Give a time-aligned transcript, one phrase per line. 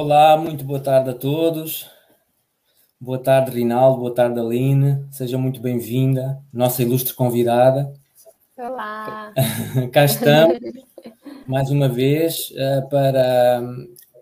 [0.00, 1.90] Olá, muito boa tarde a todos.
[3.00, 3.98] Boa tarde, Rinaldo.
[3.98, 5.04] Boa tarde, Aline.
[5.10, 7.92] Seja muito bem-vinda, nossa ilustre convidada.
[8.56, 9.32] Olá!
[9.92, 10.56] Cá estamos,
[11.48, 13.60] mais uma vez, eh, para,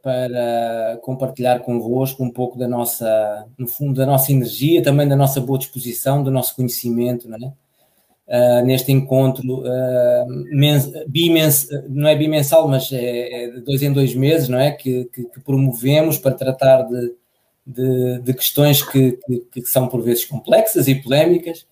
[0.03, 5.43] para compartilhar convosco um pouco da nossa, no fundo, da nossa energia, também da nossa
[5.43, 7.53] boa disposição, do nosso conhecimento, não é?
[8.29, 13.93] Uh, neste encontro uh, mens, bimens, não é bimensal, mas é, é, de dois em
[13.93, 14.73] dois meses, não é?
[14.73, 17.15] Que, que, que promovemos para tratar de,
[17.65, 19.17] de, de questões que,
[19.53, 21.67] que, são por vezes complexas e polémicas.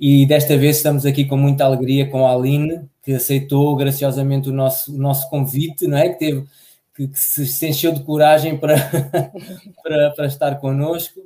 [0.00, 4.52] E desta vez estamos aqui com muita alegria com a Aline, que aceitou graciosamente o
[4.52, 6.08] nosso, o nosso convite, não é?
[6.08, 6.46] Que teve
[6.94, 8.74] que, que se, se encheu de coragem para,
[9.82, 11.20] para, para estar connosco.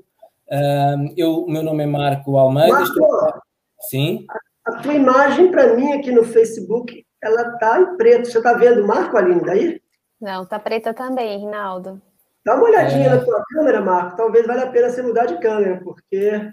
[0.47, 2.73] Uh, eu, o meu nome é Marco Almeida.
[2.73, 3.33] Marco, estou...
[3.81, 4.27] Sim.
[4.65, 8.29] A tua imagem, para mim, aqui no Facebook, ela tá em preto.
[8.29, 9.81] Você está vendo o Marco, Aline, daí?
[10.21, 12.01] Não, tá preta também, Rinaldo.
[12.45, 13.11] Dá uma olhadinha é...
[13.11, 14.17] na tua câmera, Marco.
[14.17, 16.51] Talvez valha a pena você mudar de câmera, porque...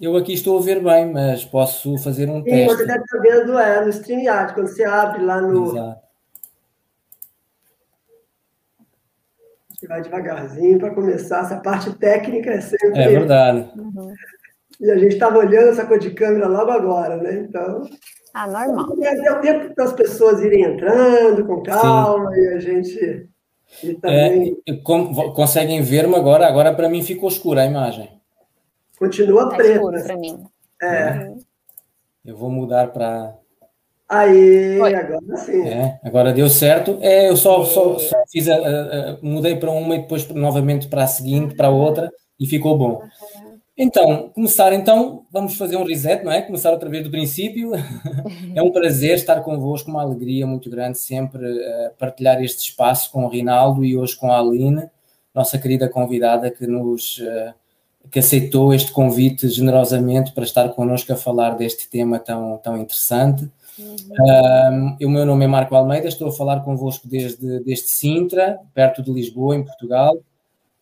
[0.00, 2.76] Eu aqui estou a ver bem, mas posso fazer um Sim, teste.
[2.76, 5.70] Você deve estar vendo é, no StreamYard, quando você abre lá no...
[5.70, 6.04] Exato.
[9.68, 11.42] Você vai devagarzinho para começar.
[11.42, 12.98] Essa parte técnica é sempre...
[13.00, 13.70] É verdade.
[13.78, 14.12] Uhum.
[14.80, 17.46] E a gente estava olhando essa coisa de câmera logo agora, né?
[17.48, 17.82] Então.
[18.32, 18.96] Ah, normal.
[19.02, 22.40] É, o tempo das pessoas irem entrando com calma Sim.
[22.40, 23.28] e a gente.
[23.82, 24.56] E também...
[24.68, 26.46] É, como, conseguem ver-me agora?
[26.46, 28.10] Agora para mim ficou escura a imagem.
[28.98, 29.74] Continua tá preta.
[29.74, 30.44] escuro para mim.
[30.82, 31.10] É.
[31.10, 31.38] Uhum.
[32.24, 33.36] Eu vou mudar para.
[34.08, 35.66] Aí, agora sim.
[35.66, 36.98] É, agora deu certo.
[37.00, 40.88] É, eu só, só, só fiz a, a, a, mudei para uma e depois novamente
[40.88, 43.02] para a seguinte, para a outra, e ficou bom.
[43.76, 46.42] Então, começar então, vamos fazer um reset, não é?
[46.42, 47.72] Começar outra vez do princípio.
[48.54, 53.24] é um prazer estar convosco, uma alegria muito grande sempre uh, partilhar este espaço com
[53.24, 54.88] o Rinaldo e hoje com a Aline,
[55.34, 57.52] nossa querida convidada que nos uh,
[58.10, 63.50] que aceitou este convite generosamente para estar connosco a falar deste tema tão, tão interessante.
[63.76, 64.96] Uhum.
[65.02, 69.10] o meu nome é Marco Almeida, estou a falar convosco desde, desde Sintra, perto de
[69.10, 70.16] Lisboa, em Portugal.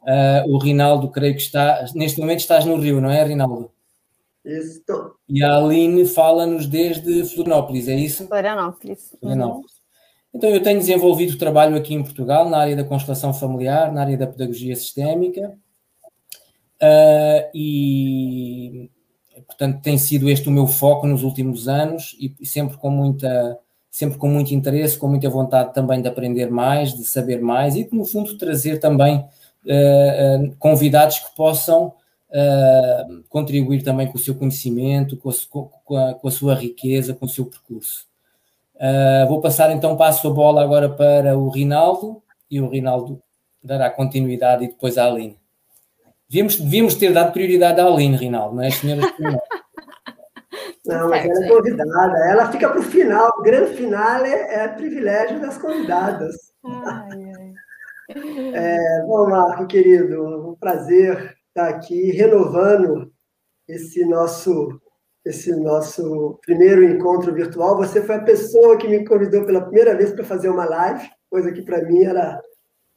[0.03, 3.71] Uh, o Rinaldo, creio que está, neste momento estás no Rio, não é, Rinaldo?
[4.45, 5.15] Estou.
[5.29, 8.27] E a Aline fala-nos desde Florianópolis, é isso?
[8.27, 9.15] Florianópolis.
[9.21, 9.73] Florianópolis.
[9.73, 9.83] Uhum.
[10.35, 14.17] Então, eu tenho desenvolvido trabalho aqui em Portugal, na área da constelação familiar, na área
[14.17, 15.53] da pedagogia sistémica,
[16.83, 18.91] uh, e,
[19.47, 23.59] portanto, tem sido este o meu foco nos últimos anos, e sempre com muita
[23.93, 27.87] sempre com muito interesse, com muita vontade também de aprender mais, de saber mais e,
[27.93, 29.23] no fundo, trazer também
[30.59, 35.35] convidados que possam uh, contribuir também com o seu conhecimento, com a,
[35.85, 38.07] com a, com a sua riqueza, com o seu percurso.
[39.29, 43.23] vou passar então, passo a bola agora para o Rinaldo e o Rinaldo
[43.63, 45.39] dará continuidade e depois à Aline.
[46.29, 49.13] Devíamos, devíamos ter dado prioridade à Aline, Rinaldo, não é, senhoras
[50.85, 52.19] Não, mas ela é convidada.
[52.29, 53.31] Ela fica para o final.
[53.39, 56.35] O grande final é, é privilégio das convidadas.
[56.65, 57.32] Ai.
[58.15, 63.11] É, bom, Marco, querido, um prazer estar aqui renovando
[63.69, 64.81] esse nosso
[65.25, 67.77] esse nosso primeiro encontro virtual.
[67.77, 71.53] Você foi a pessoa que me convidou pela primeira vez para fazer uma live, coisa
[71.53, 72.43] que para mim era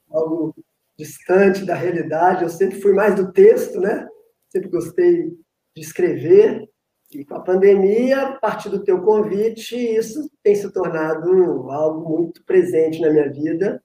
[0.09, 0.55] algo
[0.97, 2.41] distante da realidade.
[2.41, 4.07] Eu sempre fui mais do texto, né?
[4.49, 5.29] Sempre gostei
[5.75, 6.67] de escrever.
[7.13, 12.43] E com a pandemia, a partir do teu convite, isso tem se tornado algo muito
[12.43, 13.79] presente na minha vida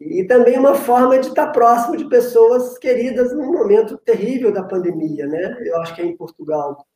[0.00, 5.26] e também uma forma de estar próximo de pessoas queridas num momento terrível da pandemia,
[5.26, 5.58] né?
[5.66, 6.86] Eu acho que em Portugal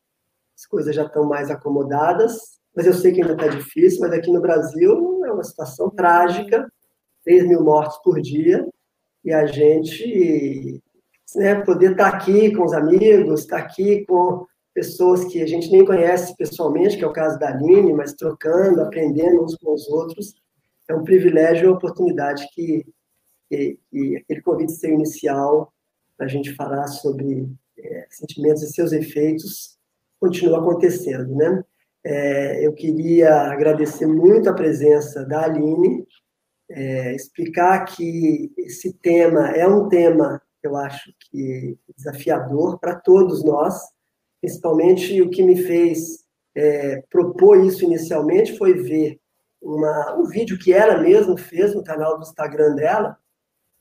[0.57, 4.33] as coisas já estão mais acomodadas, mas eu sei que ainda está difícil, mas aqui
[4.33, 6.67] no Brasil é uma situação trágica,
[7.25, 8.67] 3 mil mortos por dia,
[9.23, 10.83] e a gente
[11.37, 15.85] né, poder estar aqui com os amigos, estar aqui com pessoas que a gente nem
[15.85, 20.35] conhece pessoalmente, que é o caso da Aline, mas trocando, aprendendo uns com os outros,
[20.89, 22.85] é um privilégio e uma oportunidade que,
[23.49, 25.73] que, que aquele convite seu inicial
[26.17, 27.49] para a gente falar sobre
[27.79, 29.77] é, sentimentos e seus efeitos
[30.21, 31.63] continua acontecendo, né?
[32.07, 36.07] É, eu queria agradecer muito a presença da Aline,
[36.71, 43.79] é, explicar que esse tema é um tema eu acho que desafiador para todos nós,
[44.41, 46.25] principalmente o que me fez
[46.57, 49.21] é, propor isso inicialmente foi ver
[49.65, 53.17] uma, um vídeo que ela mesma fez no canal do Instagram dela,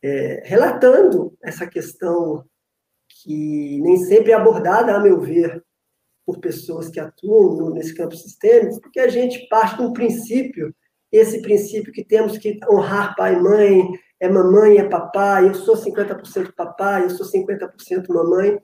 [0.01, 2.45] é, relatando essa questão
[3.21, 5.63] que nem sempre é abordada, a meu ver,
[6.25, 10.73] por pessoas que atuam nesse campo sistêmico, porque a gente parte de um princípio,
[11.11, 13.89] esse princípio que temos que honrar pai e mãe,
[14.19, 18.57] é mamãe, é papai, eu sou 50% papai, eu sou 50% mamãe.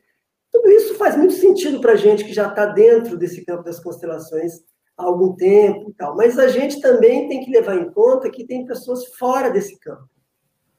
[0.52, 3.80] Tudo isso faz muito sentido para a gente que já está dentro desse campo das
[3.80, 4.54] constelações
[5.00, 6.16] há algum tempo e tal.
[6.16, 10.10] Mas a gente também tem que levar em conta que tem pessoas fora desse campo.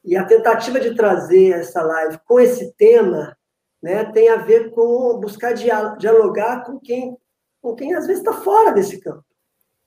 [0.05, 3.37] E a tentativa de trazer essa live com esse tema
[3.83, 7.17] né, tem a ver com buscar dialogar com quem,
[7.63, 9.25] com quem às vezes está fora desse campo.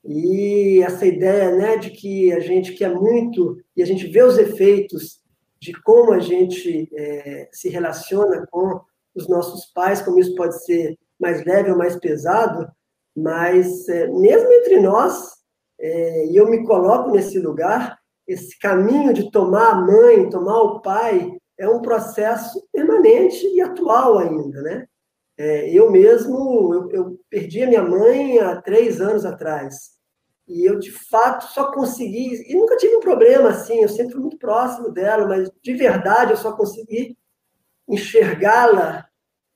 [0.04, 4.36] E essa ideia né, de que a gente quer muito e a gente vê os
[4.36, 5.20] efeitos
[5.60, 8.80] de como a gente é, se relaciona com
[9.14, 12.68] os nossos pais, como isso pode ser mais leve ou mais pesado,
[13.16, 15.32] mas é, mesmo entre nós,
[15.78, 20.80] é, e eu me coloco nesse lugar, esse caminho de tomar a mãe, tomar o
[20.80, 24.86] pai, é um processo permanente e atual ainda, né?
[25.36, 29.94] É, eu mesmo, eu, eu, perdi a minha mãe há três anos atrás.
[30.46, 32.50] E eu, de fato, só consegui...
[32.50, 36.32] E nunca tive um problema, assim, eu sempre fui muito próximo dela, mas, de verdade,
[36.32, 37.16] eu só consegui
[37.88, 39.06] enxergá-la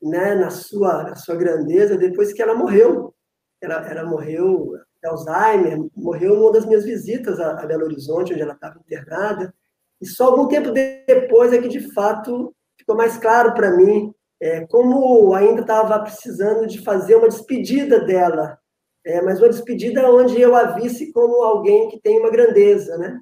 [0.03, 3.15] né, na, sua, na sua grandeza depois que ela morreu.
[3.61, 4.73] Ela, ela morreu
[5.03, 9.55] de Alzheimer, morreu numa das minhas visitas a, a Belo Horizonte, onde ela estava internada.
[10.01, 14.67] E só algum tempo depois é que, de fato, ficou mais claro para mim é,
[14.67, 18.59] como ainda estava precisando de fazer uma despedida dela,
[19.05, 23.21] é, mas uma despedida onde eu a visse como alguém que tem uma grandeza, né?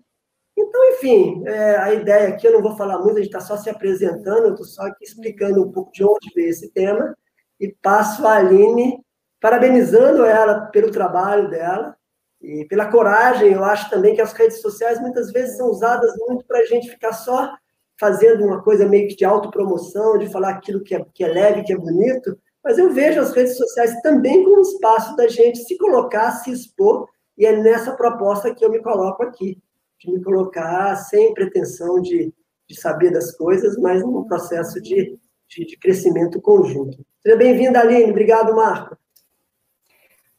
[0.59, 3.57] Então, enfim, é, a ideia aqui, eu não vou falar muito, a gente está só
[3.57, 7.15] se apresentando, eu estou só aqui explicando um pouco de onde veio esse tema,
[7.61, 8.99] e passo a Aline,
[9.47, 11.97] parabenizando ela pelo trabalho dela,
[12.43, 13.53] e pela coragem.
[13.53, 16.91] Eu acho também que as redes sociais muitas vezes são usadas muito para a gente
[16.91, 17.55] ficar só
[17.97, 21.63] fazendo uma coisa meio que de autopromoção, de falar aquilo que é, que é leve,
[21.63, 25.59] que é bonito, mas eu vejo as redes sociais também como um espaço da gente
[25.59, 27.09] se colocar, se expor,
[27.39, 29.63] e é nessa proposta que eu me coloco aqui,
[30.01, 32.35] de me colocar sem pretensão de,
[32.69, 35.17] de saber das coisas, mas num processo de,
[35.49, 36.99] de, de crescimento conjunto.
[37.23, 38.11] Seja bem-vinda, Aline.
[38.11, 38.97] Obrigado, Marco.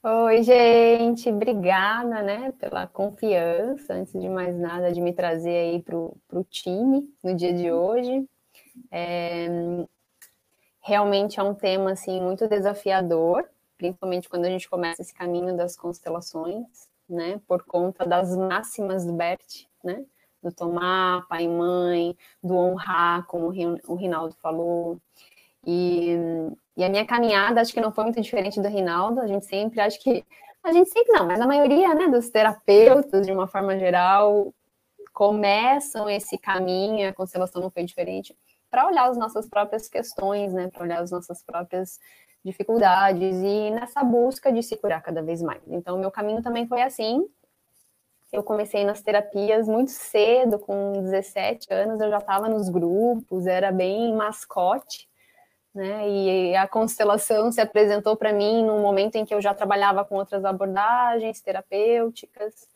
[0.09, 5.97] Oi, gente, obrigada, né, pela confiança, antes de mais nada, de me trazer aí para
[5.97, 8.25] o time no dia de hoje.
[8.89, 9.47] É,
[10.81, 15.75] realmente é um tema, assim, muito desafiador, principalmente quando a gente começa esse caminho das
[15.75, 20.05] constelações, né, por conta das máximas do Bert, né,
[20.41, 25.01] do tomar pai e mãe, do honrar, como o Rinaldo falou,
[25.65, 26.15] e
[26.77, 29.19] e a minha caminhada, acho que não foi muito diferente do Rinaldo.
[29.19, 30.23] A gente sempre, acho que.
[30.63, 34.53] A gente sempre não, mas a maioria né, dos terapeutas, de uma forma geral,
[35.13, 38.37] começam esse caminho, a constelação não foi diferente,
[38.69, 41.99] para olhar as nossas próprias questões, né, para olhar as nossas próprias
[42.43, 45.61] dificuldades e nessa busca de se curar cada vez mais.
[45.67, 47.25] Então, o meu caminho também foi assim.
[48.31, 53.71] Eu comecei nas terapias muito cedo, com 17 anos, eu já estava nos grupos, era
[53.71, 55.07] bem mascote
[55.77, 56.09] né?
[56.09, 60.15] E a constelação se apresentou para mim num momento em que eu já trabalhava com
[60.15, 62.67] outras abordagens terapêuticas.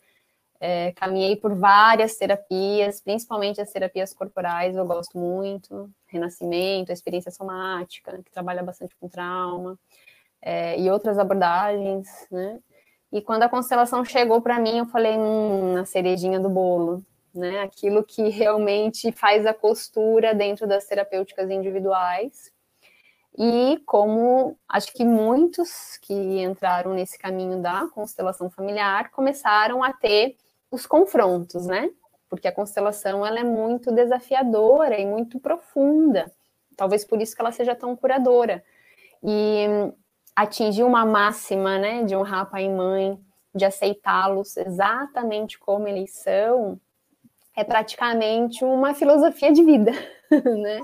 [0.60, 5.90] É, caminhei por várias terapias, principalmente as terapias corporais, eu gosto muito.
[6.06, 9.80] Renascimento, a experiência somática, que trabalha bastante com trauma,
[10.40, 12.60] é, e outras abordagens, né?
[13.12, 17.04] E quando a constelação chegou para mim, eu falei, hum, a cerejinha do bolo,
[17.34, 17.62] né?
[17.62, 22.52] Aquilo que realmente faz a costura dentro das terapêuticas individuais
[23.38, 30.36] e como acho que muitos que entraram nesse caminho da constelação familiar começaram a ter
[30.70, 31.90] os confrontos, né?
[32.30, 36.32] Porque a constelação ela é muito desafiadora e muito profunda.
[36.76, 38.64] Talvez por isso que ela seja tão curadora.
[39.24, 39.66] E
[40.36, 43.20] atingir uma máxima, né, de honrar pai e mãe,
[43.54, 46.80] de aceitá-los exatamente como eles são,
[47.56, 49.92] é praticamente uma filosofia de vida,
[50.32, 50.82] né?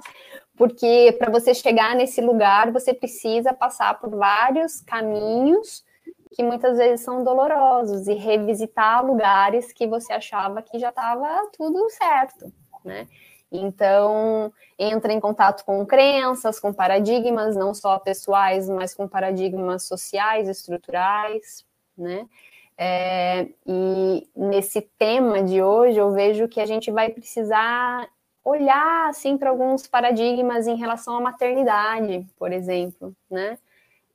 [0.58, 5.86] Porque para você chegar nesse lugar, você precisa passar por vários caminhos
[6.34, 11.90] que muitas vezes são dolorosos e revisitar lugares que você achava que já estava tudo
[11.92, 12.52] certo,
[12.84, 13.08] né?
[13.52, 20.50] Então, entra em contato com crenças, com paradigmas, não só pessoais, mas com paradigmas sociais,
[20.50, 21.64] estruturais,
[21.98, 22.28] né?
[22.78, 28.08] É, e nesse tema de hoje, eu vejo que a gente vai precisar
[28.48, 33.58] olhar assim para alguns paradigmas em relação à maternidade, por exemplo, né?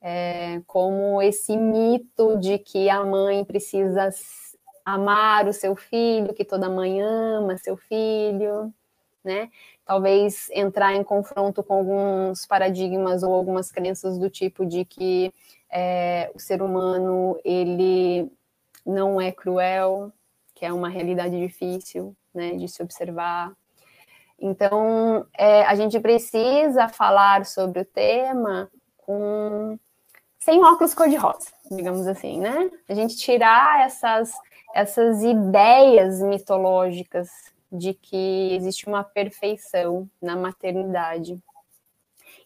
[0.01, 4.09] É, como esse mito de que a mãe precisa
[4.83, 8.73] amar o seu filho, que toda mãe ama seu filho,
[9.23, 9.49] né?
[9.85, 15.33] Talvez entrar em confronto com alguns paradigmas ou algumas crenças do tipo de que
[15.71, 18.31] é, o ser humano ele
[18.85, 20.11] não é cruel,
[20.55, 23.53] que é uma realidade difícil, né, de se observar,
[24.45, 29.79] Então, é, a gente precisa falar sobre o tema com
[30.37, 32.69] sem óculos cor-de-rosa, digamos assim, né?
[32.89, 34.33] A gente tirar essas,
[34.75, 37.29] essas ideias mitológicas
[37.71, 41.41] de que existe uma perfeição na maternidade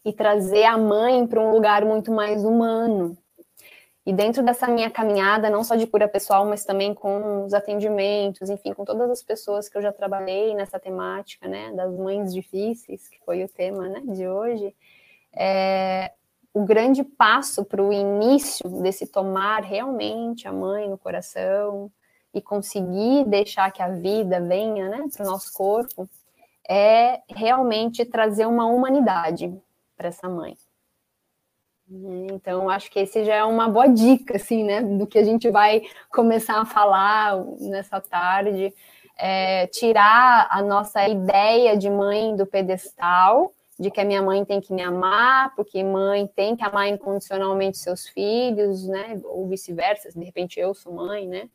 [0.04, 3.18] e trazer a mãe para um lugar muito mais humano.
[4.08, 8.48] E dentro dessa minha caminhada, não só de cura pessoal, mas também com os atendimentos,
[8.48, 13.06] enfim, com todas as pessoas que eu já trabalhei nessa temática, né, das mães difíceis,
[13.06, 14.74] que foi o tema, né, de hoje,
[15.30, 16.12] é,
[16.54, 21.92] o grande passo para o início desse tomar realmente a mãe no coração
[22.32, 26.08] e conseguir deixar que a vida venha né, para o nosso corpo
[26.66, 29.54] é realmente trazer uma humanidade
[29.98, 30.56] para essa mãe.
[31.90, 35.50] Então, acho que esse já é uma boa dica, assim, né, do que a gente
[35.50, 38.74] vai começar a falar nessa tarde.
[39.16, 44.60] É, tirar a nossa ideia de mãe do pedestal de que a minha mãe tem
[44.60, 49.20] que me amar, porque mãe tem que amar incondicionalmente seus filhos, né?
[49.24, 51.48] Ou vice-versa, de repente eu sou mãe, né?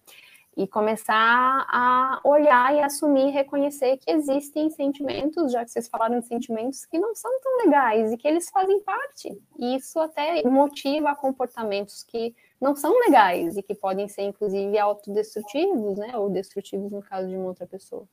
[0.56, 6.28] E começar a olhar e assumir, reconhecer que existem sentimentos, já que vocês falaram de
[6.28, 9.36] sentimentos que não são tão legais e que eles fazem parte.
[9.58, 15.98] E isso até motiva comportamentos que não são legais e que podem ser, inclusive, autodestrutivos,
[15.98, 16.16] né?
[16.18, 18.08] Ou destrutivos no caso de uma outra pessoa.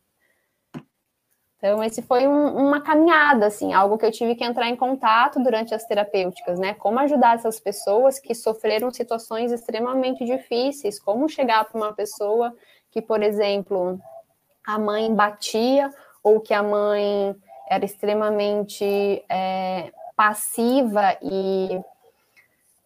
[1.60, 5.38] Então, esse foi um, uma caminhada, assim, algo que eu tive que entrar em contato
[5.42, 6.72] durante as terapêuticas, né?
[6.72, 12.56] Como ajudar essas pessoas que sofreram situações extremamente difíceis, como chegar para uma pessoa
[12.90, 14.00] que, por exemplo,
[14.66, 15.90] a mãe batia
[16.22, 17.36] ou que a mãe
[17.68, 21.78] era extremamente é, passiva e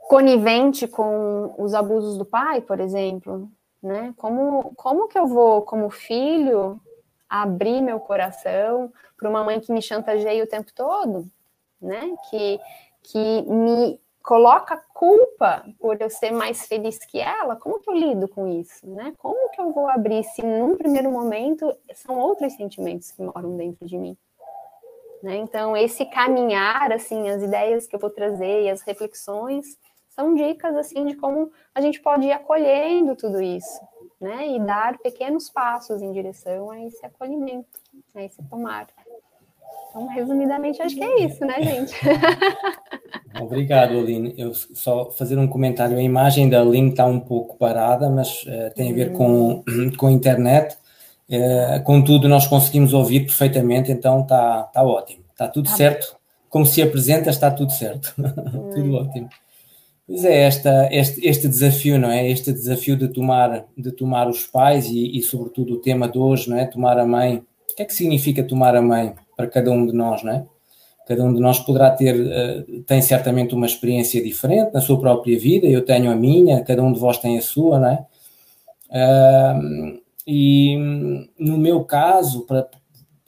[0.09, 3.49] conivente com os abusos do pai, por exemplo,
[3.81, 4.13] né?
[4.17, 6.81] Como, como que eu vou, como filho,
[7.29, 11.27] abrir meu coração para uma mãe que me chantageia o tempo todo,
[11.81, 12.15] né?
[12.31, 12.61] Que,
[13.03, 18.27] que me coloca culpa por eu ser mais feliz que ela, como que eu lido
[18.27, 19.13] com isso, né?
[19.19, 23.87] Como que eu vou abrir se num primeiro momento são outros sentimentos que moram dentro
[23.87, 24.17] de mim?
[25.23, 25.37] Né?
[25.37, 29.79] Então, esse caminhar, assim, as ideias que eu vou trazer e as reflexões
[30.11, 33.81] são dicas, assim, de como a gente pode ir acolhendo tudo isso,
[34.25, 34.49] né?
[34.49, 37.69] E dar pequenos passos em direção a esse acolhimento,
[38.15, 38.87] a esse tomar.
[39.91, 41.95] Então, resumidamente, acho que é isso, né, gente?
[43.41, 44.35] Obrigado, Aline.
[44.37, 45.97] Eu só fazer um comentário.
[45.97, 49.93] A imagem da Aline está um pouco parada, mas uh, tem a ver com, uhum.
[49.97, 50.77] com a internet.
[51.29, 55.25] Uh, contudo, nós conseguimos ouvir perfeitamente, então está tá ótimo.
[55.31, 56.09] Está tudo tá certo.
[56.09, 56.17] Bem.
[56.49, 58.15] Como se apresenta, está tudo certo.
[58.75, 59.29] tudo ótimo.
[60.07, 62.29] Pois é, esta, este, este desafio, não é?
[62.29, 66.51] Este desafio de tomar, de tomar os pais e, e, sobretudo, o tema de hoje,
[66.51, 66.67] não é?
[66.67, 67.43] Tomar a mãe.
[67.71, 70.47] O que é que significa tomar a mãe para cada um de nós, não é?
[71.09, 75.39] Cada um de nós poderá ter, uh, tem certamente uma experiência diferente na sua própria
[75.39, 78.07] vida, eu tenho a minha, cada um de vós tem a sua, não é?
[78.91, 80.77] Uh, e
[81.39, 82.69] no meu caso, para,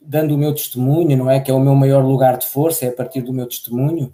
[0.01, 1.39] dando o meu testemunho, não é?
[1.39, 4.13] Que é o meu maior lugar de força, é a partir do meu testemunho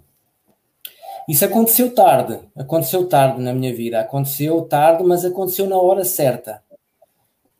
[1.28, 6.62] isso aconteceu tarde, aconteceu tarde na minha vida, aconteceu tarde, mas aconteceu na hora certa.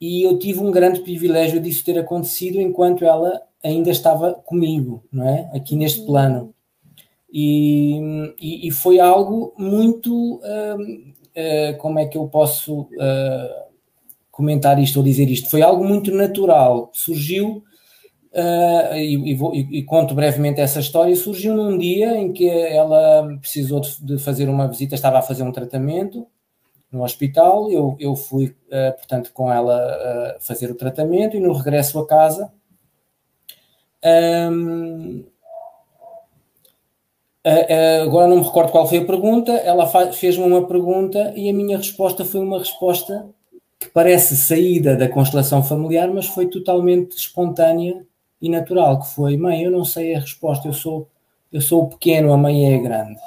[0.00, 5.26] E eu tive um grande privilégio disso ter acontecido enquanto ela ainda estava comigo, não
[5.26, 5.50] é?
[5.54, 6.06] Aqui neste uhum.
[6.06, 6.54] plano.
[7.32, 7.98] E,
[8.40, 10.36] e, e foi algo muito.
[10.36, 13.64] Uh, uh, como é que eu posso uh,
[14.30, 15.50] comentar isto ou dizer isto?
[15.50, 17.64] Foi algo muito natural, surgiu
[18.34, 21.14] Uh, e, e, vou, e, e, conto brevemente essa história.
[21.14, 25.44] Surgiu num dia em que ela precisou de, de, fazer uma visita, estava a fazer
[25.44, 26.26] um tratamento
[26.90, 27.70] no hospital.
[27.70, 32.06] Eu, eu fui, uh, portanto, com ela uh, fazer o tratamento e no regresso a
[32.08, 32.52] casa.
[34.04, 35.24] Um,
[38.02, 39.52] agora não me recordo qual foi a pergunta.
[39.52, 43.28] Ela fez-me uma pergunta e a minha resposta foi uma resposta
[43.78, 48.04] que parece saída da constelação familiar, mas foi totalmente espontânea
[48.44, 51.08] e natural, que foi, mãe, eu não sei a resposta, eu sou,
[51.50, 53.18] eu sou pequeno, a mãe é grande.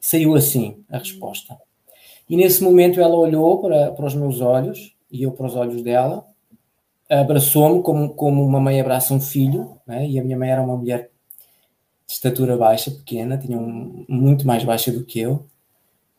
[0.00, 1.58] Saiu assim a resposta.
[2.26, 5.82] E nesse momento ela olhou para, para os meus olhos, e eu para os olhos
[5.82, 6.26] dela,
[7.06, 10.08] abraçou-me como, como uma mãe abraça um filho, né?
[10.08, 11.10] e a minha mãe era uma mulher
[12.06, 15.44] de estatura baixa, pequena, tinha um, muito mais baixa do que eu,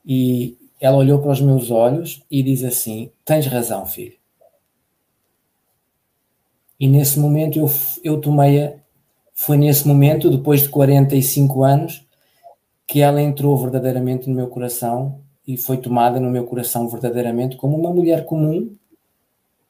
[0.05, 4.13] e ela olhou para os meus olhos e diz assim: Tens razão, filho.
[6.79, 7.69] E nesse momento eu,
[8.03, 8.73] eu tomei a,
[9.33, 12.05] foi nesse momento, depois de 45 anos,
[12.87, 17.77] que ela entrou verdadeiramente no meu coração e foi tomada no meu coração verdadeiramente como
[17.77, 18.75] uma mulher comum,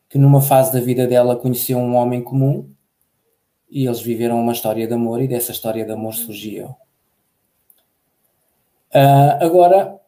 [0.10, 2.70] que numa fase da vida dela conheceu um homem comum
[3.70, 6.68] e eles viveram uma história de amor e dessa história de amor surgiu.
[8.94, 10.00] Uh, agora,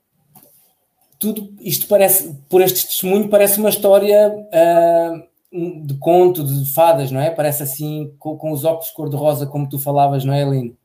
[1.19, 7.19] tudo isto parece, por este testemunho, parece uma história uh, de conto, de fadas, não
[7.19, 7.31] é?
[7.31, 10.77] Parece assim, com, com os óculos cor-de-rosa, como tu falavas, não é, Aline?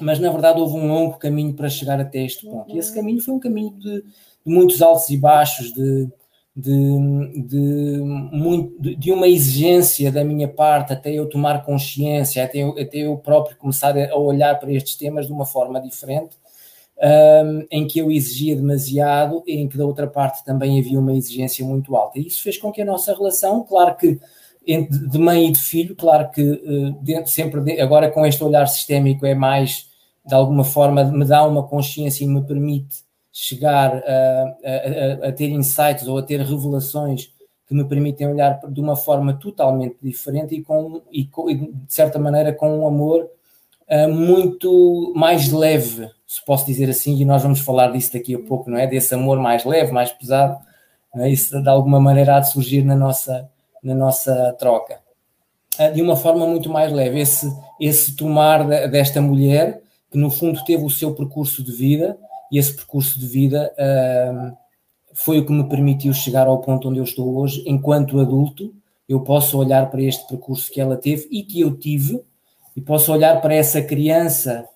[0.00, 2.74] Mas na verdade houve um longo caminho para chegar até este ponto.
[2.74, 4.04] E esse caminho foi um caminho de, de
[4.46, 6.08] muitos altos e baixos, de,
[6.56, 7.98] de, de,
[8.32, 13.18] muito, de, uma exigência da minha parte até eu tomar consciência, até eu, até eu
[13.18, 16.36] próprio começar a olhar para estes temas de uma forma diferente
[16.98, 21.14] um, em que eu exigia demasiado e em que da outra parte também havia uma
[21.14, 22.18] exigência muito alta.
[22.18, 24.20] E isso fez com que a nossa relação, claro que
[24.64, 29.26] de mãe e de filho, claro que uh, sempre de, agora com este olhar sistémico
[29.26, 29.88] é mais,
[30.24, 35.48] de alguma forma, me dá uma consciência e me permite chegar a, a, a ter
[35.48, 37.32] insights ou a ter revelações
[37.66, 42.18] que me permitem olhar de uma forma totalmente diferente e, com, e, e de certa
[42.18, 43.28] maneira com um amor
[43.88, 48.38] uh, muito mais leve se posso dizer assim, e nós vamos falar disso daqui a
[48.38, 48.86] pouco, não é?
[48.86, 50.58] Desse amor mais leve, mais pesado,
[51.14, 51.28] é?
[51.28, 53.50] isso de alguma maneira há de surgir na nossa,
[53.82, 54.98] na nossa troca.
[55.78, 60.64] Ah, de uma forma muito mais leve, esse, esse tomar desta mulher, que no fundo
[60.64, 62.16] teve o seu percurso de vida,
[62.50, 64.56] e esse percurso de vida uh,
[65.12, 68.74] foi o que me permitiu chegar ao ponto onde eu estou hoje, enquanto adulto,
[69.06, 72.24] eu posso olhar para este percurso que ela teve e que eu tive,
[72.74, 74.66] e posso olhar para essa criança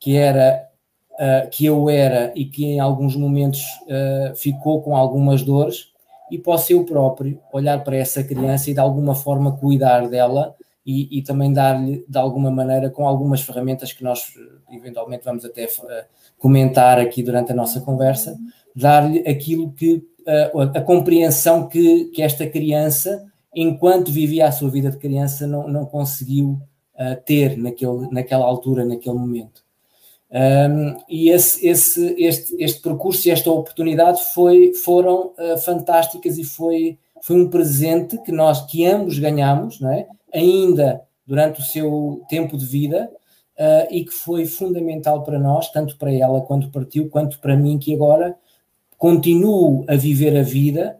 [0.00, 0.71] que era
[1.14, 5.92] uh, que eu era e que em alguns momentos uh, ficou com algumas dores,
[6.30, 11.18] e posso eu próprio olhar para essa criança e de alguma forma cuidar dela e,
[11.18, 14.32] e também dar-lhe de alguma maneira com algumas ferramentas que nós
[14.70, 16.04] eventualmente vamos até uh,
[16.38, 18.36] comentar aqui durante a nossa conversa,
[18.74, 20.04] dar-lhe aquilo que
[20.72, 25.84] a compreensão que, que esta criança, enquanto vivia a sua vida de criança, não, não
[25.84, 26.60] conseguiu
[27.24, 29.61] ter naquele, naquela altura, naquele momento.
[30.32, 36.44] Um, e esse, esse, este, este percurso e esta oportunidade foi, foram uh, fantásticas e
[36.44, 40.06] foi, foi um presente que nós, que ambos ganhamos, não é?
[40.32, 43.10] ainda durante o seu tempo de vida,
[43.58, 47.78] uh, e que foi fundamental para nós, tanto para ela quando partiu, quanto para mim,
[47.78, 48.34] que agora
[48.96, 50.96] continuo a viver a vida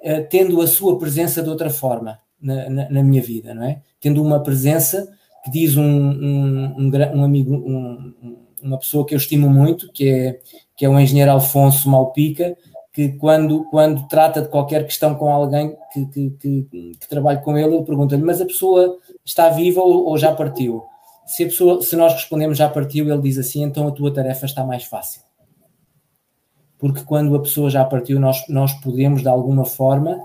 [0.00, 3.80] uh, tendo a sua presença de outra forma na, na, na, minha vida, não é?
[4.00, 5.08] Tendo uma presença
[5.44, 10.08] que diz um, um, um, um amigo, um, uma pessoa que eu estimo muito, que
[10.08, 10.40] é,
[10.76, 12.56] que é o engenheiro Alfonso Malpica,
[12.92, 16.62] que quando, quando trata de qualquer questão com alguém que, que, que,
[16.98, 20.82] que trabalha com ele, ele pergunta-lhe, mas a pessoa está viva ou, ou, já partiu?
[21.24, 24.64] Se, pessoa, se nós respondemos já partiu, ele diz assim, então a tua tarefa está
[24.64, 25.22] mais fácil.
[26.76, 30.16] Porque quando a pessoa já partiu, nós, nós podemos, de alguma forma,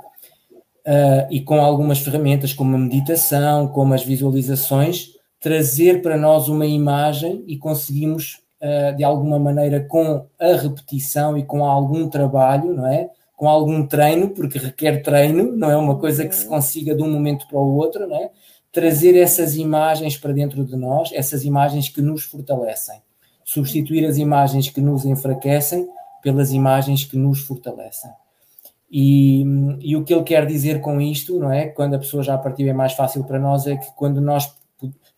[0.88, 5.13] uh, e com algumas ferramentas, como a meditação, como as visualizações,
[5.44, 11.44] trazer para nós uma imagem e conseguimos, uh, de alguma maneira, com a repetição e
[11.44, 13.10] com algum trabalho, não é?
[13.36, 17.12] Com algum treino, porque requer treino, não é uma coisa que se consiga de um
[17.12, 18.32] momento para o outro, não é?
[18.72, 23.02] Trazer essas imagens para dentro de nós, essas imagens que nos fortalecem.
[23.44, 25.86] Substituir as imagens que nos enfraquecem
[26.22, 28.12] pelas imagens que nos fortalecem.
[28.90, 29.44] E,
[29.82, 31.68] e, o que ele quer dizer com isto, não é?
[31.68, 34.50] Quando a pessoa já partiu é mais fácil para nós, é que quando nós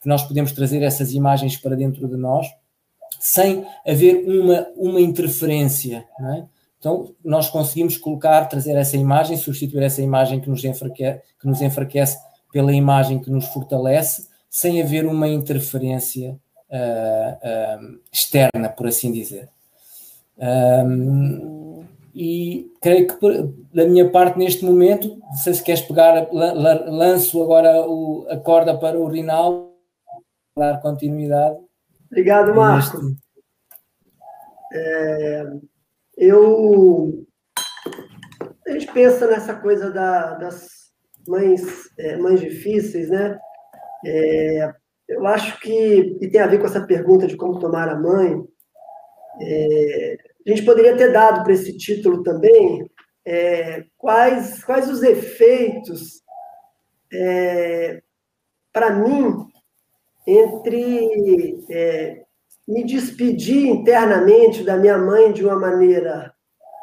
[0.05, 2.45] que nós podemos trazer essas imagens para dentro de nós
[3.19, 6.43] sem haver uma, uma interferência, é?
[6.77, 11.59] Então, nós conseguimos colocar, trazer essa imagem, substituir essa imagem que nos, enfraquece, que nos
[11.59, 12.19] enfraquece
[12.53, 16.37] pela imagem que nos fortalece, sem haver uma interferência
[16.69, 19.49] uh, uh, externa, por assim dizer.
[20.37, 27.41] Um, e creio que da minha parte neste momento, não sei se queres pegar, lanço
[27.41, 29.73] agora o, a corda para o Rinaldo
[30.57, 31.57] dar continuidade.
[32.09, 32.97] Obrigado, Marco.
[34.71, 35.43] É,
[36.17, 37.25] eu
[38.65, 40.67] a gente pensa nessa coisa da, das
[41.27, 41.61] mães,
[41.99, 43.37] é, mães difíceis, né?
[44.05, 44.73] É,
[45.09, 48.41] eu acho que, e tem a ver com essa pergunta de como tomar a mãe,
[49.41, 52.89] é, a gente poderia ter dado para esse título também
[53.25, 56.23] é, quais, quais os efeitos,
[57.11, 58.01] é,
[58.71, 59.47] para mim,
[60.27, 62.23] entre é,
[62.67, 66.33] me despedir internamente da minha mãe de uma maneira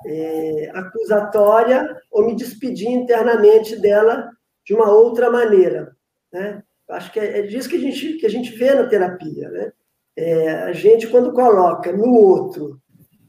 [0.07, 4.31] é, acusatória ou me despedir internamente dela
[4.65, 5.97] de uma outra maneira.
[6.33, 6.63] Né?
[6.91, 9.49] Acho que é, é disso que a gente, que a gente vê na terapia.
[9.51, 9.73] Né?
[10.17, 12.81] É, a gente, quando coloca no outro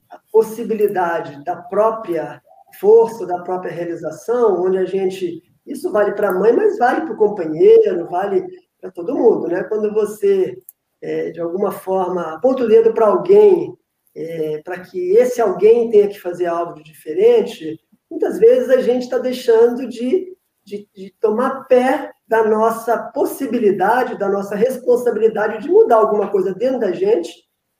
[0.09, 2.41] a possibilidade da própria
[2.79, 7.13] força, da própria realização, onde a gente Isso vale para a mãe, mas vale para
[7.13, 8.45] o companheiro, vale
[8.83, 9.63] para todo mundo, né?
[9.63, 10.57] Quando você,
[11.01, 13.73] é, de alguma forma, aponta o dedo para alguém,
[14.13, 17.79] é, para que esse alguém tenha que fazer algo de diferente,
[18.11, 24.27] muitas vezes a gente está deixando de, de, de tomar pé da nossa possibilidade, da
[24.27, 27.31] nossa responsabilidade de mudar alguma coisa dentro da gente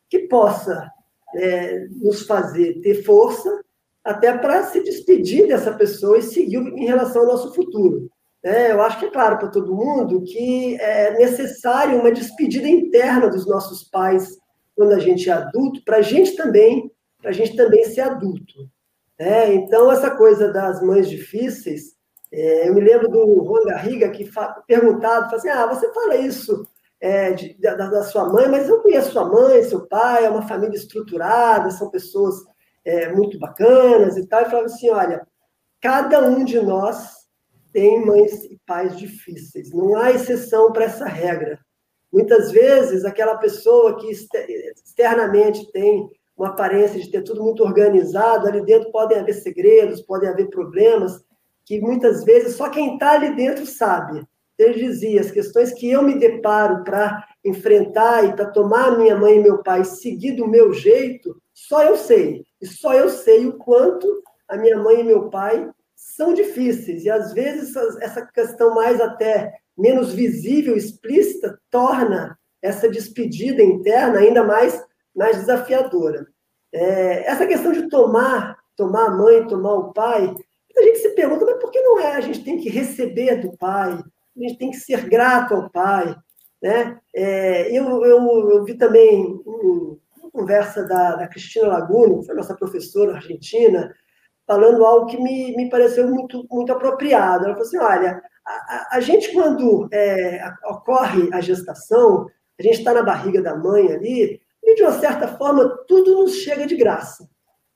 [0.10, 0.89] que possa
[1.36, 3.62] é, nos fazer ter força
[4.06, 8.10] até para se despedir dessa pessoa e seguir em relação ao nosso futuro.
[8.44, 13.30] É, eu acho que é claro para todo mundo que é necessário uma despedida interna
[13.30, 14.38] dos nossos pais
[14.76, 18.70] quando a gente é adulto, para a gente também, para a gente também ser adulto.
[19.18, 21.94] É, então essa coisa das mães difíceis,
[22.32, 24.30] é, eu me lembro do Juan Garriga que
[24.68, 26.68] perguntado, falou assim, ah, você fala isso
[27.00, 30.48] é, de, da, da, sua mãe, mas eu conheço sua mãe, seu pai, é uma
[30.48, 32.36] família estruturada, são pessoas
[32.84, 35.26] é, muito bacanas e tal, e falava assim, olha,
[35.80, 37.23] cada um de nós
[37.74, 41.60] tem mães e pais difíceis, não há exceção para essa regra.
[42.12, 46.08] Muitas vezes, aquela pessoa que externamente tem
[46.38, 51.20] uma aparência de ter tudo muito organizado, ali dentro podem haver segredos, podem haver problemas,
[51.66, 54.24] que muitas vezes só quem está ali dentro sabe.
[54.58, 59.38] Ele dizia: as questões que eu me deparo para enfrentar e para tomar minha mãe
[59.38, 62.46] e meu pai seguir do meu jeito, só eu sei.
[62.62, 65.68] E só eu sei o quanto a minha mãe e meu pai
[66.04, 67.06] são difíceis.
[67.06, 74.44] E às vezes essa questão mais até menos visível, explícita, torna essa despedida interna ainda
[74.44, 74.80] mais,
[75.16, 76.28] mais desafiadora.
[76.72, 80.34] É, essa questão de tomar, tomar a mãe, tomar o pai,
[80.76, 82.16] a gente se pergunta, mas por que não é?
[82.16, 86.16] A gente tem que receber do pai, a gente tem que ser grato ao pai.
[86.62, 87.00] Né?
[87.13, 89.98] É, eu, eu, eu, vi também um,
[90.32, 93.94] conversa da, da Cristina Laguna, que foi nossa professora argentina,
[94.46, 97.46] falando algo que me, me pareceu muito, muito apropriado.
[97.46, 102.28] Ela falou assim: olha, a, a gente, quando é, ocorre a gestação,
[102.60, 106.36] a gente está na barriga da mãe ali, e de uma certa forma tudo nos
[106.36, 107.28] chega de graça.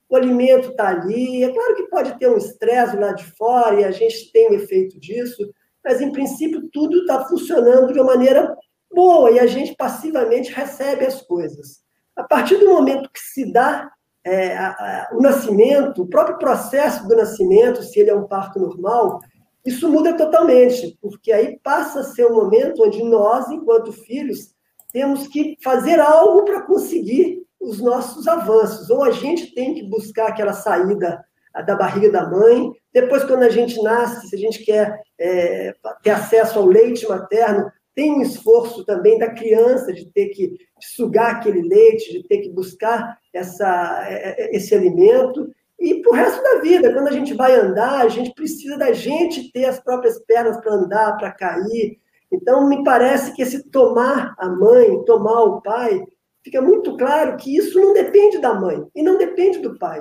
[0.08, 3.84] O alimento está ali, é claro que pode ter um estresse lá de fora e
[3.84, 5.52] a gente tem o um efeito disso,
[5.84, 8.56] mas em princípio tudo está funcionando de uma maneira
[8.90, 11.82] boa e a gente passivamente recebe as coisas.
[12.16, 13.90] A partir do momento que se dá
[14.28, 18.58] é, a, a, o nascimento, o próprio processo do nascimento, se ele é um parto
[18.58, 19.20] normal,
[19.64, 24.54] isso muda totalmente, porque aí passa a ser um momento onde nós, enquanto filhos,
[24.92, 28.88] temos que fazer algo para conseguir os nossos avanços.
[28.88, 31.22] Ou a gente tem que buscar aquela saída
[31.66, 32.72] da barriga da mãe.
[32.92, 37.70] Depois, quando a gente nasce, se a gente quer é, ter acesso ao leite materno,
[37.98, 42.48] tem um esforço também da criança de ter que sugar aquele leite, de ter que
[42.48, 45.50] buscar essa, é, é, esse alimento.
[45.80, 48.92] E para o resto da vida, quando a gente vai andar, a gente precisa da
[48.92, 51.98] gente ter as próprias pernas para andar, para cair.
[52.30, 56.00] Então, me parece que esse tomar a mãe, tomar o pai,
[56.44, 60.00] fica muito claro que isso não depende da mãe e não depende do pai.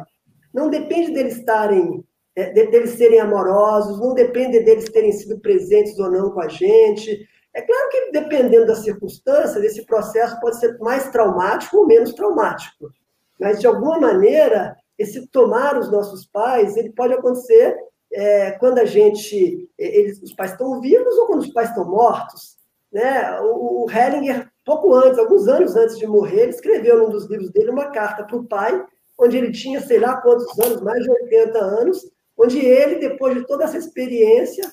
[0.53, 2.05] Não depende deles estarem,
[2.35, 7.27] é, deles serem amorosos, não depende deles terem sido presentes ou não com a gente
[7.57, 12.91] é claro que, dependendo das circunstâncias, esse processo pode ser mais traumático ou menos traumático.
[13.39, 17.75] Mas, de alguma maneira, esse tomar os nossos pais, ele pode acontecer
[18.13, 22.57] é, quando a gente, eles, os pais estão vivos ou quando os pais estão mortos.
[22.93, 23.41] Né?
[23.41, 27.49] O, o Hellinger, pouco antes, alguns anos antes de morrer, ele escreveu num dos livros
[27.49, 28.85] dele uma carta para o pai,
[29.17, 33.47] onde ele tinha, sei lá quantos anos, mais de 80 anos, onde ele, depois de
[33.47, 34.71] toda essa experiência,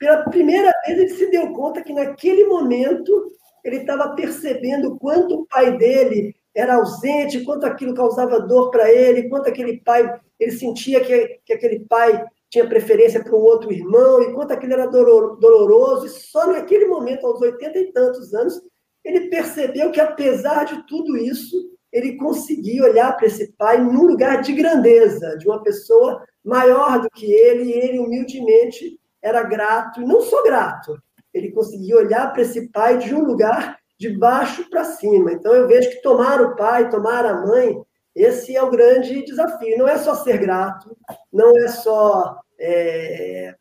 [0.00, 3.30] pela primeira vez ele se deu conta que naquele momento
[3.62, 9.28] ele estava percebendo quanto o pai dele era ausente, quanto aquilo causava dor para ele,
[9.28, 10.10] quanto aquele pai,
[10.40, 14.72] ele sentia que, que aquele pai tinha preferência para um outro irmão, e quanto aquilo
[14.72, 18.60] era doloroso, e só naquele momento, aos oitenta e tantos anos,
[19.04, 21.56] ele percebeu que, apesar de tudo isso,
[21.92, 27.10] ele conseguia olhar para esse pai num lugar de grandeza, de uma pessoa maior do
[27.10, 31.00] que ele, e ele humildemente era grato, e não só grato,
[31.32, 35.32] ele conseguia olhar para esse pai de um lugar de baixo para cima.
[35.32, 37.80] Então eu vejo que tomar o pai, tomar a mãe,
[38.14, 39.78] esse é o grande desafio.
[39.78, 40.96] Não é só ser grato,
[41.32, 43.54] não é só é,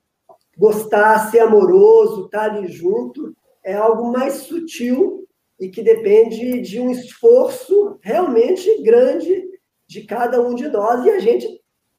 [0.57, 5.27] gostar, ser amoroso, estar ali junto, é algo mais sutil
[5.59, 9.43] e que depende de um esforço realmente grande
[9.87, 11.05] de cada um de nós.
[11.05, 11.47] E a gente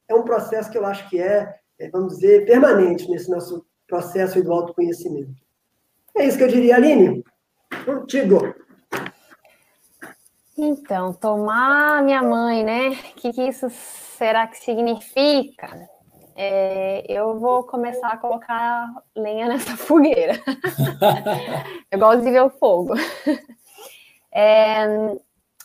[0.07, 1.53] é um processo que eu acho que é,
[1.89, 5.33] vamos dizer, permanente nesse nosso processo do autoconhecimento.
[6.15, 7.23] É isso que eu diria, Aline.
[7.85, 8.53] Contigo.
[10.57, 12.89] Então, tomar minha mãe, né?
[12.89, 15.89] O que, que isso será que significa?
[16.35, 20.41] é, eu vou começar a colocar lenha nessa fogueira.
[21.91, 22.93] eu gosto de ver o fogo.
[24.33, 24.85] É,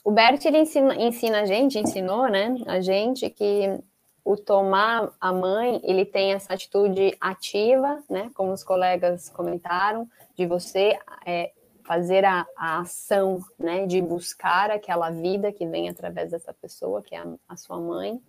[0.05, 3.79] o Bert ele ensina, ensina a gente, ensinou, né, a gente que
[4.27, 10.45] o tomar a mãe, ele tem essa atitude ativa, né, como os colegas comentaram, de
[10.45, 11.53] você é,
[11.85, 17.15] fazer a, a, ação, né, de buscar aquela vida que vem através dessa pessoa, que
[17.15, 18.21] é a, a sua mãe,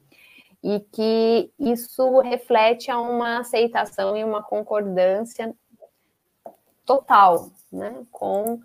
[0.63, 5.51] e que isso reflete a uma aceitação e uma concordância
[6.85, 8.61] total, né, com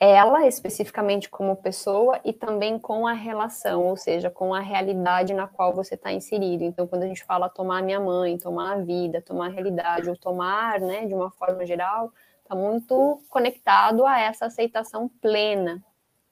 [0.00, 5.48] ela especificamente como pessoa e também com a relação, ou seja, com a realidade na
[5.48, 6.62] qual você está inserido.
[6.62, 10.16] Então, quando a gente fala tomar minha mãe, tomar a vida, tomar a realidade, ou
[10.16, 15.84] tomar, né, de uma forma geral, está muito conectado a essa aceitação plena,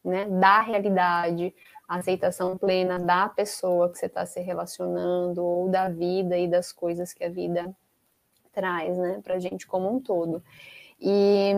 [0.05, 1.53] né, da realidade,
[1.89, 6.71] a aceitação plena da pessoa que você está se relacionando, ou da vida e das
[6.71, 7.75] coisas que a vida
[8.53, 10.43] traz, né, para a gente como um todo.
[11.01, 11.53] E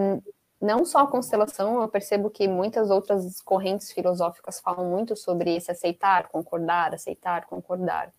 [0.61, 5.71] não só a constelação, eu percebo que muitas outras correntes filosóficas falam muito sobre esse
[5.71, 8.13] aceitar, concordar, aceitar, concordar.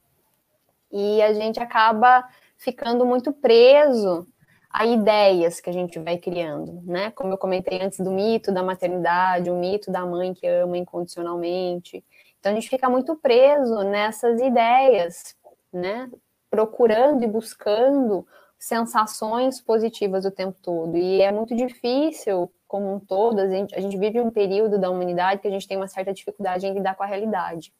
[0.91, 4.25] E a gente acaba ficando muito preso
[4.69, 7.11] a ideias que a gente vai criando, né?
[7.11, 12.03] Como eu comentei antes do mito da maternidade, o mito da mãe que ama incondicionalmente.
[12.39, 15.35] Então a gente fica muito preso nessas ideias,
[15.73, 16.09] né?
[16.49, 18.25] Procurando e buscando
[18.59, 20.97] sensações positivas o tempo todo.
[20.97, 24.89] E é muito difícil, como um todo, a gente, a gente vive um período da
[24.89, 27.73] humanidade que a gente tem uma certa dificuldade em lidar com a realidade.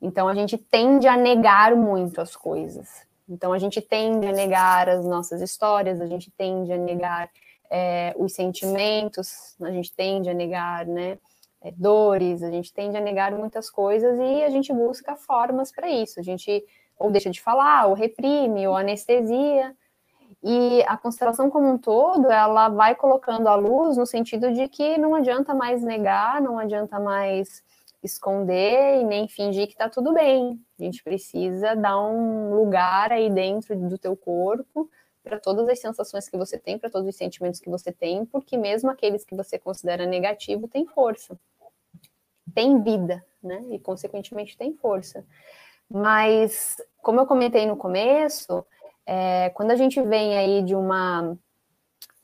[0.00, 3.06] Então a gente tende a negar muito as coisas.
[3.28, 7.30] Então a gente tende a negar as nossas histórias, a gente tende a negar
[7.70, 11.18] é, os sentimentos, a gente tende a negar, né?
[11.60, 15.88] É, dores, a gente tende a negar muitas coisas e a gente busca formas para
[15.88, 16.20] isso.
[16.20, 16.64] A gente
[16.98, 19.74] ou deixa de falar, ou reprime, ou anestesia.
[20.42, 24.98] E a constelação como um todo, ela vai colocando a luz no sentido de que
[24.98, 27.64] não adianta mais negar, não adianta mais
[28.02, 30.60] esconder e nem fingir que está tudo bem.
[30.78, 34.88] A gente precisa dar um lugar aí dentro do teu corpo
[35.22, 38.56] para todas as sensações que você tem, para todos os sentimentos que você tem, porque
[38.56, 41.36] mesmo aqueles que você considera negativo têm força,
[42.54, 43.60] tem vida, né?
[43.70, 45.26] E consequentemente tem força.
[45.90, 48.64] Mas, como eu comentei no começo,
[49.06, 51.36] é, quando a gente vem aí de uma,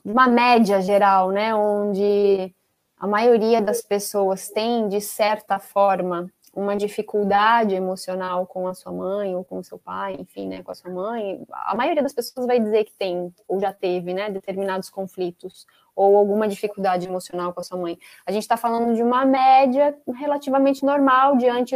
[0.05, 2.55] uma média geral, né, onde
[2.98, 9.35] a maioria das pessoas tem, de certa forma, uma dificuldade emocional com a sua mãe
[9.35, 12.46] ou com o seu pai, enfim, né, com a sua mãe, a maioria das pessoas
[12.46, 17.61] vai dizer que tem ou já teve, né, determinados conflitos ou alguma dificuldade emocional com
[17.61, 17.98] a sua mãe.
[18.27, 21.75] A gente está falando de uma média relativamente normal diante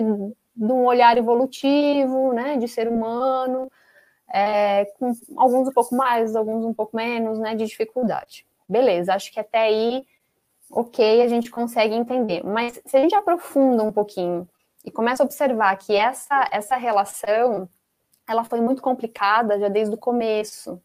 [0.56, 3.70] de um olhar evolutivo, né, de ser humano,
[4.32, 8.46] é, com alguns um pouco mais, alguns um pouco menos, né, de dificuldade.
[8.68, 10.04] Beleza, acho que até aí,
[10.70, 12.42] ok, a gente consegue entender.
[12.44, 14.48] Mas se a gente aprofunda um pouquinho
[14.84, 17.68] e começa a observar que essa, essa relação,
[18.28, 20.80] ela foi muito complicada já desde o começo,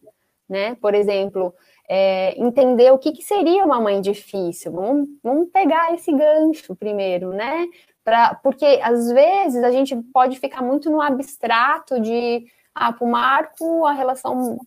[0.50, 0.76] né?
[0.76, 1.54] Por exemplo,
[1.90, 4.72] é, entender o que, que, seria uma mãe difícil.
[4.74, 7.68] Vamos, vamos pegar esse gancho primeiro, né?
[8.04, 13.12] Pra, porque às vezes a gente pode ficar muito no abstrato de ah, para o
[13.12, 14.58] Marco a relação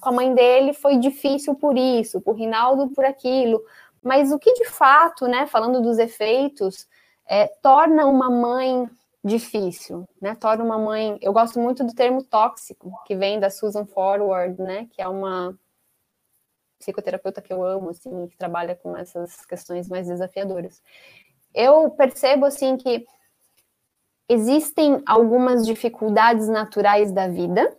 [0.00, 3.62] com a mãe dele foi difícil por isso, para o Rinaldo por aquilo.
[4.02, 6.86] Mas o que de fato, né, falando dos efeitos,
[7.26, 8.90] é, torna uma mãe
[9.24, 10.34] difícil, né?
[10.34, 11.18] Torna uma mãe.
[11.22, 14.88] Eu gosto muito do termo tóxico, que vem da Susan Forward, né?
[14.92, 15.56] Que é uma
[16.78, 20.82] psicoterapeuta que eu amo, assim, que trabalha com essas questões mais desafiadoras
[21.54, 23.04] eu percebo assim que
[24.28, 27.76] existem algumas dificuldades naturais da vida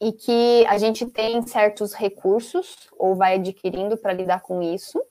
[0.00, 5.02] e que a gente tem certos recursos ou vai adquirindo para lidar com isso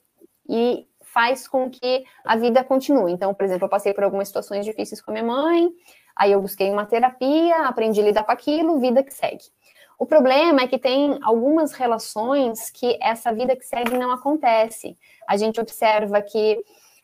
[0.48, 3.12] e faz com que a vida continue.
[3.12, 5.68] Então, por exemplo, eu passei por algumas situações difíceis com a minha mãe,
[6.14, 9.44] aí eu busquei uma terapia, aprendi a lidar com aquilo, vida que segue.
[9.98, 14.96] O problema é que tem algumas relações que essa vida que segue não acontece.
[15.26, 16.62] A gente observa que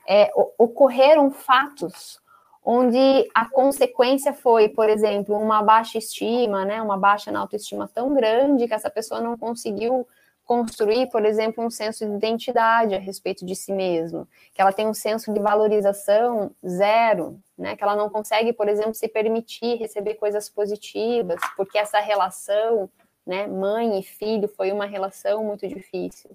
[0.08, 2.20] é, ocorreram fatos
[2.64, 8.14] onde a consequência foi, por exemplo, uma baixa estima, né, uma baixa na autoestima tão
[8.14, 10.06] grande que essa pessoa não conseguiu
[10.44, 14.86] construir, por exemplo, um senso de identidade a respeito de si mesmo, que ela tem
[14.86, 20.14] um senso de valorização zero, né, que ela não consegue, por exemplo, se permitir receber
[20.14, 22.88] coisas positivas, porque essa relação,
[23.26, 26.30] né, mãe e filho foi uma relação muito difícil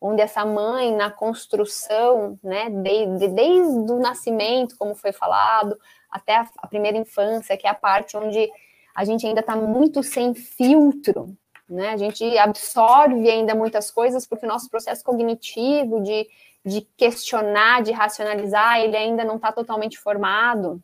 [0.00, 5.78] onde essa mãe, na construção, né, desde, desde o nascimento, como foi falado,
[6.10, 8.50] até a, a primeira infância, que é a parte onde
[8.94, 11.36] a gente ainda está muito sem filtro,
[11.68, 11.90] né?
[11.90, 16.26] A gente absorve ainda muitas coisas porque o nosso processo cognitivo de,
[16.64, 20.80] de questionar, de racionalizar, ele ainda não está totalmente formado.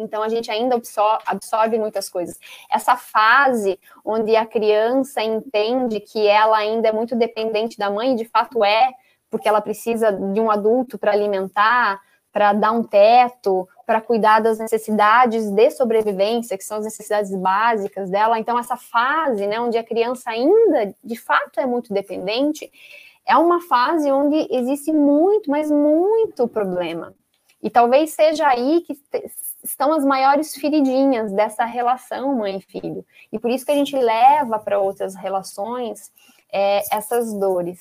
[0.00, 0.80] Então, a gente ainda
[1.26, 2.38] absorve, muitas coisas.
[2.70, 8.24] Essa fase onde a criança entende que ela ainda é muito dependente da mãe, de
[8.24, 8.92] fato é,
[9.30, 12.00] porque ela precisa de um adulto para alimentar,
[12.32, 18.08] para dar um teto, para cuidar das necessidades de sobrevivência, que são as necessidades básicas
[18.08, 18.38] dela.
[18.38, 22.70] Então, essa fase, né, onde a criança ainda, de fato, é muito dependente,
[23.26, 27.12] é uma fase onde existe muito, mas muito problema.
[27.62, 28.98] E talvez seja aí que
[29.62, 33.04] estão as maiores feridinhas dessa relação mãe-filho.
[33.32, 36.10] E por isso que a gente leva para outras relações
[36.52, 37.80] é, essas dores.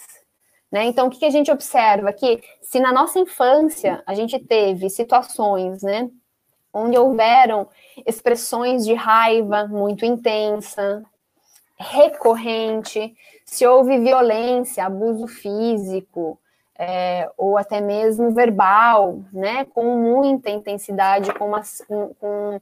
[0.71, 0.85] Né?
[0.85, 2.13] Então, o que, que a gente observa?
[2.13, 6.09] Que se na nossa infância a gente teve situações né,
[6.73, 7.67] onde houveram
[8.05, 11.03] expressões de raiva muito intensa,
[11.77, 13.15] recorrente,
[13.45, 16.39] se houve violência, abuso físico,
[16.81, 21.61] é, ou até mesmo verbal, né, com muita intensidade, com uma,
[22.17, 22.61] com,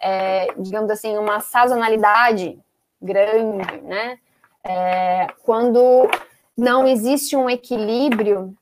[0.00, 2.58] é, digamos assim, uma sazonalidade
[3.02, 4.18] grande, né,
[4.64, 6.08] é, quando
[6.56, 8.54] não existe um equilíbrio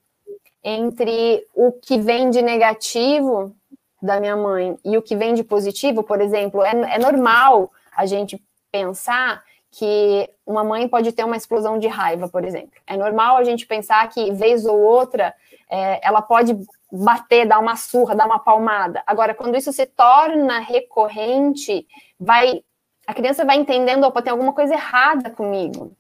[0.65, 3.55] entre o que vem de negativo
[4.03, 8.05] da minha mãe e o que vem de positivo, por exemplo, é, é normal a
[8.05, 12.81] gente pensar que uma mãe pode ter uma explosão de raiva, por exemplo.
[12.87, 15.35] É normal a gente pensar que, vez ou outra,
[15.71, 16.59] é, ela pode
[16.91, 19.03] bater, dar uma surra, dar uma palmada.
[19.07, 21.87] Agora, quando isso se torna recorrente,
[22.19, 22.63] vai
[23.09, 25.97] a criança vai entendendo, opa, tem alguma coisa errada comigo.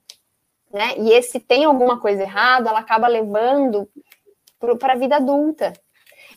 [0.70, 0.94] Né?
[0.98, 3.88] E esse tem alguma coisa errada, ela acaba levando
[4.78, 5.72] para a vida adulta.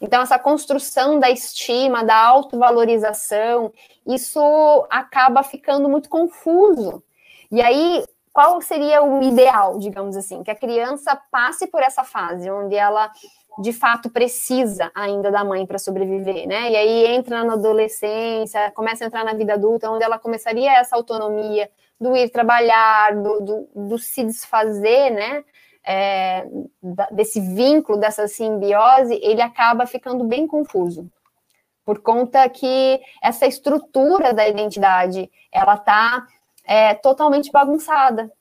[0.01, 3.73] Então, essa construção da estima, da autovalorização,
[4.07, 4.39] isso
[4.89, 7.03] acaba ficando muito confuso.
[7.51, 10.41] E aí, qual seria o ideal, digamos assim?
[10.43, 13.11] Que a criança passe por essa fase onde ela
[13.59, 16.71] de fato precisa ainda da mãe para sobreviver, né?
[16.71, 20.95] E aí entra na adolescência, começa a entrar na vida adulta, onde ela começaria essa
[20.95, 25.43] autonomia do ir trabalhar, do, do, do se desfazer, né?
[25.83, 26.45] É,
[27.11, 31.09] desse vínculo, dessa simbiose, ele acaba ficando bem confuso.
[31.83, 36.25] Por conta que essa estrutura da identidade, ela está
[36.63, 38.31] é, totalmente bagunçada.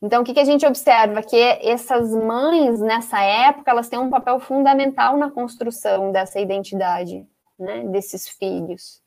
[0.00, 1.22] Então, o que, que a gente observa?
[1.22, 7.26] Que essas mães, nessa época, elas têm um papel fundamental na construção dessa identidade,
[7.58, 9.02] né, desses filhos.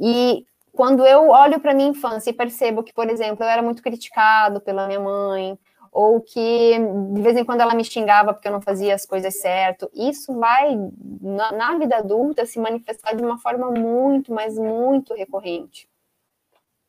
[0.00, 3.82] E quando eu olho para minha infância e percebo que, por exemplo, eu era muito
[3.82, 5.58] criticado pela minha mãe,
[5.92, 6.78] ou que
[7.12, 10.38] de vez em quando ela me xingava porque eu não fazia as coisas certo, isso
[10.38, 10.76] vai,
[11.20, 15.88] na, na vida adulta, se manifestar de uma forma muito, mas muito recorrente.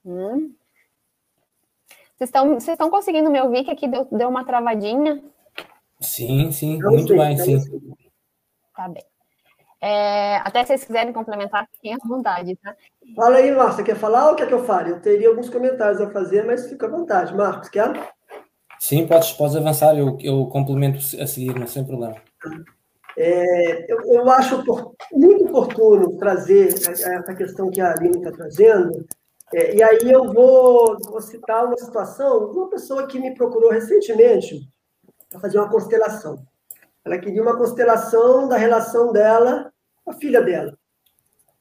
[0.06, 0.54] Hum.
[2.18, 5.24] Vocês estão, vocês estão conseguindo me ouvir que aqui deu, deu uma travadinha?
[6.02, 7.58] Sim, sim, muito bem, sim.
[8.76, 9.04] Tá bem.
[9.82, 12.76] É, até se vocês quiserem complementar, fiquem à vontade, tá?
[13.16, 14.92] Fala aí, Marcos, quer falar ou quer que eu fale?
[14.92, 17.34] Eu teria alguns comentários a fazer, mas fica à vontade.
[17.34, 17.94] Marcos, quer?
[18.80, 22.16] Sim, podes, podes avançar, eu, eu complemento a seguir, não sem problema.
[23.18, 24.64] É, eu, eu acho
[25.12, 29.06] muito oportuno trazer essa questão que a Aline está trazendo,
[29.54, 34.70] é, e aí eu vou, vou, citar uma situação uma pessoa que me procurou recentemente
[35.30, 36.46] para fazer uma constelação.
[37.04, 39.72] Ela queria uma constelação da relação dela
[40.04, 40.78] com a filha dela.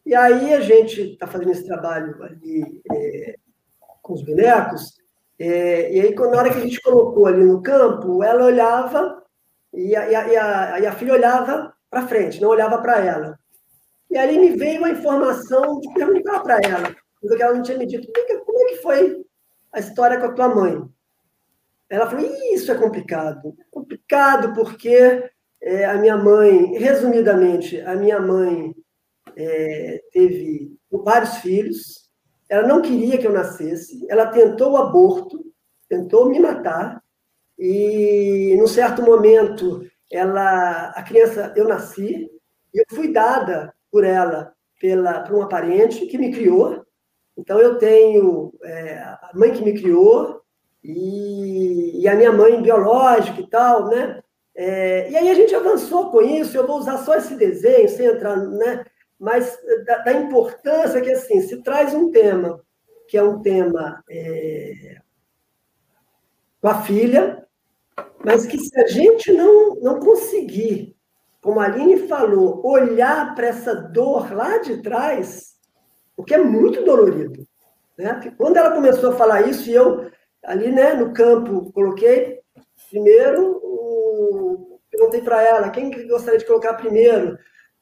[0.05, 3.37] E aí a gente está fazendo esse trabalho ali é,
[4.03, 4.97] com os bonecos,
[5.39, 9.23] é, e aí na hora que a gente colocou ali no campo, ela olhava
[9.73, 13.05] e a, e a, e a, e a filha olhava para frente, não olhava para
[13.05, 13.39] ela.
[14.11, 17.79] E ali me veio a informação de perguntar para ela coisa que ela não tinha
[17.79, 18.09] me dito.
[18.45, 19.25] Como é que foi
[19.73, 20.83] a história com a tua mãe?
[21.89, 23.55] Ela falou: Isso é complicado.
[23.59, 28.75] É complicado porque é, a minha mãe, resumidamente, a minha mãe
[29.37, 32.09] é, teve vários filhos.
[32.49, 34.07] Ela não queria que eu nascesse.
[34.09, 35.45] Ela tentou o aborto,
[35.89, 37.03] tentou me matar.
[37.59, 42.31] E, num certo momento, ela, a criança, eu nasci
[42.73, 46.85] e eu fui dada por ela pela, por uma parente que me criou
[47.39, 50.43] então, eu tenho é, a mãe que me criou
[50.83, 54.21] e, e, a minha mãe biológica e tal, né?
[54.57, 58.07] É, e aí a gente avançou com isso, eu vou usar só esse desenho, sem
[58.07, 58.85] entrar, né?
[59.17, 62.61] Mas da, da importância que, assim, se traz um tema,
[63.07, 64.97] que é um tema é,
[66.61, 67.47] com a filha,
[68.25, 70.97] mas que se a gente não, não conseguir,
[71.41, 75.58] como a Aline falou, olhar para essa dor lá de trás,
[76.19, 77.47] o que é muito dolorido.
[77.97, 78.35] Né?
[78.37, 80.11] Quando ela começou a falar isso, e eu,
[80.45, 82.41] ali né, no campo, coloquei
[82.91, 87.39] primeiro, perguntei para ela, quem gostaria de colocar primeiro?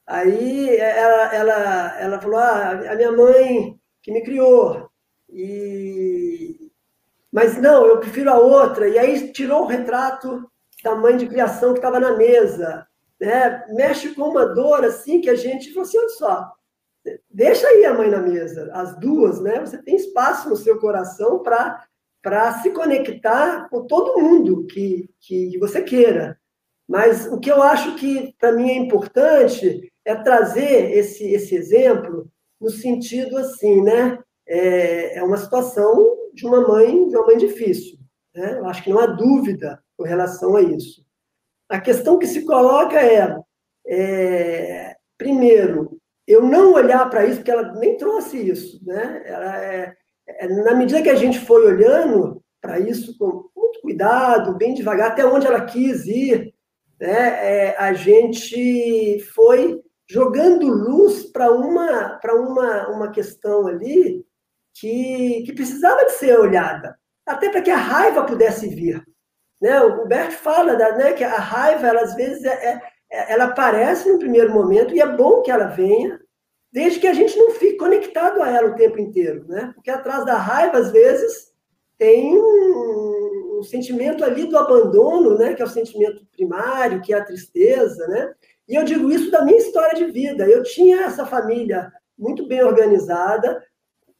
[0.06, 4.88] Aí ela, ela, ela falou, ah, a minha mãe que me criou.
[5.30, 6.70] E...
[7.32, 8.86] Mas não, eu prefiro a outra.
[8.88, 10.48] E aí tirou o retrato
[10.84, 12.86] da mãe de criação que estava na mesa.
[13.20, 13.64] Né?
[13.70, 16.55] Mexe com uma dor assim que a gente falou assim, olha só,
[17.30, 19.60] deixa aí a mãe na mesa, as duas, né?
[19.60, 25.82] Você tem espaço no seu coração para se conectar com todo mundo que, que você
[25.82, 26.38] queira.
[26.88, 32.30] Mas o que eu acho que para mim é importante é trazer esse, esse exemplo
[32.60, 34.18] no sentido assim, né?
[34.48, 37.98] É, é uma situação de uma mãe, de uma mãe difícil.
[38.34, 38.58] Né?
[38.58, 41.04] Eu acho que não há dúvida com relação a isso.
[41.68, 43.36] A questão que se coloca é,
[43.88, 45.95] é primeiro,
[46.26, 49.22] eu não olhar para isso, porque ela nem trouxe isso, né?
[49.24, 49.96] Ela é,
[50.26, 55.12] é, na medida que a gente foi olhando para isso com muito cuidado, bem devagar,
[55.12, 56.52] até onde ela quis ir,
[57.00, 57.68] né?
[57.68, 64.24] É, a gente foi jogando luz para uma para uma, uma questão ali
[64.74, 69.02] que, que precisava de ser olhada, até para que a raiva pudesse vir.
[69.60, 69.80] Né?
[69.80, 72.80] O Bert fala da, né, que a raiva, ela, às vezes, é, é, é,
[73.10, 76.20] ela aparece no primeiro momento e é bom que ela venha,
[76.72, 79.72] desde que a gente não fique conectado a ela o tempo inteiro, né?
[79.74, 81.52] Porque atrás da raiva, às vezes,
[81.96, 85.54] tem um, um sentimento ali do abandono, né?
[85.54, 88.34] Que é o sentimento primário, que é a tristeza, né?
[88.68, 90.46] E eu digo isso da minha história de vida.
[90.46, 93.62] Eu tinha essa família muito bem organizada,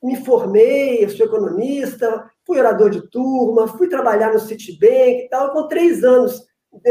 [0.02, 5.52] me formei, sou economista, fui orador de turma, fui trabalhar no Citibank e tal.
[5.52, 6.46] Com três anos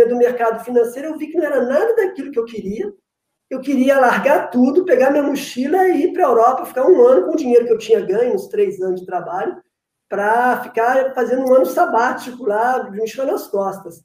[0.07, 2.93] do mercado financeiro, eu vi que não era nada daquilo que eu queria.
[3.49, 7.27] Eu queria largar tudo, pegar minha mochila e ir para a Europa, ficar um ano
[7.27, 9.61] com o dinheiro que eu tinha ganho, uns três anos de trabalho,
[10.09, 14.03] para ficar fazendo um ano sabático lá, de mochila nas costas.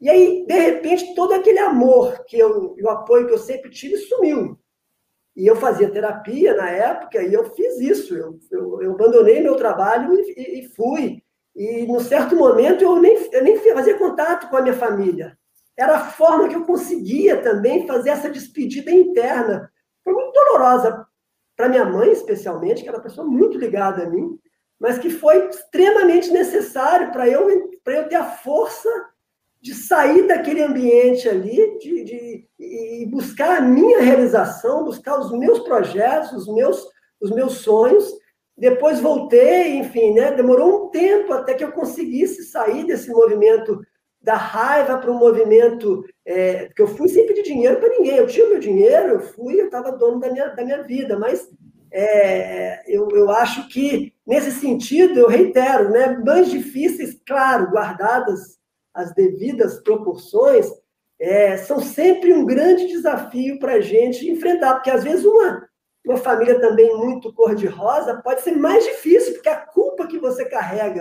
[0.00, 3.96] E aí, de repente, todo aquele amor que eu, o apoio que eu sempre tive
[3.96, 4.58] sumiu.
[5.36, 8.16] E eu fazia terapia na época e eu fiz isso.
[8.16, 11.22] Eu, eu, eu abandonei meu trabalho e, e, fui.
[11.58, 15.36] E, num certo momento, eu nem, eu nem fazia contato com a minha família.
[15.76, 19.68] Era a forma que eu conseguia também fazer essa despedida interna.
[20.04, 21.04] Foi muito dolorosa
[21.56, 24.38] para minha mãe, especialmente, que era uma pessoa muito ligada a mim,
[24.78, 28.88] mas que foi extremamente necessário para eu, eu ter a força
[29.60, 35.58] de sair daquele ambiente ali de, de, e buscar a minha realização, buscar os meus
[35.58, 36.86] projetos, os meus,
[37.20, 38.08] os meus sonhos.
[38.58, 40.32] Depois voltei, enfim, né?
[40.32, 43.80] demorou um tempo até que eu conseguisse sair desse movimento
[44.20, 48.16] da raiva para um movimento é, que eu fui sem pedir dinheiro para ninguém.
[48.16, 51.48] Eu tinha meu dinheiro, eu fui, eu estava dono da minha, da minha vida, mas
[51.92, 58.58] é, eu, eu acho que, nesse sentido, eu reitero, né, mães difíceis, claro, guardadas
[58.92, 60.66] as devidas proporções,
[61.20, 65.67] é, são sempre um grande desafio para a gente enfrentar, porque às vezes uma,
[66.08, 71.00] uma família também muito cor-de-rosa pode ser mais difícil, porque a culpa que você carrega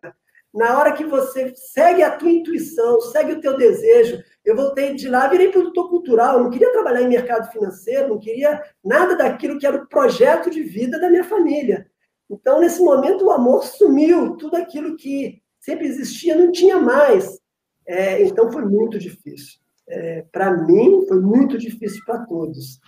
[0.53, 4.23] na hora que você segue a tua intuição, segue o teu desejo.
[4.43, 8.61] Eu voltei de lá, virei produtor cultural, não queria trabalhar em mercado financeiro, não queria
[8.83, 11.87] nada daquilo que era o projeto de vida da minha família.
[12.29, 17.39] Então, nesse momento, o amor sumiu, tudo aquilo que sempre existia não tinha mais.
[17.85, 19.59] É, então, foi muito difícil.
[19.87, 22.79] É, para mim, foi muito difícil para todos.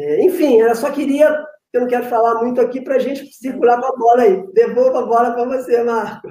[0.00, 1.28] É, enfim, eu só queria,
[1.74, 4.50] eu não quero falar muito aqui para a gente circular com a bola aí.
[4.54, 6.28] Devolvo a bola para você, Marco.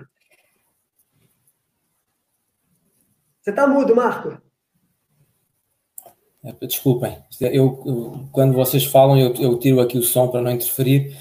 [3.40, 4.42] Você está mudo, Marco?
[6.44, 10.52] É, desculpem, eu, eu, quando vocês falam, eu, eu tiro aqui o som para não
[10.52, 11.16] interferir.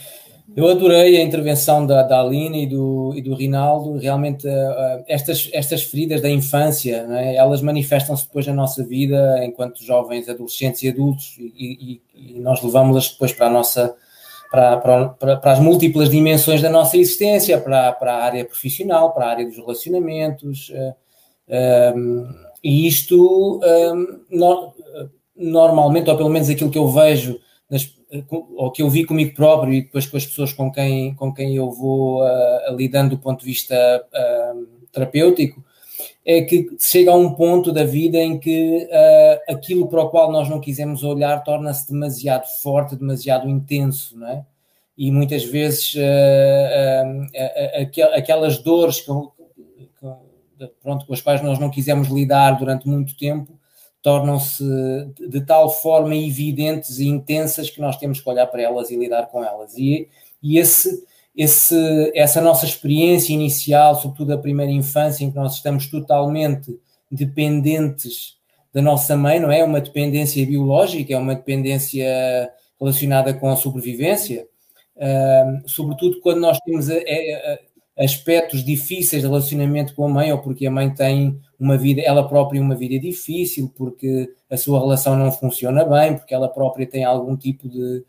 [0.59, 3.96] Eu adorei a intervenção da, da Aline e do, e do Rinaldo.
[3.96, 7.36] Realmente, uh, estas, estas feridas da infância, é?
[7.36, 12.61] elas manifestam-se depois na nossa vida enquanto jovens, adolescentes e adultos, e, e, e nós
[12.61, 13.94] levamos-las depois para a nossa.
[14.50, 19.26] Para, para, para, as múltiplas dimensões da nossa existência, para, para a área profissional, para
[19.26, 22.26] a área dos relacionamentos, uh, um,
[22.64, 24.74] e isto, um, no,
[25.36, 27.38] normalmente, ou pelo menos aquilo que eu vejo
[27.70, 27.97] nas,
[28.30, 31.54] ou que eu vi comigo próprio e depois com as pessoas com quem, com quem
[31.56, 35.62] eu vou uh, lidando do ponto de vista uh, terapêutico,
[36.24, 40.32] é que chega a um ponto da vida em que uh, aquilo para o qual
[40.32, 44.44] nós não quisemos olhar torna-se demasiado forte, demasiado intenso, não é?
[44.96, 45.94] E muitas vezes
[48.16, 53.57] aquelas dores que, que, pronto, com as quais nós não quisemos lidar durante muito tempo
[54.03, 54.64] tornam-se
[55.28, 59.26] de tal forma evidentes e intensas que nós temos que olhar para elas e lidar
[59.26, 59.76] com elas.
[59.76, 60.09] E,
[60.42, 61.05] E esse,
[61.36, 66.78] esse, essa nossa experiência inicial, sobretudo a primeira infância, em que nós estamos totalmente
[67.11, 68.36] dependentes
[68.72, 69.64] da nossa mãe, não é?
[69.64, 74.46] Uma dependência biológica, é uma dependência relacionada com a sobrevivência,
[74.96, 77.59] uh, sobretudo quando nós temos a, a
[77.99, 82.28] aspectos difíceis de relacionamento com a mãe, ou porque a mãe tem uma vida, ela
[82.28, 87.05] própria uma vida difícil, porque a sua relação não funciona bem, porque ela própria tem
[87.05, 88.05] algum tipo de,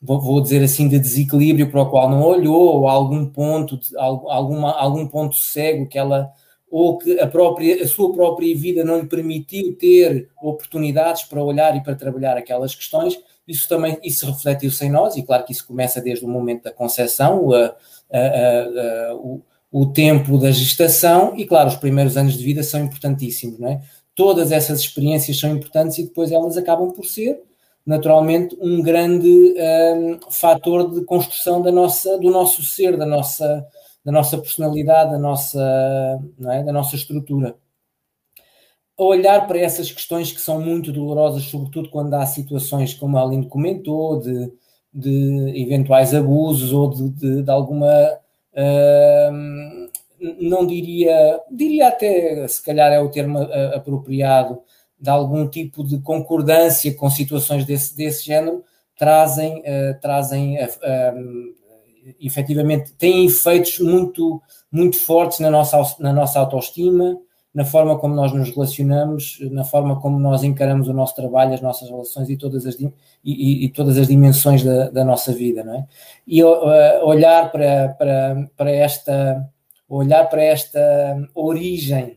[0.00, 5.06] vou dizer assim, de desequilíbrio para o qual não olhou, ou algum ponto, alguma, algum
[5.06, 6.30] ponto cego que ela
[6.70, 11.76] ou que a, própria, a sua própria vida não lhe permitiu ter oportunidades para olhar
[11.76, 13.14] e para trabalhar aquelas questões,
[13.46, 16.72] isso também isso refletiu-se em nós, e claro que isso começa desde o momento da
[16.72, 17.76] concepção, a,
[18.12, 22.84] a, a, o, o tempo da gestação, e claro, os primeiros anos de vida são
[22.84, 23.82] importantíssimos, não é?
[24.14, 27.40] Todas essas experiências são importantes e depois elas acabam por ser,
[27.84, 33.66] naturalmente, um grande um, fator de construção da nossa, do nosso ser, da nossa,
[34.04, 36.62] da nossa personalidade, da nossa, é?
[36.62, 37.56] da nossa estrutura.
[38.98, 43.22] A olhar para essas questões que são muito dolorosas, sobretudo quando há situações, como a
[43.22, 44.52] Aline comentou, de,
[44.92, 47.88] de eventuais abusos ou de, de, de alguma.
[48.52, 49.90] Uh,
[50.40, 53.38] não diria, diria até, se calhar é o termo
[53.74, 54.60] apropriado,
[55.00, 58.62] de algum tipo de concordância com situações desse, desse género,
[58.96, 61.54] trazem, uh, trazem uh,
[62.20, 64.40] efetivamente têm efeitos muito,
[64.70, 67.18] muito fortes na nossa, na nossa autoestima,
[67.54, 71.60] na forma como nós nos relacionamos, na forma como nós encaramos o nosso trabalho, as
[71.60, 72.90] nossas relações e todas as, e,
[73.24, 75.86] e, e todas as dimensões da, da, nossa vida, não é?
[76.26, 79.48] E uh, olhar para, para, para esta
[79.88, 80.80] olhar para esta
[81.34, 82.16] origem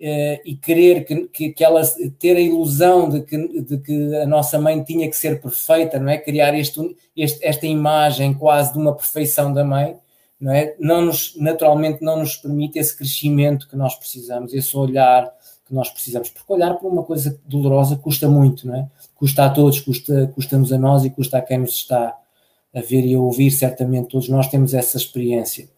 [0.00, 1.82] uh, e querer que, que, que, ela
[2.18, 6.10] ter a ilusão de que, de que a nossa mãe tinha que ser perfeita, não
[6.10, 6.18] é?
[6.18, 6.80] Criar este,
[7.16, 9.96] este, esta imagem quase de uma perfeição da mãe,
[10.40, 10.74] não é?
[10.78, 15.32] Não nos, naturalmente não nos permite esse crescimento que nós precisamos, esse olhar
[15.66, 18.88] que nós precisamos, porque olhar para uma coisa dolorosa custa muito, não é?
[19.14, 22.16] Custa a todos, custa, custa-nos a nós e custa a quem nos está
[22.74, 25.68] a ver e a ouvir, certamente todos nós temos essa experiência.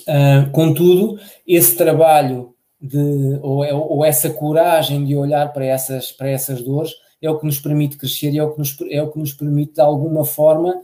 [0.00, 6.62] Uh, contudo, esse trabalho de, ou, ou, essa coragem de olhar para essas, para essas
[6.62, 9.18] dores é o que nos permite crescer e é o que nos, é o que
[9.18, 10.82] nos permite, de alguma forma,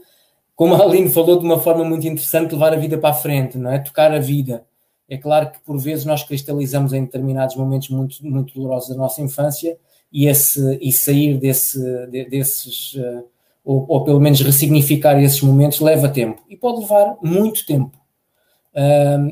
[0.59, 3.57] como a Aline falou de uma forma muito interessante, levar a vida para a frente,
[3.57, 3.79] não é?
[3.79, 4.65] Tocar a vida.
[5.07, 9.21] É claro que por vezes nós cristalizamos em determinados momentos muito, muito dolorosos da nossa
[9.21, 9.77] infância
[10.11, 11.79] e, esse, e sair desse,
[12.29, 13.23] desses, uh,
[13.63, 16.43] ou, ou pelo menos ressignificar esses momentos, leva tempo.
[16.49, 17.97] E pode levar muito tempo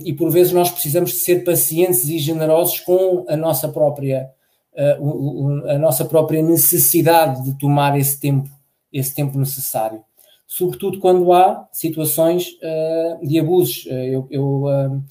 [0.04, 4.32] e por vezes nós precisamos de ser pacientes e generosos com a nossa própria
[4.74, 8.50] uh, a nossa própria necessidade de tomar esse tempo
[8.92, 10.07] esse tempo necessário
[10.48, 13.86] sobretudo quando há situações uh, de abusos.
[13.88, 15.04] Eu, eu uh,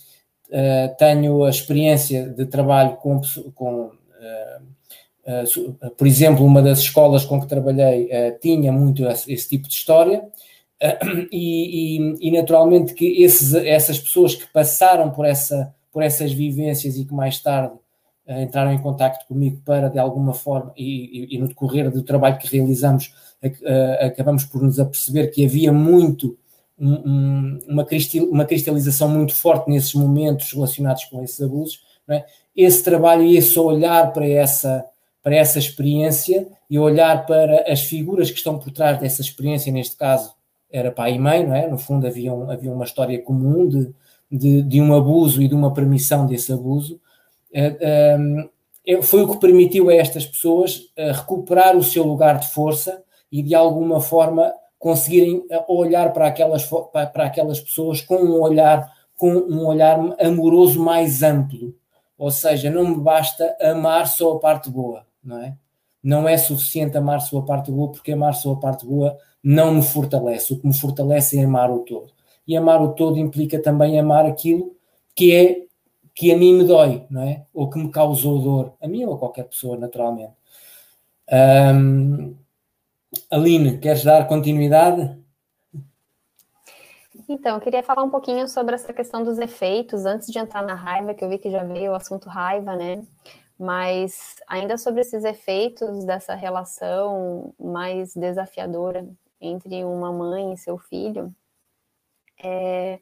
[0.98, 3.20] tenho a experiência de trabalho com,
[3.54, 3.90] com
[5.98, 8.08] por exemplo uma das escolas com que trabalhei
[8.40, 10.24] tinha muito esse, esse tipo de história.
[11.32, 16.98] E, e, e, naturalmente que esses, essas pessoas que passaram por, essa, por essas vivências
[16.98, 17.74] e que mais tarde
[18.26, 22.38] uh, entraram em contato comigo para de alguma forma e, e no decorrer do trabalho
[22.38, 23.25] que realizamos uh,
[24.00, 26.38] acabamos por nos aperceber que havia muito
[26.78, 32.24] um, um, uma, cristal, uma cristalização muito forte nesses momentos relacionados com esses abusos é?
[32.54, 34.84] esse trabalho e esse olhar para essa
[35.26, 39.96] para essa experiência e olhar para as figuras que estão por trás dessa experiência, neste
[39.96, 40.32] caso
[40.70, 41.66] era pai e mãe, não é?
[41.68, 43.92] No fundo havia, um, havia uma história comum de,
[44.30, 47.00] de, de, um abuso e de uma permissão desse abuso.
[47.52, 48.48] Uh,
[48.86, 53.42] um, foi o que permitiu a estas pessoas recuperar o seu lugar de força e
[53.42, 59.32] de alguma forma conseguirem eh, olhar para aquelas, para, aquelas pessoas com um olhar com
[59.32, 61.74] um olhar amoroso mais amplo.
[62.18, 65.56] Ou seja, não me basta amar só a parte boa, não é?
[66.02, 69.74] Não é suficiente amar só a parte boa, porque amar só a parte boa não
[69.74, 70.52] me fortalece.
[70.52, 72.12] O que me fortalece é amar o todo.
[72.46, 74.76] E amar o todo implica também amar aquilo
[75.14, 75.66] que é
[76.14, 77.44] que a mim me dói, não é?
[77.52, 80.32] Ou que me causou dor, a mim ou a qualquer pessoa, naturalmente.
[81.30, 82.34] Um,
[83.30, 85.16] Aline, queres dar continuidade?
[87.28, 90.74] Então, eu queria falar um pouquinho sobre essa questão dos efeitos, antes de entrar na
[90.74, 93.02] raiva, que eu vi que já veio o assunto raiva, né?
[93.58, 99.08] Mas ainda sobre esses efeitos dessa relação mais desafiadora
[99.40, 101.34] entre uma mãe e seu filho,
[102.42, 103.00] é,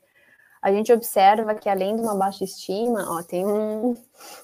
[0.62, 3.94] a gente observa que além de uma baixa estima, ó, tem um,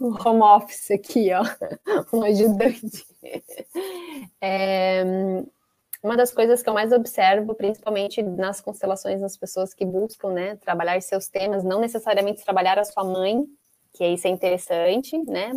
[0.01, 1.43] home office aqui, ó,
[2.13, 3.07] um ajudante.
[4.39, 5.03] É,
[6.03, 10.57] uma das coisas que eu mais observo, principalmente nas constelações das pessoas que buscam, né,
[10.57, 13.45] trabalhar seus temas, não necessariamente trabalhar a sua mãe,
[13.93, 15.53] que isso é interessante, né?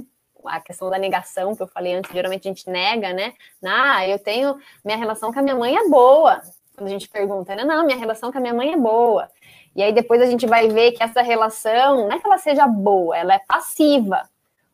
[0.45, 3.33] A questão da negação que eu falei antes, geralmente a gente nega, né?
[3.63, 6.41] Ah, eu tenho minha relação com a minha mãe é boa.
[6.75, 7.63] Quando a gente pergunta, né?
[7.63, 9.29] Não, minha relação com a minha mãe é boa.
[9.75, 12.67] E aí depois a gente vai ver que essa relação, não é que ela seja
[12.67, 14.27] boa, ela é passiva.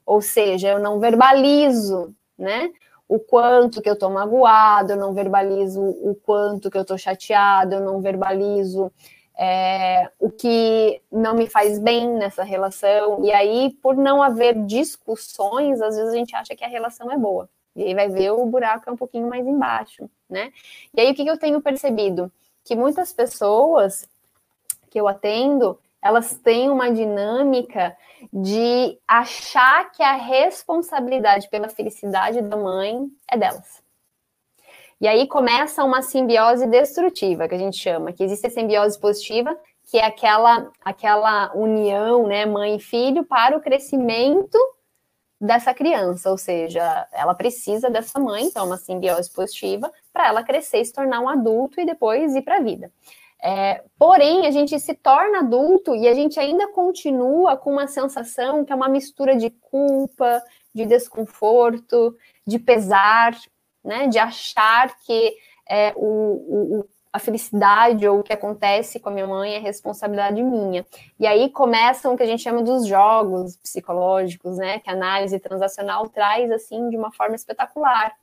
[0.05, 2.72] Ou seja, eu não verbalizo, né?
[3.10, 7.76] O quanto que eu tô magoado, eu não verbalizo o quanto que eu tô chateado,
[7.76, 8.89] eu não verbalizo
[9.38, 13.26] é, o que não me faz bem nessa relação.
[13.26, 17.18] E aí, por não haver discussões, às vezes a gente acha que a relação é
[17.18, 17.49] boa.
[17.76, 20.51] E aí vai ver o buraco é um pouquinho mais embaixo, né?
[20.93, 22.32] E aí o que, que eu tenho percebido?
[22.64, 24.07] Que muitas pessoas
[24.89, 27.95] que eu atendo, elas têm uma dinâmica
[28.32, 33.84] de achar que a responsabilidade pela felicidade da mãe é delas.
[35.02, 39.58] E aí começa uma simbiose destrutiva, que a gente chama, que existe a simbiose positiva,
[39.89, 44.58] que é aquela, aquela união, né, mãe e filho, para o crescimento
[45.39, 50.43] dessa criança, ou seja, ela precisa dessa mãe, então é uma simbiose positiva, para ela
[50.43, 52.91] crescer se tornar um adulto e depois ir para a vida.
[53.42, 58.66] É, porém, a gente se torna adulto e a gente ainda continua com uma sensação
[58.66, 60.42] que é uma mistura de culpa,
[60.76, 62.16] de desconforto,
[62.46, 63.38] de pesar,
[63.84, 64.08] né?
[64.08, 65.36] De achar que
[65.70, 70.44] é, o, o, a felicidade ou o que acontece com a minha mãe é responsabilidade
[70.44, 70.86] minha.
[71.20, 74.80] E aí começam o que a gente chama dos jogos psicológicos, né?
[74.80, 78.14] Que a análise transacional traz assim de uma forma espetacular.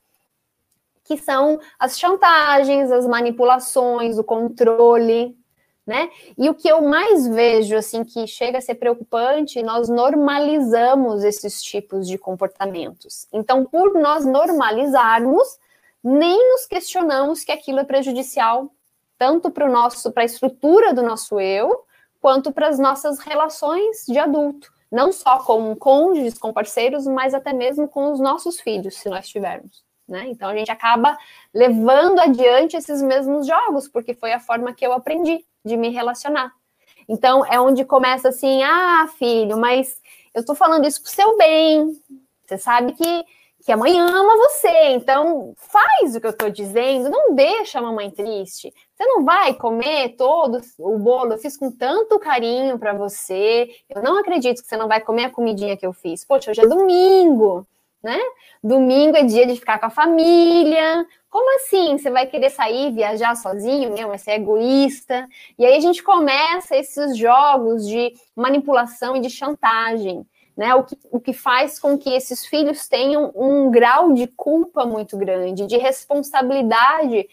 [1.07, 5.37] Que são as chantagens, as manipulações, o controle,
[5.85, 6.09] né?
[6.37, 11.63] E o que eu mais vejo, assim, que chega a ser preocupante, nós normalizamos esses
[11.63, 13.25] tipos de comportamentos.
[13.31, 15.57] Então, por nós normalizarmos,
[16.03, 18.69] nem nos questionamos que aquilo é prejudicial
[19.17, 21.85] tanto para o nosso, para a estrutura do nosso eu,
[22.21, 27.51] quanto para as nossas relações de adulto, não só com cônjuges, com parceiros, mas até
[27.53, 29.86] mesmo com os nossos filhos, se nós tivermos.
[30.07, 30.27] Né?
[30.27, 31.17] Então a gente acaba
[31.53, 36.53] levando adiante esses mesmos jogos, porque foi a forma que eu aprendi de me relacionar.
[37.07, 39.99] Então, é onde começa assim: ah, filho, mas
[40.33, 41.93] eu tô falando isso pro seu bem.
[42.45, 43.25] Você sabe que,
[43.65, 47.81] que a mãe ama você, então faz o que eu tô dizendo, não deixa a
[47.81, 48.73] mamãe triste.
[48.95, 53.69] Você não vai comer todo o bolo, eu fiz com tanto carinho para você.
[53.89, 56.25] Eu não acredito que você não vai comer a comidinha que eu fiz.
[56.25, 57.67] Poxa, hoje é domingo,
[58.03, 58.19] né?
[58.63, 61.05] Domingo é dia de ficar com a família.
[61.29, 61.97] Como assim?
[61.97, 63.93] Você vai querer sair, viajar sozinho?
[63.93, 65.27] Meu, vai ser egoísta.
[65.57, 70.25] E aí a gente começa esses jogos de manipulação e de chantagem.
[70.55, 74.87] Né, o, que, o que faz com que esses filhos tenham um grau de culpa
[74.87, 77.29] muito grande, de responsabilidade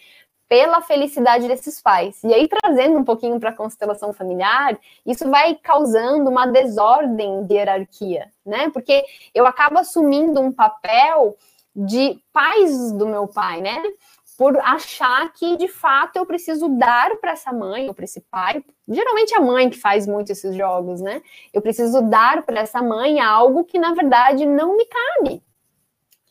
[0.55, 2.23] pela felicidade desses pais.
[2.23, 7.55] E aí, trazendo um pouquinho para a constelação familiar, isso vai causando uma desordem de
[7.55, 8.69] hierarquia, né?
[8.69, 9.03] Porque
[9.33, 11.35] eu acabo assumindo um papel
[11.75, 13.83] de pais do meu pai, né?
[14.37, 18.63] Por achar que de fato eu preciso dar para essa mãe ou para esse pai,
[18.87, 21.21] geralmente é a mãe que faz muito esses jogos, né?
[21.53, 25.43] Eu preciso dar para essa mãe algo que na verdade não me cabe.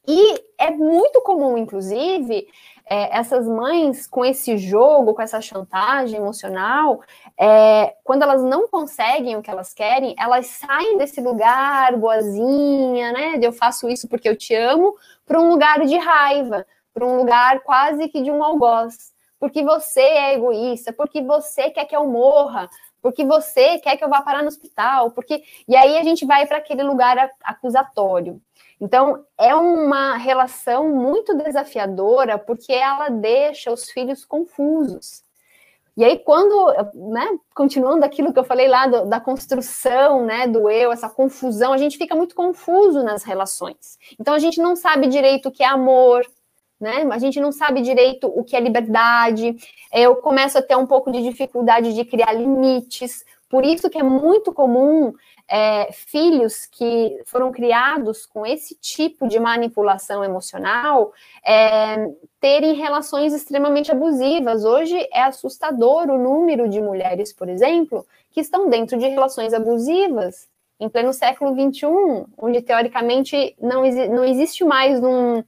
[0.07, 2.47] E é muito comum, inclusive,
[2.87, 7.01] é, essas mães com esse jogo, com essa chantagem emocional,
[7.39, 13.39] é, quando elas não conseguem o que elas querem, elas saem desse lugar boazinha, né?
[13.39, 14.95] De eu faço isso porque eu te amo,
[15.26, 19.12] para um lugar de raiva, para um lugar quase que de um algoz.
[19.41, 22.68] Porque você é egoísta, porque você quer que eu morra,
[23.05, 26.47] porque você quer que eu vá parar no hospital, porque e aí a gente vai
[26.47, 28.41] para aquele lugar acusatório.
[28.81, 35.23] Então, é uma relação muito desafiadora, porque ela deixa os filhos confusos.
[35.95, 40.71] E aí, quando, né, continuando aquilo que eu falei lá do, da construção, né, do
[40.71, 43.99] eu, essa confusão, a gente fica muito confuso nas relações.
[44.19, 46.25] Então, a gente não sabe direito o que é amor,
[46.85, 49.57] né, a gente não sabe direito o que é liberdade.
[49.91, 53.24] Eu começo a ter um pouco de dificuldade de criar limites.
[53.49, 55.14] Por isso que é muito comum
[55.49, 61.12] é, filhos que foram criados com esse tipo de manipulação emocional
[61.43, 62.07] é,
[62.39, 64.64] terem relações extremamente abusivas.
[64.64, 70.49] Hoje é assustador o número de mulheres, por exemplo, que estão dentro de relações abusivas
[70.78, 71.87] em pleno século XXI,
[72.37, 75.43] onde teoricamente não, não existe mais um,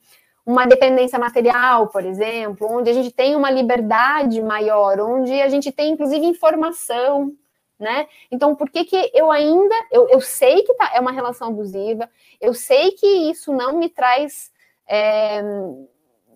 [0.46, 5.72] uma dependência material, por exemplo, onde a gente tem uma liberdade maior, onde a gente
[5.72, 7.34] tem inclusive informação
[7.78, 8.06] né?
[8.30, 12.08] Então, por que, que eu ainda, eu, eu sei que tá, é uma relação abusiva,
[12.40, 14.50] eu sei que isso não me traz,
[14.88, 15.42] é,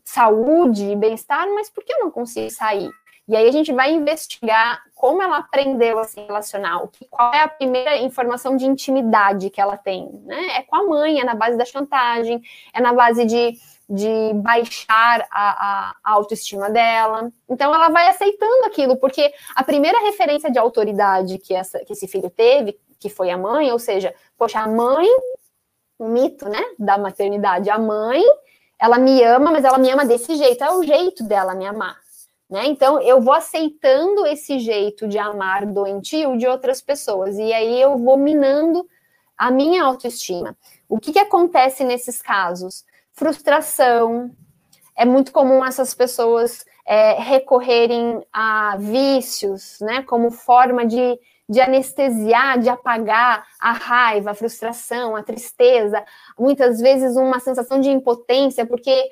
[0.05, 2.91] saúde e bem-estar, mas por que eu não consigo sair?
[3.29, 7.49] E aí a gente vai investigar como ela aprendeu a se relacionar, qual é a
[7.49, 10.59] primeira informação de intimidade que ela tem, né?
[10.59, 12.43] É com a mãe, é na base da chantagem,
[12.75, 13.53] é na base de,
[13.91, 17.29] de baixar a, a autoestima dela.
[17.49, 22.07] Então ela vai aceitando aquilo, porque a primeira referência de autoridade que, essa, que esse
[22.07, 25.09] filho teve, que foi a mãe, ou seja, poxa, a mãe,
[25.99, 28.23] o mito, né, da maternidade, a mãe,
[28.79, 31.99] ela me ama, mas ela me ama desse jeito, é o jeito dela me amar.
[32.49, 32.67] Né?
[32.67, 37.99] Então, eu vou aceitando esse jeito de amar doentio de outras pessoas, e aí eu
[37.99, 38.87] vou minando
[39.37, 40.57] a minha autoestima.
[40.89, 42.85] O que, que acontece nesses casos?
[43.21, 44.31] Frustração.
[44.97, 52.59] É muito comum essas pessoas é, recorrerem a vícios, né, como forma de, de anestesiar,
[52.59, 56.03] de apagar a raiva, a frustração, a tristeza,
[56.39, 59.11] muitas vezes uma sensação de impotência, porque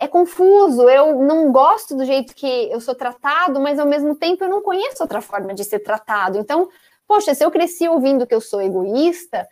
[0.00, 4.42] é confuso, eu não gosto do jeito que eu sou tratado, mas ao mesmo tempo
[4.42, 6.36] eu não conheço outra forma de ser tratado.
[6.36, 6.68] Então,
[7.06, 9.46] poxa, se eu cresci ouvindo que eu sou egoísta,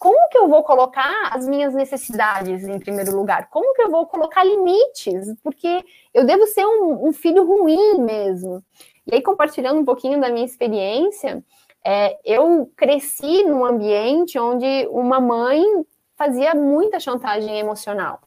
[0.00, 3.48] como que eu vou colocar as minhas necessidades em primeiro lugar?
[3.50, 5.32] Como que eu vou colocar limites?
[5.44, 8.64] Porque eu devo ser um, um filho ruim mesmo.
[9.06, 11.44] E aí, compartilhando um pouquinho da minha experiência,
[11.84, 15.62] é, eu cresci num ambiente onde uma mãe
[16.16, 18.20] fazia muita chantagem emocional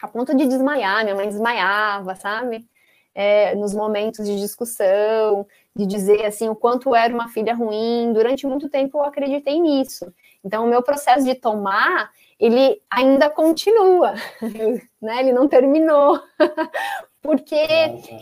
[0.00, 2.66] a ponto de desmaiar, minha mãe desmaiava, sabe?
[3.14, 5.44] É, nos momentos de discussão,
[5.74, 8.12] de dizer assim o quanto era uma filha ruim.
[8.12, 10.12] Durante muito tempo eu acreditei nisso.
[10.44, 14.14] Então o meu processo de tomar, ele ainda continua,
[15.00, 15.20] né?
[15.20, 16.20] Ele não terminou.
[17.20, 17.56] Porque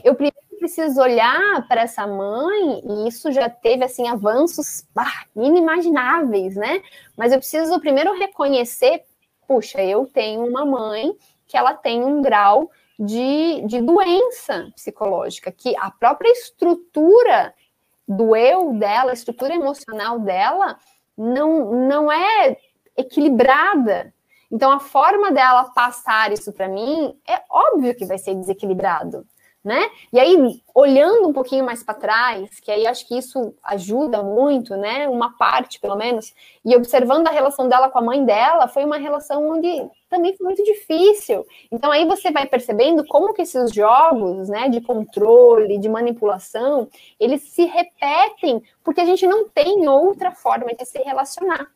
[0.02, 6.56] eu primeiro preciso olhar para essa mãe, e isso já teve assim avanços bah, inimagináveis,
[6.56, 6.82] né?
[7.16, 9.04] Mas eu preciso primeiro reconhecer,
[9.46, 11.14] puxa, eu tenho uma mãe
[11.46, 17.54] que ela tem um grau de, de doença psicológica, que a própria estrutura
[18.08, 20.78] do eu dela, a estrutura emocional dela,
[21.16, 22.56] não, não é
[22.96, 24.12] equilibrada.
[24.50, 29.26] Então, a forma dela passar isso para mim é óbvio que vai ser desequilibrado
[29.66, 29.90] né?
[30.12, 34.76] E aí, olhando um pouquinho mais para trás, que aí acho que isso ajuda muito,
[34.76, 35.08] né?
[35.08, 36.32] Uma parte, pelo menos,
[36.64, 39.68] e observando a relação dela com a mãe dela, foi uma relação onde
[40.08, 41.46] também foi muito difícil.
[41.70, 46.88] Então aí você vai percebendo como que esses jogos, né, de controle, de manipulação,
[47.18, 51.68] eles se repetem porque a gente não tem outra forma de se relacionar.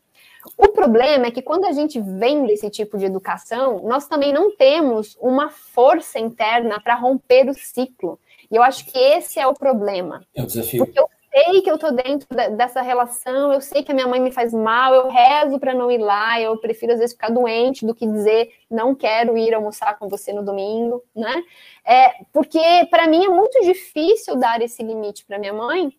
[0.57, 4.55] O problema é que quando a gente vem desse tipo de educação, nós também não
[4.57, 8.18] temos uma força interna para romper o ciclo.
[8.51, 10.24] E eu acho que esse é o problema.
[10.35, 10.85] É o desafio.
[10.85, 14.20] Porque eu sei que eu estou dentro dessa relação, eu sei que a minha mãe
[14.20, 17.87] me faz mal, eu rezo para não ir lá, eu prefiro às vezes ficar doente
[17.87, 21.43] do que dizer não quero ir almoçar com você no domingo, né?
[21.85, 22.61] É, porque
[22.91, 25.93] para mim é muito difícil dar esse limite para minha mãe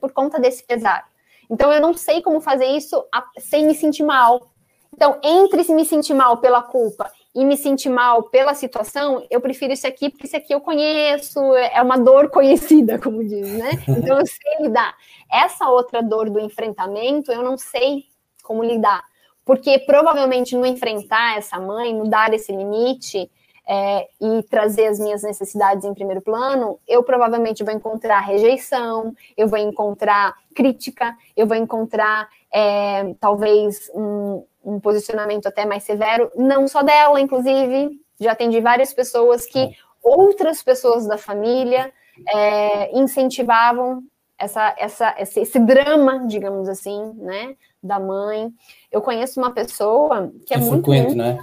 [0.00, 1.06] por conta desse pesar.
[1.48, 3.04] Então, eu não sei como fazer isso
[3.38, 4.50] sem me sentir mal.
[4.92, 9.72] Então, entre me sentir mal pela culpa e me sentir mal pela situação, eu prefiro
[9.72, 13.70] isso aqui, porque isso aqui eu conheço, é uma dor conhecida, como diz, né?
[13.88, 14.94] Então, eu sei lidar.
[15.30, 18.04] Essa outra dor do enfrentamento, eu não sei
[18.42, 19.02] como lidar.
[19.44, 23.30] Porque provavelmente no enfrentar essa mãe, no dar esse limite,
[23.66, 29.48] é, e trazer as minhas necessidades em primeiro plano, eu provavelmente vou encontrar rejeição, eu
[29.48, 36.66] vou encontrar crítica, eu vou encontrar é, talvez um, um, posicionamento até mais severo, não
[36.68, 41.92] só dela, inclusive, já atendi várias pessoas que outras pessoas da família
[42.28, 44.02] é, incentivavam
[44.38, 48.52] essa, essa, esse, esse, drama, digamos assim, né, da mãe.
[48.90, 50.84] Eu conheço uma pessoa que é, é muito...
[50.84, 51.38] Frequente, né?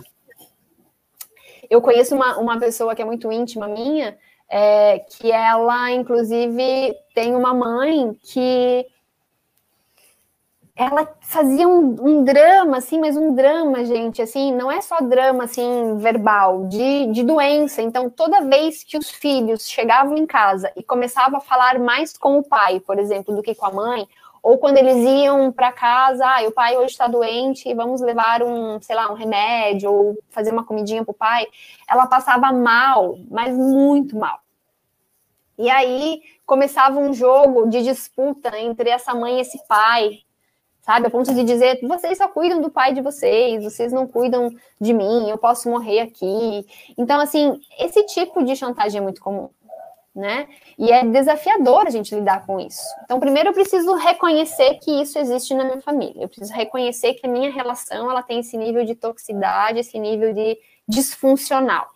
[1.70, 4.18] Eu conheço uma, uma pessoa que é muito íntima minha,
[4.50, 8.86] é, que ela, inclusive, tem uma mãe que
[10.80, 15.44] ela fazia um, um, drama, assim, mas um drama, gente, assim, não é só drama,
[15.44, 17.82] assim, verbal, de, de doença.
[17.82, 22.40] Então, toda vez que os filhos chegavam em casa e começavam a falar mais com
[22.40, 24.08] o pai, por exemplo, do que com a mãe,
[24.42, 28.82] ou quando eles iam para casa, ah, o pai hoje está doente, vamos levar um,
[28.82, 31.46] sei lá, um remédio, ou fazer uma comidinha para o pai,
[31.90, 34.40] ela passava mal, mas muito mal.
[35.58, 40.20] E aí começava um jogo de disputa entre essa mãe e esse pai,
[40.82, 41.08] sabe?
[41.08, 44.94] A ponto de dizer, vocês só cuidam do pai de vocês, vocês não cuidam de
[44.94, 46.66] mim, eu posso morrer aqui.
[46.98, 49.50] Então, assim, esse tipo de chantagem é muito comum
[50.20, 50.48] né?
[50.78, 52.84] E é desafiador a gente lidar com isso.
[53.04, 56.24] Então, primeiro eu preciso reconhecer que isso existe na minha família.
[56.24, 60.34] Eu preciso reconhecer que a minha relação ela tem esse nível de toxicidade, esse nível
[60.34, 60.58] de
[60.88, 61.88] disfuncional.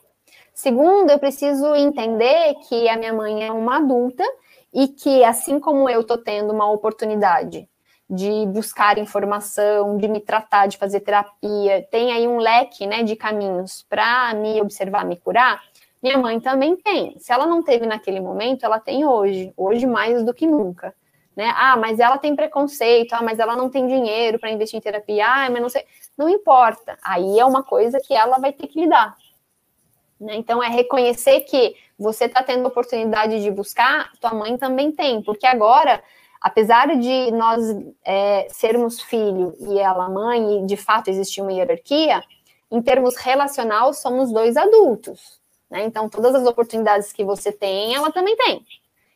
[0.53, 4.23] Segundo, eu preciso entender que a minha mãe é uma adulta
[4.73, 7.67] e que, assim como eu estou tendo uma oportunidade
[8.13, 13.15] de buscar informação, de me tratar, de fazer terapia, tem aí um leque né, de
[13.15, 15.59] caminhos para me observar, me curar,
[16.01, 17.17] minha mãe também tem.
[17.17, 20.93] Se ela não teve naquele momento, ela tem hoje, hoje mais do que nunca.
[21.35, 21.51] Né?
[21.55, 25.25] Ah, mas ela tem preconceito, ah, mas ela não tem dinheiro para investir em terapia,
[25.25, 25.83] ah, mas não sei.
[26.15, 26.95] Não importa.
[27.01, 29.15] Aí é uma coisa que ela vai ter que lidar.
[30.19, 30.35] Né?
[30.35, 35.47] Então, é reconhecer que você está tendo oportunidade de buscar, tua mãe também tem, porque
[35.47, 36.03] agora
[36.43, 37.61] apesar de nós
[38.03, 42.21] é, sermos filho e ela mãe, e de fato existir uma hierarquia,
[42.69, 45.39] em termos relacional, somos dois adultos.
[45.71, 45.85] Né?
[45.85, 48.65] Então, todas as oportunidades que você tem, ela também tem.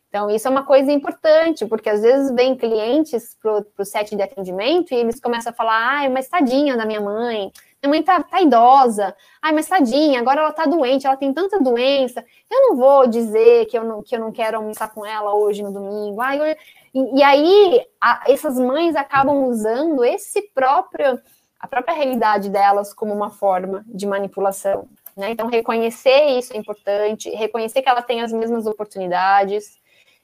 [0.10, 4.22] Então, isso é uma coisa importante, porque às vezes vem clientes para o set de
[4.22, 7.52] atendimento e eles começam a falar: ai, mas tadinha da minha mãe,
[7.84, 11.60] minha mãe tá, tá idosa, ai, mas tadinha, agora ela tá doente, ela tem tanta
[11.60, 15.36] doença, eu não vou dizer que eu não, que eu não quero almoçar com ela
[15.36, 16.56] hoje no domingo, ai, eu,
[16.94, 21.20] e, e aí, a, essas mães acabam usando esse próprio,
[21.60, 24.88] a própria realidade delas como uma forma de manipulação.
[25.16, 25.32] Né?
[25.32, 29.78] Então, reconhecer isso é importante, reconhecer que ela tem as mesmas oportunidades.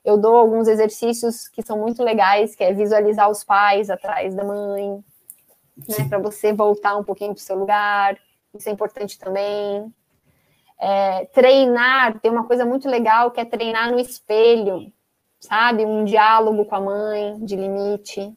[0.06, 4.44] Eu dou alguns exercícios que são muito legais, que é visualizar os pais atrás da
[4.44, 5.04] mãe,
[5.88, 8.18] né, para você voltar um pouquinho para o seu lugar.
[8.54, 9.92] Isso é importante também.
[10.80, 14.92] É, treinar, tem uma coisa muito legal que é treinar no espelho
[15.44, 15.86] sabe?
[15.86, 18.34] Um diálogo com a mãe, de limite.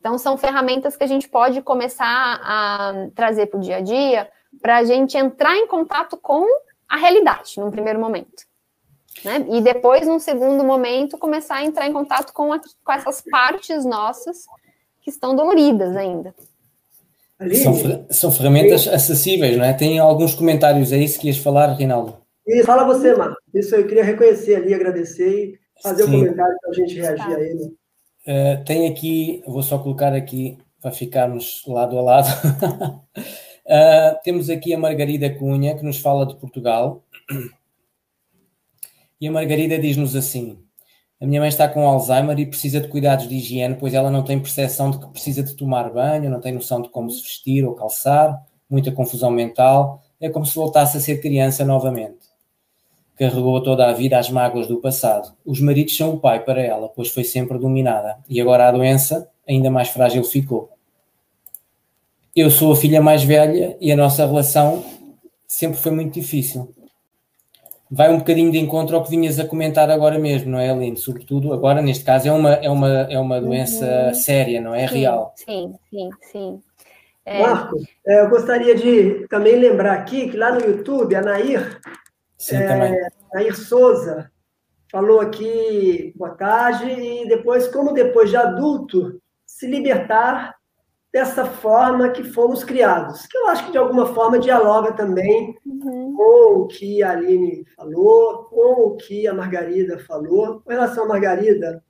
[0.00, 4.28] Então, são ferramentas que a gente pode começar a trazer para o dia a dia
[4.60, 6.44] para a gente entrar em contato com
[6.88, 8.46] a realidade, num primeiro momento.
[9.24, 9.46] Né?
[9.50, 13.84] E depois, num segundo momento, começar a entrar em contato com, a, com essas partes
[13.84, 14.46] nossas
[15.02, 16.34] que estão doloridas ainda.
[17.62, 19.72] São, são ferramentas acessíveis, não é?
[19.72, 22.16] Tem alguns comentários aí, se queres falar, Rinaldo.
[22.44, 23.36] E fala você, Marco.
[23.54, 26.08] Isso eu queria reconhecer ali, agradecer fazer Sim.
[26.16, 27.64] um comentário para a gente reagir a ele.
[28.26, 32.26] Uh, tem aqui, vou só colocar aqui para ficarmos lado a lado.
[32.26, 37.04] uh, temos aqui a Margarida Cunha, que nos fala de Portugal.
[39.20, 40.58] E a Margarida diz-nos assim:
[41.20, 44.22] A minha mãe está com Alzheimer e precisa de cuidados de higiene, pois ela não
[44.22, 47.64] tem percepção de que precisa de tomar banho, não tem noção de como se vestir
[47.64, 50.02] ou calçar, muita confusão mental.
[50.20, 52.27] É como se voltasse a ser criança novamente
[53.18, 55.34] carregou toda a vida as mágoas do passado.
[55.44, 58.16] Os maridos são o pai para ela, pois foi sempre dominada.
[58.28, 60.70] E agora a doença ainda mais frágil ficou.
[62.34, 64.84] Eu sou a filha mais velha e a nossa relação
[65.46, 66.72] sempre foi muito difícil.
[67.90, 70.96] Vai um bocadinho de encontro ao que vinhas a comentar agora mesmo, não é, Aline?
[70.96, 74.14] Sobretudo, agora neste caso é uma, é uma, é uma doença uhum.
[74.14, 75.32] séria, não é sim, real.
[75.36, 76.62] Sim, sim, sim.
[77.24, 77.42] É...
[77.42, 81.80] Marco, é, eu gostaria de também lembrar aqui que lá no YouTube, a Nair,
[82.38, 83.08] Sim, é, também.
[83.34, 84.30] Nair Souza
[84.90, 90.56] falou aqui, boa tarde, e depois, como depois de adulto, se libertar
[91.12, 96.14] dessa forma que fomos criados, que eu acho que de alguma forma dialoga também uhum.
[96.16, 100.60] com o que a Aline falou, com o que a Margarida falou.
[100.60, 101.82] Com relação à Margarida,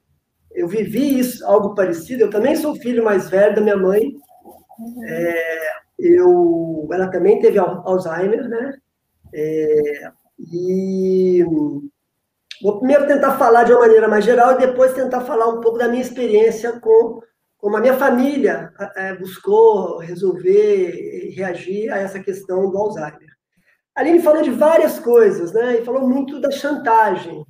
[0.52, 4.14] eu vivi isso, algo parecido, eu também sou filho mais velho da minha mãe,
[4.78, 5.04] uhum.
[5.04, 5.68] é,
[5.98, 8.78] eu, ela também teve Alzheimer, né?
[9.34, 11.44] É, e
[12.62, 15.78] vou primeiro tentar falar de uma maneira mais geral e depois tentar falar um pouco
[15.78, 17.20] da minha experiência com
[17.58, 23.36] como a minha família é, buscou resolver e reagir a essa questão do Alzheimer.
[23.96, 25.78] A Aline falou de várias coisas, né?
[25.80, 27.44] E falou muito da chantagem.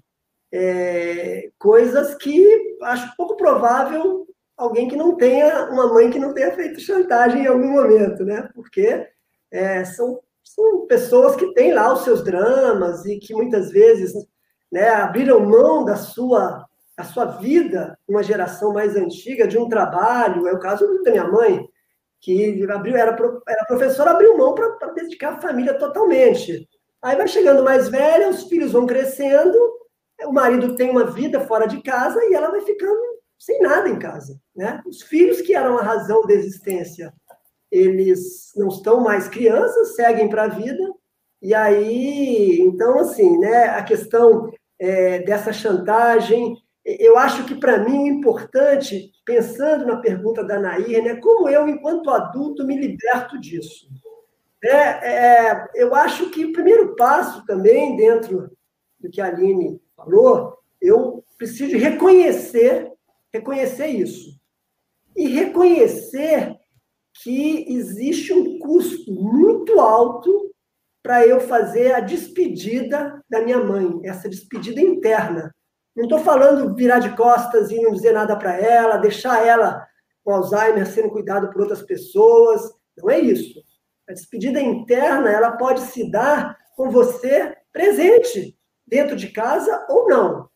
[0.51, 4.26] É, coisas que acho pouco provável
[4.57, 8.49] alguém que não tenha, uma mãe que não tenha feito chantagem em algum momento, né?
[8.55, 9.07] Porque
[9.51, 10.20] é, são
[10.55, 14.12] são pessoas que têm lá os seus dramas e que muitas vezes
[14.70, 16.64] né, abriram mão da sua,
[16.96, 20.46] da sua vida, uma geração mais antiga, de um trabalho.
[20.46, 21.68] É o caso da minha mãe,
[22.20, 26.68] que abriu, era, era professora, abriu mão para dedicar a família totalmente.
[27.03, 29.57] Aí vai chegando mais velha, os filhos vão crescendo,
[30.24, 32.99] o marido tem uma vida fora de casa e ela vai ficando
[33.38, 34.40] sem nada em casa.
[34.57, 34.82] Né?
[34.84, 37.12] Os filhos que eram a razão da existência
[37.70, 40.92] eles não estão mais crianças, seguem para a vida,
[41.40, 48.08] e aí, então, assim, né, a questão é, dessa chantagem, eu acho que para mim
[48.08, 53.86] é importante, pensando na pergunta da Nair, né, como eu, enquanto adulto, me liberto disso.
[54.64, 58.50] É, é, eu acho que o primeiro passo também, dentro
[58.98, 62.90] do que a Aline falou, eu preciso reconhecer,
[63.32, 64.36] reconhecer isso.
[65.16, 66.56] E reconhecer
[67.22, 70.54] que existe um custo muito alto
[71.02, 75.54] para eu fazer a despedida da minha mãe, essa despedida interna.
[75.96, 79.86] Não estou falando virar de costas e não dizer nada para ela, deixar ela
[80.22, 82.62] com Alzheimer sendo cuidado por outras pessoas.
[82.96, 83.62] Não é isso.
[84.08, 88.56] A despedida interna, ela pode se dar com você presente,
[88.86, 90.48] dentro de casa ou não.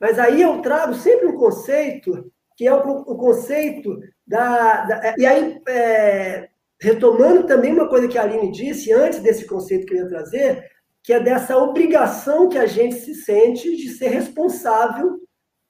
[0.00, 3.98] Mas aí eu trago sempre um conceito, que é o, conceito
[4.28, 5.14] da, da.
[5.16, 6.48] e aí, é,
[6.80, 10.64] retomando também uma coisa que a Aline disse antes desse conceito que eu ia trazer,
[11.02, 15.18] que é dessa obrigação que a gente se sente de ser responsável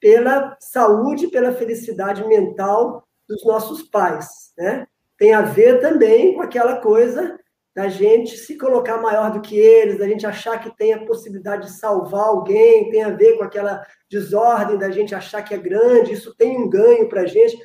[0.01, 4.87] pela saúde, pela felicidade mental dos nossos pais, né?
[5.17, 7.39] Tem a ver também com aquela coisa
[7.75, 11.67] da gente se colocar maior do que eles, da gente achar que tem a possibilidade
[11.67, 16.13] de salvar alguém, tem a ver com aquela desordem da gente achar que é grande,
[16.13, 17.57] isso tem um ganho para a gente.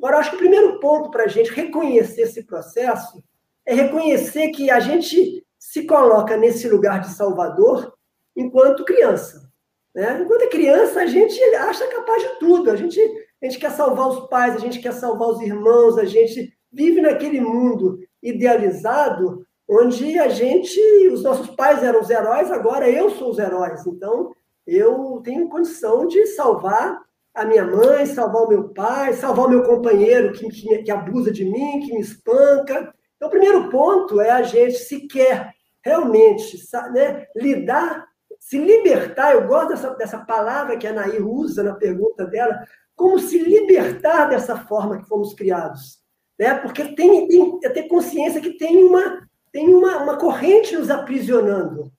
[0.00, 3.22] Agora, acho que o primeiro ponto para a gente reconhecer esse processo
[3.66, 7.92] é reconhecer que a gente se coloca nesse lugar de salvador
[8.34, 9.50] enquanto criança.
[9.94, 10.22] Né?
[10.22, 12.70] Enquanto é criança, a gente acha capaz de tudo.
[12.70, 12.98] A gente,
[13.42, 17.02] a gente quer salvar os pais, a gente quer salvar os irmãos, a gente vive
[17.02, 20.80] naquele mundo idealizado onde a gente,
[21.12, 23.86] os nossos pais eram os heróis, agora eu sou os heróis.
[23.86, 24.34] Então,
[24.66, 27.02] eu tenho condição de salvar
[27.34, 31.30] a minha mãe, salvar o meu pai, salvar o meu companheiro que, que, que abusa
[31.30, 32.92] de mim, que me espanca.
[33.16, 35.52] Então, o primeiro ponto é a gente, se quer
[35.84, 36.58] realmente
[36.92, 38.06] né, lidar,
[38.38, 42.58] se libertar, eu gosto dessa, dessa palavra que a Nair usa na pergunta dela,
[42.96, 46.00] como se libertar dessa forma que fomos criados.
[46.38, 46.54] Né?
[46.54, 51.92] Porque tem, tem é ter consciência que tem uma, tem uma, uma corrente nos aprisionando.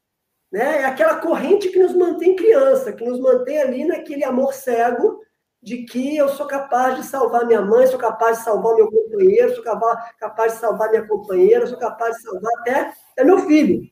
[0.52, 0.82] Né?
[0.82, 5.20] É aquela corrente que nos mantém criança, que nos mantém ali naquele amor cego
[5.62, 9.54] de que eu sou capaz de salvar minha mãe, sou capaz de salvar meu companheiro,
[9.54, 13.84] sou capaz, de salvar minha companheira, sou capaz de salvar até, até meu filho.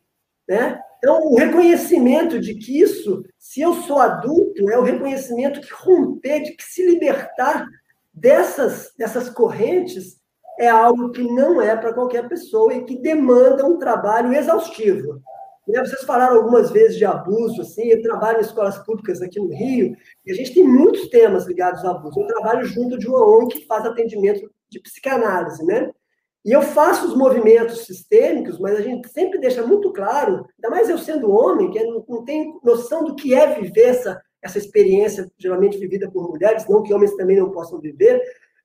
[0.48, 0.82] Né?
[0.98, 6.42] Então, o reconhecimento de que isso, se eu sou adulto, é o reconhecimento que romper,
[6.42, 7.66] de que se libertar
[8.12, 10.20] dessas, dessas correntes
[10.60, 15.22] é algo que não é para qualquer pessoa e que demanda um trabalho exaustivo.
[15.70, 15.86] Né?
[15.86, 19.96] Vocês falaram algumas vezes de abuso, assim, eu trabalho em escolas públicas aqui no Rio,
[20.26, 22.20] e a gente tem muitos temas ligados ao abuso.
[22.20, 25.92] Eu trabalho junto de uma ONG que faz atendimento de psicanálise, né?
[26.44, 30.90] E eu faço os movimentos sistêmicos, mas a gente sempre deixa muito claro, ainda mais
[30.90, 35.30] eu sendo homem, que não, não tenho noção do que é viver essa, essa experiência,
[35.38, 38.22] geralmente vivida por mulheres, não que homens também não possam viver,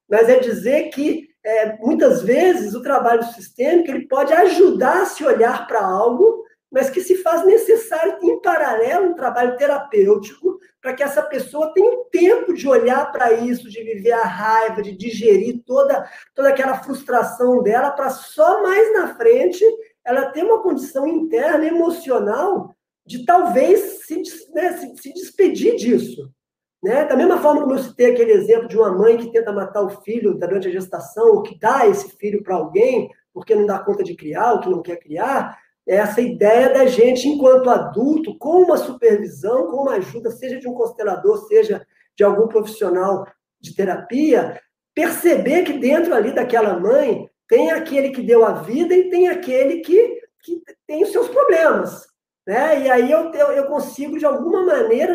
[0.09, 5.25] mas é dizer que é, muitas vezes o trabalho sistêmico ele pode ajudar a se
[5.25, 6.44] olhar para algo
[6.75, 11.89] mas que se faz necessário, em paralelo, um trabalho terapêutico, para que essa pessoa tenha
[11.89, 16.05] um tempo de olhar para isso, de viver a raiva, de digerir toda,
[16.35, 19.65] toda aquela frustração dela, para só mais na frente
[20.05, 22.75] ela ter uma condição interna, emocional,
[23.07, 24.21] de talvez se,
[24.53, 26.29] né, se, se despedir disso.
[26.83, 27.05] Né?
[27.05, 30.03] Da mesma forma como eu citei aquele exemplo de uma mãe que tenta matar o
[30.03, 34.05] filho durante a gestação, ou que dá esse filho para alguém porque não dá conta
[34.05, 38.77] de criar, ou que não quer criar, essa ideia da gente, enquanto adulto, com uma
[38.77, 43.27] supervisão, com uma ajuda, seja de um constelador, seja de algum profissional
[43.61, 44.61] de terapia,
[44.95, 49.81] perceber que dentro ali daquela mãe tem aquele que deu a vida e tem aquele
[49.81, 52.07] que, que tem os seus problemas.
[52.47, 52.83] Né?
[52.83, 55.15] E aí eu, eu, eu consigo, de alguma maneira,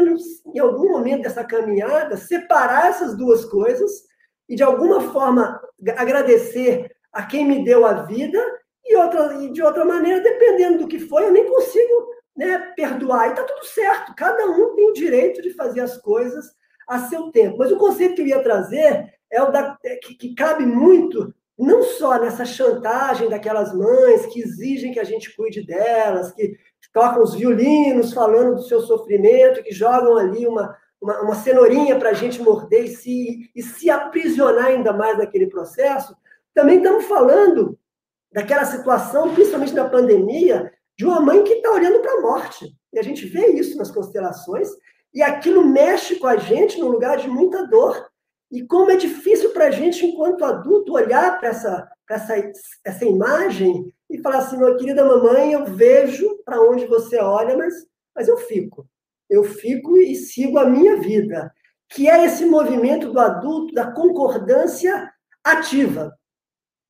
[0.53, 3.91] em algum momento dessa caminhada, separar essas duas coisas
[4.47, 5.59] e, de alguma forma,
[5.95, 8.43] agradecer a quem me deu a vida
[8.99, 13.27] outra, e de outra maneira, dependendo do que foi, eu nem consigo né, perdoar.
[13.27, 16.53] E está tudo certo, cada um tem o direito de fazer as coisas
[16.87, 17.57] a seu tempo.
[17.57, 21.33] Mas o conceito que eu ia trazer é o da, é, que, que cabe muito,
[21.57, 26.57] não só nessa chantagem daquelas mães que exigem que a gente cuide delas, que
[26.93, 32.09] tocam os violinos falando do seu sofrimento, que jogam ali uma, uma, uma cenourinha para
[32.09, 36.15] a gente morder e se, e se aprisionar ainda mais naquele processo,
[36.53, 37.77] também estamos falando
[38.31, 42.65] daquela situação, principalmente na pandemia, de uma mãe que está olhando para a morte.
[42.93, 44.67] E a gente vê isso nas constelações,
[45.13, 48.07] e aquilo mexe com a gente num lugar de muita dor.
[48.51, 52.51] E como é difícil para a gente, enquanto adulto, olhar para essa, essa,
[52.83, 57.73] essa imagem e falar assim: meu querida mamãe, eu vejo para onde você olha, mas,
[58.15, 58.87] mas eu fico.
[59.29, 61.53] Eu fico e sigo a minha vida.
[61.87, 65.11] Que é esse movimento do adulto, da concordância
[65.43, 66.15] ativa.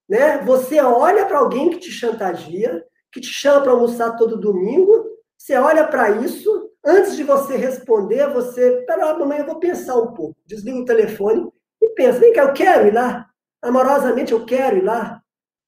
[0.10, 0.39] Né?
[0.39, 5.05] Você olha para alguém que te chantageia, que te chama para almoçar todo domingo,
[5.38, 10.14] você olha para isso, antes de você responder, você, pera, mamãe, eu vou pensar um
[10.14, 10.36] pouco.
[10.45, 11.47] Desliga o telefone
[11.82, 13.26] e pensa, vem cá, eu quero ir lá.
[13.62, 15.22] Amorosamente, eu quero ir lá.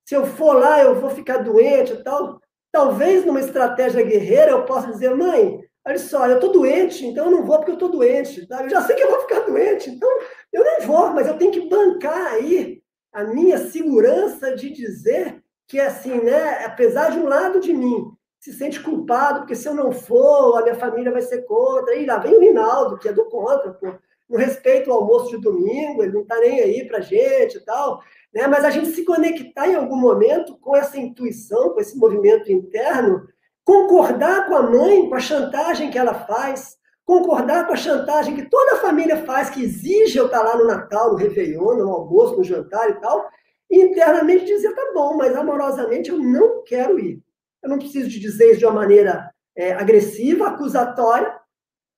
[0.06, 2.40] Se eu for lá, eu vou ficar doente e tal.
[2.72, 7.32] Talvez numa estratégia guerreira eu possa dizer, mãe, olha só, eu estou doente, então eu
[7.32, 8.46] não vou porque eu estou doente.
[8.48, 8.64] Tá?
[8.64, 10.10] Eu já sei que eu vou ficar doente, então
[10.52, 12.81] eu não vou, mas eu tenho que bancar aí
[13.14, 18.52] a minha segurança de dizer que, assim, né, apesar de um lado de mim se
[18.52, 21.94] sente culpado, porque se eu não for, a minha família vai ser contra.
[21.96, 23.94] E lá vem o Rinaldo, que é do contra, pô.
[24.28, 28.02] No respeito ao almoço de domingo, ele não está nem aí para gente e tal.
[28.34, 28.48] Né?
[28.48, 33.28] Mas a gente se conectar em algum momento com essa intuição, com esse movimento interno,
[33.64, 38.50] concordar com a mãe, com a chantagem que ela faz, concordar com a chantagem que
[38.50, 42.38] toda a família faz, que exige eu estar lá no Natal, no Réveillon, no almoço,
[42.38, 43.30] no jantar e tal,
[43.70, 47.22] e internamente dizer, tá bom, mas amorosamente eu não quero ir.
[47.64, 51.34] Eu não preciso de dizer isso de uma maneira é, agressiva, acusatória.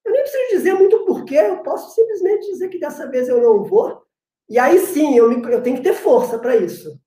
[0.05, 3.63] Eu nem preciso dizer muito porquê, eu posso simplesmente dizer que dessa vez eu não
[3.63, 4.03] vou.
[4.49, 6.99] E aí sim, eu, me, eu tenho que ter força para isso.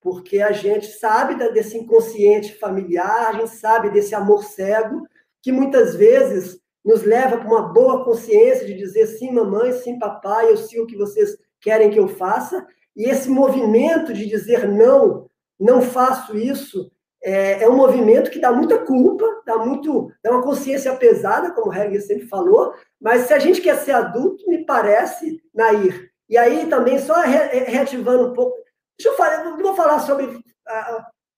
[0.00, 5.06] Porque a gente sabe desse inconsciente familiar, a gente sabe desse amor cego,
[5.40, 10.50] que muitas vezes nos leva para uma boa consciência de dizer sim, mamãe, sim, papai,
[10.50, 12.66] eu sei o que vocês querem que eu faça.
[12.96, 15.28] E esse movimento de dizer não,
[15.58, 16.90] não faço isso,
[17.24, 21.70] é, é, um movimento que dá muita culpa, dá muito, dá uma consciência pesada, como
[21.70, 26.10] o Heger sempre falou, mas se a gente quer ser adulto, me parece, Nair.
[26.28, 28.56] E aí também, só reativando um pouco,
[28.98, 30.26] deixa eu falar, não vou falar sobre,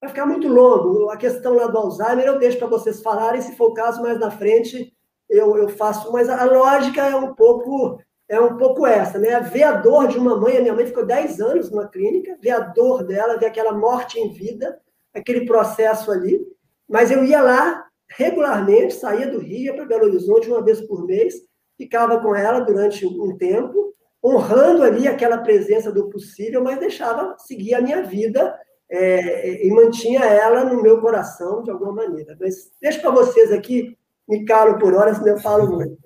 [0.01, 3.55] vai ficar muito longo, a questão lá do Alzheimer, eu deixo para vocês falarem, se
[3.55, 4.95] for o caso, mais na frente
[5.35, 9.39] eu, eu faço, mas a lógica é um pouco é um pouco essa, né?
[9.41, 12.51] Ver a dor de uma mãe, a minha mãe ficou 10 anos numa clínica, ver
[12.51, 14.81] a dor dela, ver aquela morte em vida,
[15.13, 16.41] aquele processo ali,
[16.89, 21.35] mas eu ia lá regularmente, saía do Rio, para Belo Horizonte uma vez por mês,
[21.77, 27.75] ficava com ela durante um tempo, honrando ali aquela presença do possível, mas deixava seguir
[27.75, 28.59] a minha vida
[28.91, 32.37] é, e mantinha ela no meu coração de alguma maneira.
[32.41, 33.97] Mas deixo para vocês aqui,
[34.29, 36.05] me calo por horas, senão eu falo muito.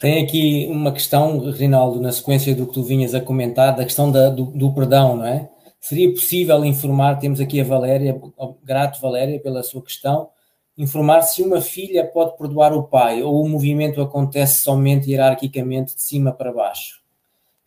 [0.00, 4.10] Tem aqui uma questão, Rinaldo, na sequência do que tu vinhas a comentar, da questão
[4.10, 5.48] da, do, do perdão, não é?
[5.80, 8.18] Seria possível informar, temos aqui a Valéria,
[8.64, 10.30] grato Valéria pela sua questão,
[10.78, 16.02] informar se uma filha pode perdoar o pai ou o movimento acontece somente hierarquicamente de
[16.02, 17.02] cima para baixo.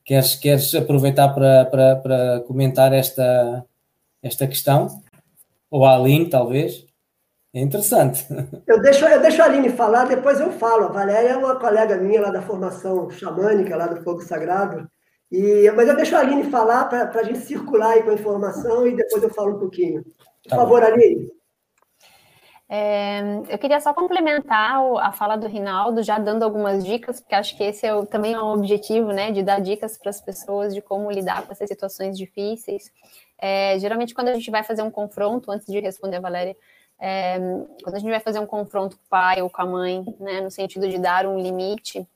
[0.03, 3.63] Queres, queres aproveitar para, para, para comentar esta,
[4.23, 5.01] esta questão?
[5.69, 6.86] Ou a Aline, talvez?
[7.57, 8.27] É interessante.
[8.67, 10.85] Eu deixo, eu deixo a Aline falar, depois eu falo.
[10.85, 14.87] A Valéria é uma colega minha lá da formação xamânica, lá do Fogo Sagrado.
[15.31, 18.85] E, mas eu deixo a Aline falar para a gente circular aí com a informação
[18.85, 20.03] e depois eu falo um pouquinho.
[20.03, 20.87] Por tá favor, bom.
[20.87, 21.31] Aline.
[22.69, 27.57] É, eu queria só complementar a fala do Rinaldo, já dando algumas dicas, porque acho
[27.57, 30.75] que esse é o, também é um objetivo, né, de dar dicas para as pessoas
[30.75, 32.91] de como lidar com essas situações difíceis.
[33.39, 36.55] É, geralmente, quando a gente vai fazer um confronto, antes de responder a Valéria,
[36.99, 37.37] é,
[37.83, 40.41] quando a gente vai fazer um confronto com o pai ou com a mãe, né,
[40.41, 42.07] no sentido de dar um limite,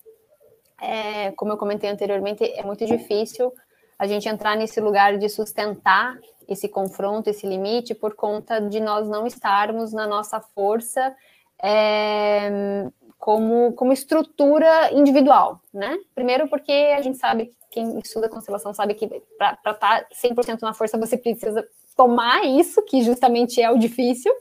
[0.81, 3.53] é, como eu comentei anteriormente, é muito difícil
[3.97, 9.07] a gente entrar nesse lugar de sustentar esse confronto, esse limite, por conta de nós
[9.07, 11.15] não estarmos na nossa força
[11.61, 12.89] é,
[13.19, 15.99] como, como estrutura individual, né?
[16.15, 19.07] Primeiro porque a gente sabe, quem estuda constelação sabe que
[19.38, 21.65] para estar tá 100% na força você precisa
[21.95, 24.34] tomar isso, que justamente é o difícil,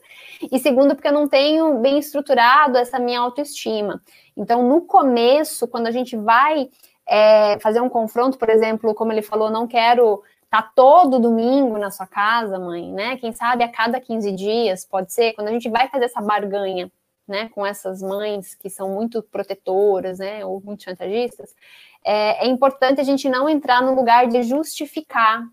[0.50, 4.02] e segundo, porque eu não tenho bem estruturado essa minha autoestima.
[4.36, 6.68] Então, no começo, quando a gente vai
[7.06, 11.76] é, fazer um confronto, por exemplo, como ele falou, não quero estar tá todo domingo
[11.76, 13.16] na sua casa, mãe, né?
[13.18, 16.90] Quem sabe a cada 15 dias, pode ser, quando a gente vai fazer essa barganha,
[17.28, 21.54] né, com essas mães que são muito protetoras, né, ou muito chantagistas,
[22.04, 25.46] é, é importante a gente não entrar no lugar de justificar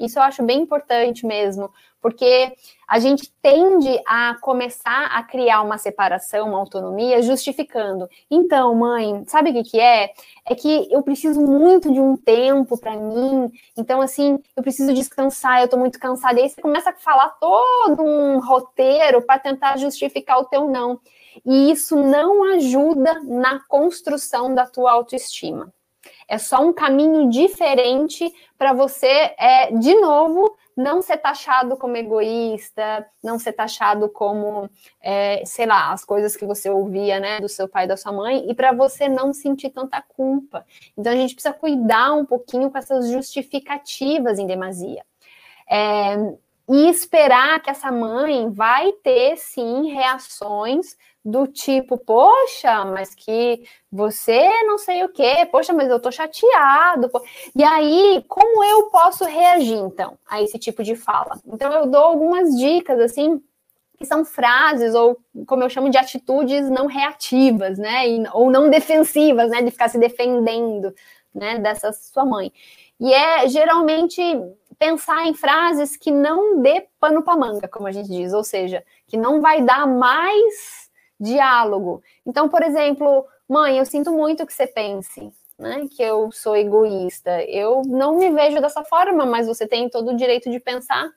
[0.00, 1.70] isso eu acho bem importante mesmo,
[2.00, 2.52] porque
[2.88, 8.08] a gente tende a começar a criar uma separação, uma autonomia, justificando.
[8.30, 10.10] Então, mãe, sabe o que, que é?
[10.46, 15.60] É que eu preciso muito de um tempo para mim, então, assim, eu preciso descansar,
[15.60, 16.40] eu tô muito cansada.
[16.40, 20.98] E aí você começa a falar todo um roteiro para tentar justificar o teu não.
[21.44, 25.72] E isso não ajuda na construção da tua autoestima.
[26.28, 33.06] É só um caminho diferente para você, é, de novo, não ser taxado como egoísta,
[33.22, 34.68] não ser taxado como,
[35.00, 38.12] é, sei lá, as coisas que você ouvia, né, do seu pai e da sua
[38.12, 40.64] mãe, e para você não sentir tanta culpa.
[40.96, 45.04] Então a gente precisa cuidar um pouquinho com essas justificativas em demasia.
[45.70, 46.16] É,
[46.68, 54.48] e esperar que essa mãe vai ter sim reações do tipo, poxa, mas que você
[54.64, 57.10] não sei o quê, poxa, mas eu tô chateado.
[57.54, 61.38] E aí, como eu posso reagir, então, a esse tipo de fala?
[61.46, 63.42] Então, eu dou algumas dicas, assim,
[63.98, 68.08] que são frases, ou como eu chamo de atitudes não reativas, né?
[68.08, 69.60] E, ou não defensivas, né?
[69.60, 70.94] De ficar se defendendo,
[71.34, 71.58] né?
[71.58, 72.50] Dessa sua mãe.
[72.98, 74.22] E é geralmente
[74.78, 78.82] pensar em frases que não dê pano para manga, como a gente diz, ou seja,
[79.06, 80.79] que não vai dar mais
[81.20, 82.02] diálogo.
[82.24, 87.44] Então, por exemplo, mãe, eu sinto muito que você pense, né, que eu sou egoísta.
[87.44, 91.10] Eu não me vejo dessa forma, mas você tem todo o direito de pensar,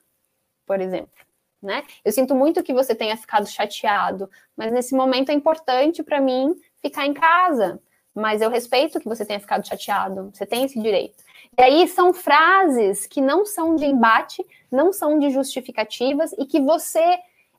[0.66, 1.24] por exemplo
[1.64, 1.82] né?
[2.04, 6.54] Eu sinto muito que você tenha ficado chateado, mas nesse momento é importante para mim
[6.80, 7.80] ficar em casa.
[8.14, 11.24] Mas eu respeito que você tenha ficado chateado, você tem esse direito.
[11.58, 16.60] E aí são frases que não são de embate, não são de justificativas e que
[16.60, 17.18] você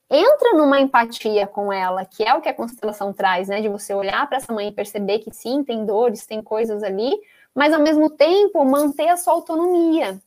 [0.10, 3.62] entra numa empatia com ela, que é o que a constelação traz, né?
[3.62, 7.16] De você olhar para essa mãe e perceber que sim, tem dores, tem coisas ali,
[7.54, 10.20] mas ao mesmo tempo manter a sua autonomia,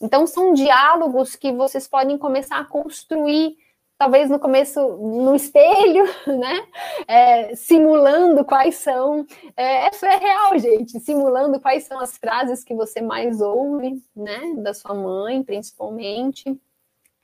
[0.00, 3.56] então, são diálogos que vocês podem começar a construir,
[3.96, 6.66] talvez no começo no espelho, né?
[7.06, 9.24] É, simulando quais são.
[9.56, 11.00] É, isso é real, gente.
[11.00, 14.54] Simulando quais são as frases que você mais ouve, né?
[14.58, 16.58] Da sua mãe, principalmente.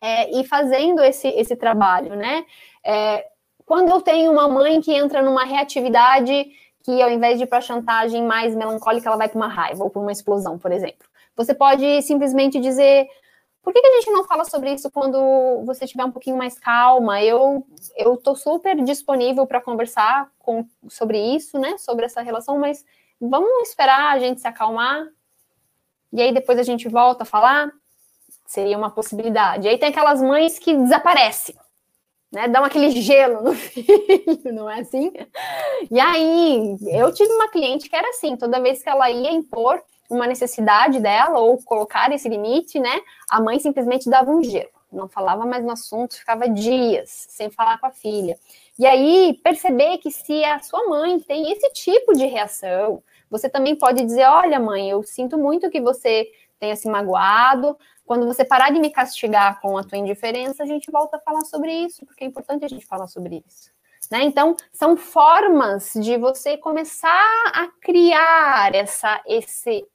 [0.01, 2.45] É, e fazendo esse, esse trabalho, né?
[2.85, 3.27] É,
[3.67, 6.47] quando eu tenho uma mãe que entra numa reatividade
[6.83, 9.91] que ao invés de ir para chantagem mais melancólica, ela vai para uma raiva ou
[9.91, 11.07] para uma explosão, por exemplo.
[11.37, 13.07] Você pode simplesmente dizer:
[13.63, 15.19] por que, que, a gente não fala sobre isso quando
[15.65, 17.23] você estiver um pouquinho mais calma?
[17.23, 17.67] Eu
[17.97, 21.77] eu tô super disponível para conversar com, sobre isso, né?
[21.79, 22.85] Sobre essa relação, mas
[23.21, 25.07] vamos esperar a gente se acalmar
[26.13, 27.71] e aí depois a gente volta a falar.
[28.51, 29.69] Seria uma possibilidade.
[29.69, 31.55] Aí tem aquelas mães que desaparecem,
[32.33, 32.49] né?
[32.49, 35.13] Dão aquele gelo no filho, não é assim?
[35.89, 39.81] E aí, eu tive uma cliente que era assim, toda vez que ela ia impor
[40.11, 43.01] uma necessidade dela ou colocar esse limite, né?
[43.31, 47.79] A mãe simplesmente dava um gelo, não falava mais no assunto, ficava dias sem falar
[47.79, 48.37] com a filha.
[48.77, 53.01] E aí perceber que se a sua mãe tem esse tipo de reação,
[53.31, 56.29] você também pode dizer: Olha, mãe, eu sinto muito que você
[56.59, 57.77] tenha se magoado.
[58.11, 61.43] Quando você parar de me castigar com a tua indiferença, a gente volta a falar
[61.43, 63.71] sobre isso, porque é importante a gente falar sobre isso.
[64.11, 64.25] Né?
[64.25, 67.25] Então, são formas de você começar
[67.55, 69.87] a criar essa, esse,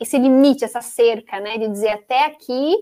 [0.00, 1.58] esse limite, essa cerca, né?
[1.58, 2.74] De dizer até aqui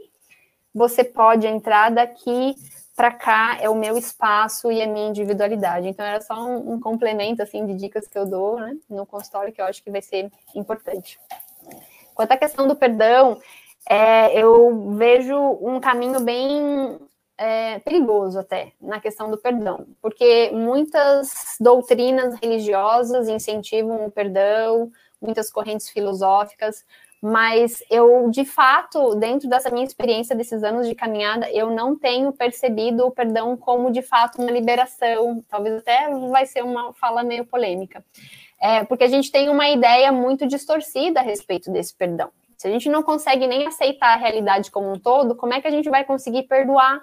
[0.75, 2.55] você pode entrar, daqui
[2.97, 5.87] para cá é o meu espaço e a minha individualidade.
[5.87, 9.53] Então era só um, um, complemento assim de dicas que eu dou né, no consultório
[9.53, 11.21] que eu acho que vai ser importante.
[12.15, 13.39] Quanto à questão do perdão,
[13.89, 16.99] é, eu vejo um caminho bem
[17.39, 24.91] é, perigoso até na questão do perdão, porque muitas doutrinas religiosas incentivam o perdão,
[25.21, 26.85] muitas correntes filosóficas,
[27.21, 32.33] mas eu, de fato, dentro dessa minha experiência desses anos de caminhada, eu não tenho
[32.33, 35.43] percebido o perdão como, de fato, uma liberação.
[35.49, 38.05] Talvez até vai ser uma fala meio polêmica.
[38.61, 42.31] É, porque a gente tem uma ideia muito distorcida a respeito desse perdão.
[42.59, 45.69] Se a gente não consegue nem aceitar a realidade como um todo, como é que
[45.69, 47.01] a gente vai conseguir perdoar?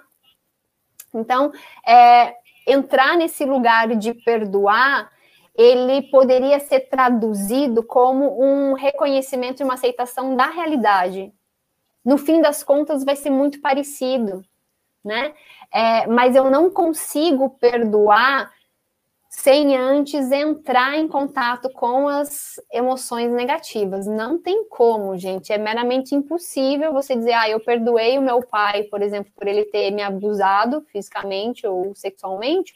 [1.12, 1.50] Então,
[1.84, 5.10] é, entrar nesse lugar de perdoar
[5.56, 11.32] ele poderia ser traduzido como um reconhecimento e uma aceitação da realidade.
[12.04, 14.44] No fim das contas, vai ser muito parecido,
[15.02, 15.34] né?
[15.72, 18.52] É, mas eu não consigo perdoar
[19.38, 24.06] sem antes entrar em contato com as emoções negativas.
[24.06, 25.52] Não tem como, gente.
[25.52, 29.66] É meramente impossível você dizer, ah, eu perdoei o meu pai, por exemplo, por ele
[29.66, 32.74] ter me abusado fisicamente ou sexualmente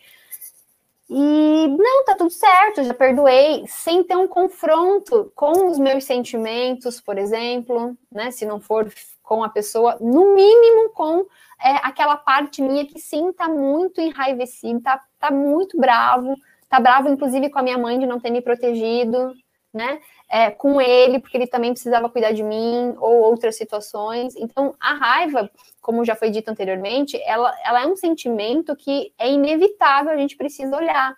[1.12, 7.00] e não, tá tudo certo, já perdoei, sem ter um confronto com os meus sentimentos,
[7.00, 8.30] por exemplo, né?
[8.30, 8.88] Se não for
[9.20, 11.26] com a pessoa, no mínimo com
[11.60, 16.32] é, aquela parte minha que sim tá muito enraivecido, tá, tá muito bravo,
[16.70, 19.34] tá bravo, inclusive, com a minha mãe de não ter me protegido,
[19.74, 20.00] né?
[20.30, 24.36] É, com ele, porque ele também precisava cuidar de mim, ou outras situações.
[24.36, 25.50] Então, a raiva,
[25.82, 30.36] como já foi dito anteriormente, ela, ela é um sentimento que é inevitável, a gente
[30.36, 31.16] precisa olhar.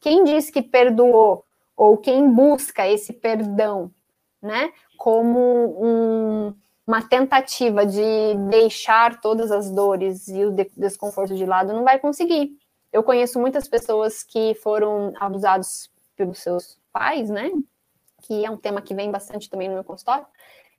[0.00, 1.44] Quem diz que perdoou,
[1.76, 3.90] ou quem busca esse perdão,
[4.40, 5.38] né, como
[5.82, 6.54] um,
[6.86, 12.56] uma tentativa de deixar todas as dores e o desconforto de lado, não vai conseguir.
[12.94, 17.50] Eu conheço muitas pessoas que foram abusados pelos seus pais, né,
[18.22, 20.24] que é um tema que vem bastante também no meu consultório,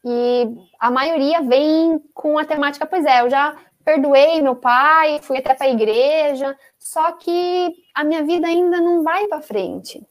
[0.01, 0.47] e
[0.79, 5.53] a maioria vem com a temática, pois é, eu já perdoei meu pai, fui até
[5.53, 10.01] para a igreja, só que a minha vida ainda não vai para frente.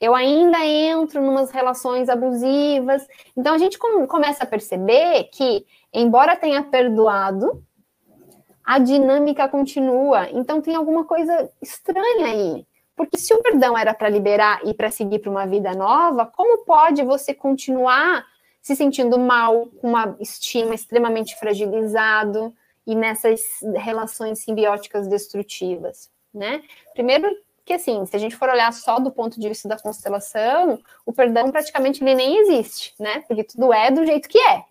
[0.00, 3.06] Eu ainda entro em umas relações abusivas.
[3.36, 7.65] Então a gente começa a perceber que, embora tenha perdoado,
[8.66, 10.28] a dinâmica continua.
[10.32, 12.66] Então tem alguma coisa estranha aí.
[12.96, 16.64] Porque se o perdão era para liberar e para seguir para uma vida nova, como
[16.64, 18.26] pode você continuar
[18.60, 22.52] se sentindo mal, com uma estima extremamente fragilizado
[22.84, 23.40] e nessas
[23.76, 26.62] relações simbióticas destrutivas, né?
[26.92, 27.28] Primeiro
[27.64, 31.12] que assim, se a gente for olhar só do ponto de vista da constelação, o
[31.12, 33.22] perdão praticamente ele nem existe, né?
[33.28, 34.64] Porque tudo é do jeito que é.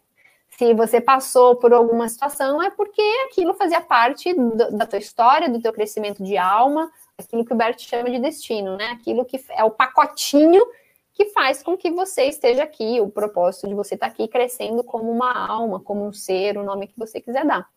[0.57, 5.49] Se você passou por alguma situação, é porque aquilo fazia parte do, da tua história,
[5.49, 8.91] do teu crescimento de alma, aquilo que o Bert chama de destino, né?
[8.91, 10.65] Aquilo que é o pacotinho
[11.14, 15.10] que faz com que você esteja aqui, o propósito de você estar aqui crescendo como
[15.10, 17.68] uma alma, como um ser, o nome que você quiser dar.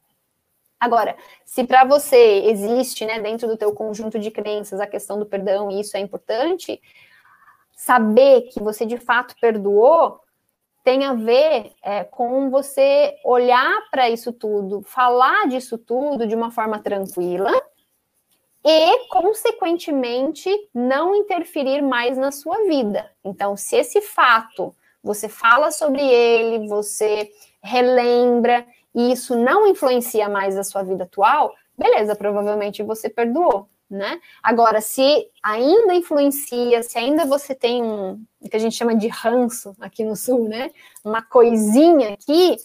[0.79, 5.27] Agora, se para você existe, né, dentro do teu conjunto de crenças, a questão do
[5.27, 6.81] perdão, e isso é importante,
[7.77, 10.21] saber que você de fato perdoou
[10.89, 16.51] tem a ver é, com você olhar para isso tudo, falar disso tudo de uma
[16.51, 17.53] forma tranquila
[18.65, 23.11] e, consequentemente, não interferir mais na sua vida.
[23.23, 24.75] Então, se esse fato
[25.05, 27.31] você fala sobre ele, você
[27.63, 34.21] relembra, e isso não influencia mais a sua vida atual, beleza, provavelmente você perdoou né?
[34.43, 39.09] Agora, se ainda influencia, se ainda você tem um o que a gente chama de
[39.09, 40.71] ranço aqui no sul, né?
[41.05, 42.57] Uma coisinha aqui,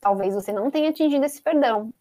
[0.00, 1.92] talvez você não tenha atingido esse perdão.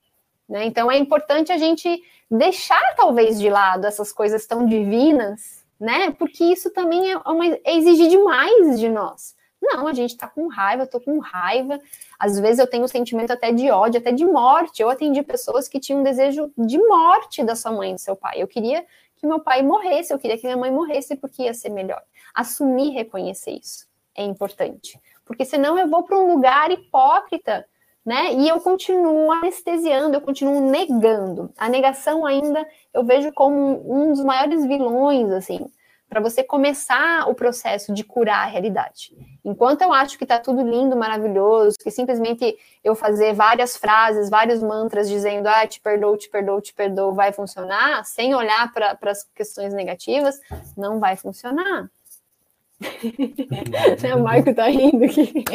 [0.48, 0.66] Né?
[0.66, 6.12] Então é importante a gente deixar talvez de lado essas coisas tão divinas, né?
[6.12, 9.36] Porque isso também é, uma, é exigir demais de nós.
[9.72, 11.80] Não, a gente tá com raiva, eu tô com raiva.
[12.18, 14.82] Às vezes eu tenho um sentimento até de ódio, até de morte.
[14.82, 18.42] Eu atendi pessoas que tinham um desejo de morte da sua mãe do seu pai.
[18.42, 18.84] Eu queria
[19.16, 22.02] que meu pai morresse, eu queria que minha mãe morresse porque ia ser melhor.
[22.34, 25.00] Assumir reconhecer isso é importante.
[25.24, 27.66] Porque senão eu vou para um lugar hipócrita,
[28.04, 28.34] né?
[28.34, 31.54] E eu continuo anestesiando, eu continuo negando.
[31.56, 35.70] A negação ainda eu vejo como um dos maiores vilões, assim
[36.10, 39.16] para você começar o processo de curar a realidade.
[39.46, 44.62] Enquanto eu acho que está tudo lindo, maravilhoso, que simplesmente eu fazer várias frases, vários
[44.62, 49.24] mantras dizendo, ah, te perdoo, te perdoo, te perdoo, vai funcionar, sem olhar para as
[49.36, 50.40] questões negativas,
[50.76, 51.90] não vai funcionar.
[54.16, 55.46] o Marco tá rindo aqui.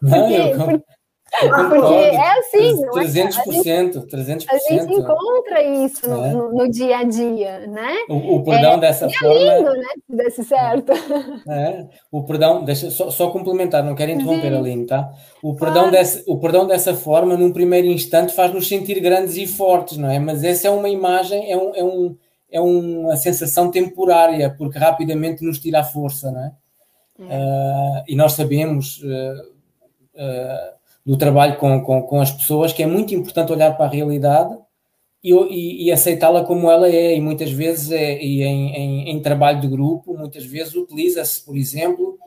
[0.00, 0.84] Não, eu, porque
[1.42, 4.46] é assim, 300%, 300%.
[4.48, 6.32] A gente encontra isso no, é.
[6.32, 7.96] no, no dia a dia, né?
[8.08, 9.34] O, o perdão é, dessa forma.
[9.34, 9.88] É lindo, né?
[10.06, 10.92] Se desse certo.
[11.48, 14.56] É, o perdão, deixa só, só complementar, não quero interromper, Sim.
[14.56, 15.12] Aline, tá?
[15.42, 15.90] O perdão, ah.
[15.90, 20.18] dessa, o perdão dessa forma, num primeiro instante, faz-nos sentir grandes e fortes, não é?
[20.18, 22.16] Mas essa é uma imagem, é, um, é, um,
[22.50, 26.52] é uma sensação temporária, porque rapidamente nos tira a força, não é?
[27.18, 29.02] Uh, e nós sabemos.
[29.02, 29.54] Uh,
[30.14, 33.90] uh, do trabalho com, com, com, as pessoas, que é muito importante olhar para a
[33.90, 34.56] realidade
[35.22, 37.14] e, e, e aceitá-la como ela é.
[37.16, 41.56] E muitas vezes, é, e em, em, em trabalho de grupo, muitas vezes utiliza-se, por
[41.56, 42.18] exemplo,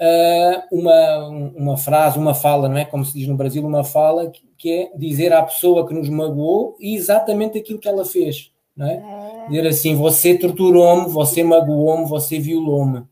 [0.00, 2.84] uh, uma, uma frase, uma fala, não é?
[2.84, 6.76] Como se diz no Brasil, uma fala que, é dizer à pessoa que nos magoou
[6.80, 8.50] exatamente aquilo que ela fez.
[8.76, 8.94] Não é?
[8.94, 9.48] é.
[9.48, 13.04] Dizer assim, você torturou-me, você magoou-me, você violou-me.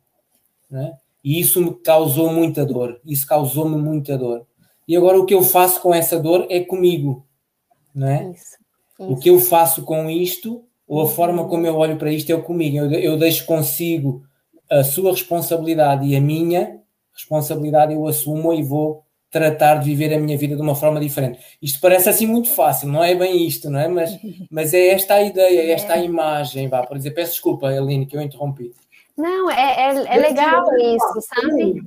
[0.72, 0.92] É?
[1.22, 3.00] E isso me causou muita dor.
[3.06, 4.44] Isso causou-me muita dor
[4.86, 7.26] e agora o que eu faço com essa dor é comigo,
[7.94, 8.30] não é?
[8.30, 8.56] Isso,
[9.00, 9.12] isso.
[9.12, 12.40] O que eu faço com isto, ou a forma como eu olho para isto é
[12.40, 12.76] comigo.
[12.76, 14.24] Eu, eu deixo consigo
[14.70, 16.80] a sua responsabilidade e a minha
[17.14, 21.40] responsabilidade, eu assumo e vou tratar de viver a minha vida de uma forma diferente.
[21.60, 23.88] Isto parece assim muito fácil, não é bem isto, não é?
[23.88, 24.18] Mas,
[24.50, 28.06] mas é esta a ideia, é esta a imagem, vá, por dizer, peço desculpa, Aline,
[28.06, 28.72] que eu interrompi.
[29.16, 31.82] Não, é, é, é legal isso, sabe?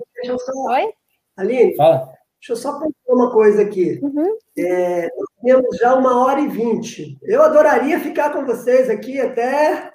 [0.70, 0.94] Oi?
[1.36, 2.17] Aline, Fala.
[2.40, 4.00] Deixa eu só pontuar uma coisa aqui.
[4.02, 4.38] Uhum.
[4.58, 5.10] É,
[5.44, 7.18] temos já uma hora e vinte.
[7.24, 9.92] Eu adoraria ficar com vocês aqui até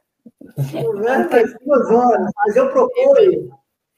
[0.57, 1.29] né,
[1.65, 3.51] duas horas, mas eu proponho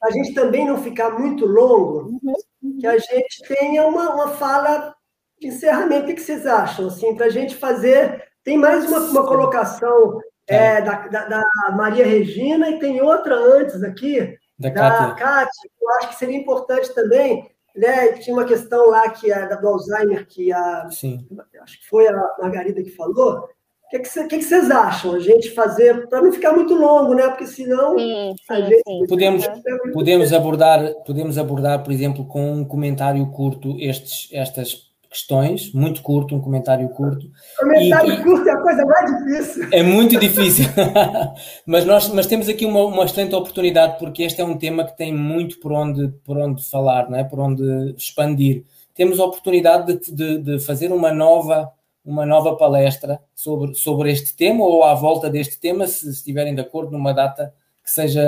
[0.03, 2.77] a gente também não ficar muito longo, uhum.
[2.79, 4.93] que a gente tenha uma, uma fala
[5.39, 6.11] de encerramento.
[6.11, 6.87] O que vocês acham?
[6.87, 8.23] Assim, para a gente fazer.
[8.43, 11.43] Tem mais uma, uma colocação é, da, da, da,
[11.75, 15.69] Maria Regina e tem outra antes aqui, da, da Cátia.
[15.81, 18.13] Eu acho que seria importante também né?
[18.13, 21.27] Tinha uma questão lá que a do Alzheimer, que a Sim.
[21.61, 23.49] acho que foi a Margarida que falou.
[23.85, 25.13] O que, que, que, que, vocês acham?
[25.13, 27.27] A gente fazer para não ficar muito longo, né?
[27.27, 29.05] Porque senão sim, sim, a gente sim.
[29.07, 29.45] podemos
[29.93, 36.35] podemos abordar podemos abordar, por exemplo, com um comentário curto estes estas questões, muito curto,
[36.35, 37.31] um comentário curto.
[37.57, 39.67] Comentário e, curto é a coisa mais difícil.
[39.71, 40.65] É muito difícil.
[41.65, 44.97] mas nós mas temos aqui uma, uma excelente oportunidade, porque este é um tema que
[44.97, 47.23] tem muito por onde, por onde falar, não é?
[47.23, 47.63] por onde
[47.97, 48.65] expandir.
[48.93, 51.71] Temos a oportunidade de, de, de fazer uma nova,
[52.03, 56.61] uma nova palestra sobre, sobre este tema ou à volta deste tema, se estiverem de
[56.61, 58.21] acordo numa data que seja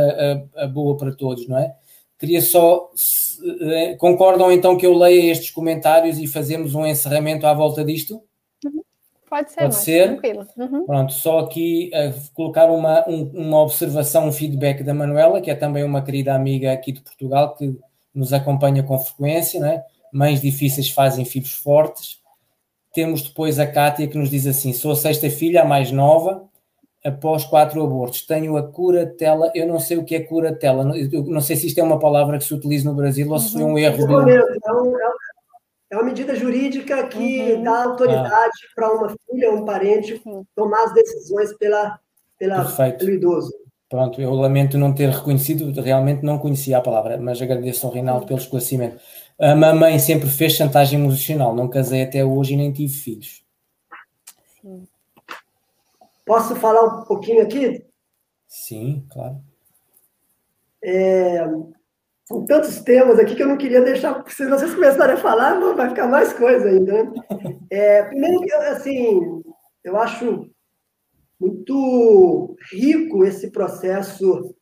[0.56, 1.76] a, a boa para todos, não é?
[2.18, 2.90] Queria só.
[3.38, 7.84] Se, eh, concordam então que eu leia estes comentários e fazemos um encerramento à volta
[7.84, 8.22] disto?
[8.66, 8.82] Uhum.
[9.30, 10.08] Pode ser, Pode ser.
[10.08, 10.48] tranquilo.
[10.58, 10.86] Uhum.
[10.86, 15.56] Pronto, só aqui uh, colocar uma, um, uma observação, um feedback da Manuela, que é
[15.56, 17.78] também uma querida amiga aqui de Portugal, que
[18.16, 19.84] nos acompanha com frequência, não é?
[20.12, 22.20] Mães difíceis fazem filhos fortes.
[22.94, 26.47] Temos depois a Kátia que nos diz assim: sou a sexta filha, a mais nova,
[27.08, 28.26] após quatro abortos.
[28.26, 31.80] Tenho a curatela, eu não sei o que é curatela, não, não sei se isto
[31.80, 33.78] é uma palavra que se utiliza no Brasil ou se foi um uhum.
[33.78, 34.08] erro.
[34.08, 34.30] Do...
[34.30, 34.42] É,
[35.92, 37.64] é uma medida jurídica que uhum.
[37.64, 38.72] dá autoridade ah.
[38.76, 40.22] para uma filha ou um parente
[40.56, 41.98] tomar as decisões pela,
[42.38, 42.66] pela,
[42.98, 43.54] pelo idoso.
[43.90, 48.26] Pronto, eu lamento não ter reconhecido, realmente não conhecia a palavra, mas agradeço ao Reinaldo
[48.26, 48.98] pelo esclarecimento.
[49.40, 53.47] A mamãe sempre fez chantagem emocional, não casei até hoje e nem tive filhos.
[56.28, 57.82] Posso falar um pouquinho aqui?
[58.49, 59.38] Sim, claro.
[60.84, 61.40] É,
[62.26, 65.74] são tantos temas aqui que eu não queria deixar, se vocês começarem a falar, não,
[65.74, 67.04] vai ficar mais coisa ainda.
[67.04, 67.14] Né?
[67.70, 69.44] É, primeiro, assim,
[69.84, 70.49] eu acho
[71.38, 74.56] muito rico esse processo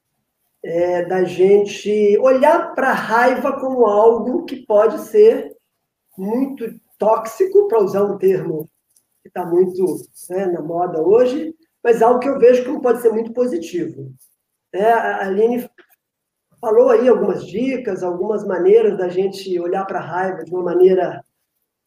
[0.63, 5.55] é, da gente olhar para a raiva como algo que pode ser
[6.17, 6.65] muito
[6.97, 8.67] tóxico, para usar um termo
[9.25, 9.83] que está muito
[10.29, 14.13] né, na moda hoje, mas algo que eu vejo como pode ser muito positivo.
[14.71, 15.67] É, a Aline
[16.61, 21.25] falou aí algumas dicas, algumas maneiras da gente olhar para a raiva de uma maneira,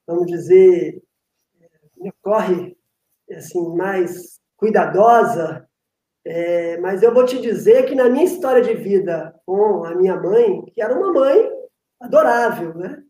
[0.04, 1.00] vamos dizer,
[1.60, 2.76] é, corre
[3.30, 5.68] assim mais cuidadosa,
[6.24, 10.16] é, mas eu vou te dizer que na minha história de vida com a minha
[10.16, 11.48] mãe, que era uma mãe
[12.00, 13.00] adorável, né?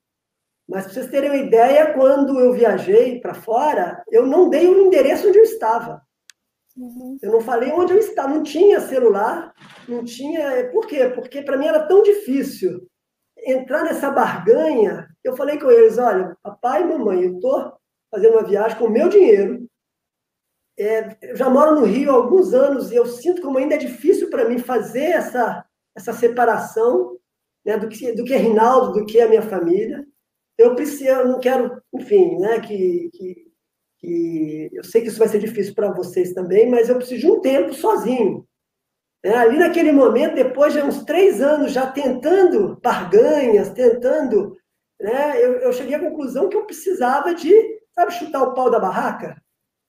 [0.69, 4.87] Mas para vocês terem uma ideia, quando eu viajei para fora, eu não dei o
[4.87, 6.03] endereço onde eu estava.
[6.77, 7.17] Uhum.
[7.23, 9.55] Eu não falei onde eu estava, não tinha celular,
[9.89, 10.71] não tinha.
[10.71, 11.09] Por quê?
[11.09, 12.87] Porque para mim era tão difícil
[13.39, 15.09] entrar nessa barganha.
[15.25, 17.73] Eu falei com eles: olha, papai e mamãe, eu estou
[18.11, 19.67] fazendo uma viagem com o meu dinheiro.
[20.79, 23.79] É, eu já moro no Rio há alguns anos e eu sinto como ainda é
[23.79, 25.65] difícil para mim fazer essa,
[25.97, 27.19] essa separação
[27.65, 30.07] né, do, que, do que é Rinaldo, do que é a minha família
[30.59, 33.53] eu preciso, eu não quero, enfim, né, que, que,
[33.99, 37.31] que eu sei que isso vai ser difícil para vocês também, mas eu preciso de
[37.31, 38.47] um tempo sozinho.
[39.23, 44.57] É, ali naquele momento, depois de uns três anos já tentando barganhas, tentando,
[45.01, 47.53] né, eu, eu cheguei à conclusão que eu precisava de,
[47.93, 49.41] sabe, chutar o pau da barraca.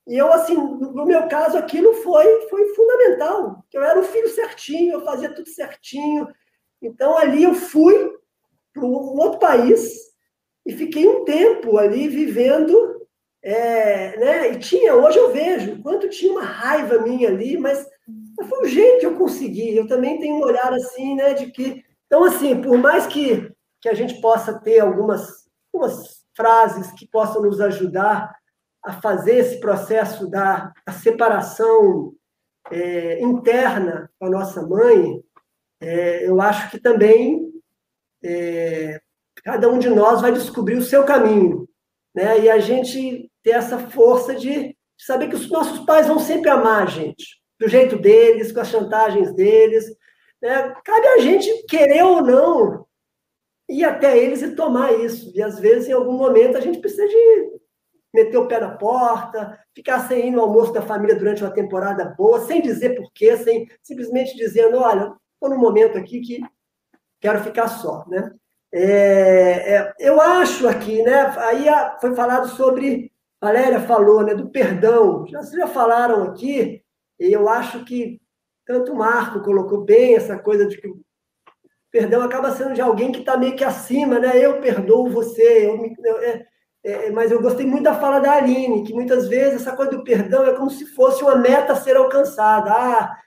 [0.07, 3.63] E eu, assim, no meu caso, aquilo foi, foi fundamental.
[3.71, 6.27] Eu era um filho certinho, eu fazia tudo certinho.
[6.81, 8.11] Então, ali eu fui
[8.73, 10.08] para um outro país,
[10.69, 13.03] e fiquei um tempo ali vivendo,
[13.41, 14.51] é, né?
[14.51, 17.83] E tinha, hoje eu vejo, quanto tinha uma raiva minha ali, mas,
[18.37, 19.75] mas foi o jeito que eu consegui.
[19.75, 21.33] Eu também tenho um olhar assim, né?
[21.33, 23.51] De que, então assim, por mais que
[23.81, 28.31] que a gente possa ter algumas, algumas frases que possam nos ajudar
[28.83, 30.71] a fazer esse processo da
[31.01, 32.13] separação
[32.69, 35.23] é, interna com a nossa mãe,
[35.81, 37.49] é, eu acho que também
[38.23, 39.01] é,
[39.43, 41.67] cada um de nós vai descobrir o seu caminho,
[42.13, 42.39] né?
[42.39, 46.83] E a gente ter essa força de saber que os nossos pais vão sempre amar
[46.83, 49.85] a gente, do jeito deles, com as chantagens deles.
[50.41, 50.73] Né?
[50.83, 52.85] Cabe a gente querer ou não
[53.69, 55.31] ir até eles e tomar isso.
[55.35, 57.59] E às vezes, em algum momento, a gente precisa de
[58.13, 62.05] meter o pé na porta, ficar sem ir no almoço da família durante uma temporada
[62.17, 66.41] boa, sem dizer porquê, sem simplesmente dizendo, olha, estou num momento aqui que
[67.21, 68.33] quero ficar só, né?
[68.71, 71.33] É, é, eu acho aqui, né?
[71.37, 71.65] Aí
[71.99, 74.33] foi falado sobre, Valéria falou, né?
[74.35, 75.25] Do perdão.
[75.27, 76.83] Já, já falaram aqui,
[77.19, 78.21] e eu acho que
[78.65, 81.01] tanto o Marco colocou bem essa coisa de que o
[81.91, 84.37] perdão acaba sendo de alguém que está meio que acima, né?
[84.37, 86.45] Eu perdoo você, eu, eu é,
[86.83, 90.03] é, mas eu gostei muito da fala da Aline, que muitas vezes essa coisa do
[90.03, 92.71] perdão é como se fosse uma meta a ser alcançada.
[92.71, 93.17] Ah,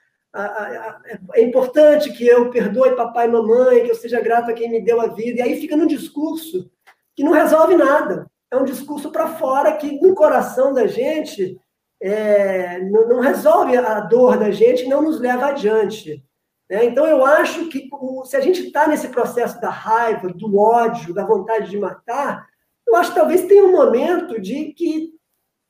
[1.35, 4.81] é importante que eu perdoe papai e mamãe, que eu seja grato a quem me
[4.81, 5.41] deu a vida.
[5.41, 6.71] E aí fica num discurso
[7.15, 8.31] que não resolve nada.
[8.51, 11.59] É um discurso para fora que no coração da gente
[12.01, 16.25] é, não, não, resolve a dor da gente, não nos leva adiante.
[16.69, 16.87] Né?
[16.87, 17.89] Então eu acho que
[18.25, 22.47] se a gente está nesse processo da raiva, do ódio, da vontade de matar,
[22.87, 25.13] eu acho que talvez tenha um momento de que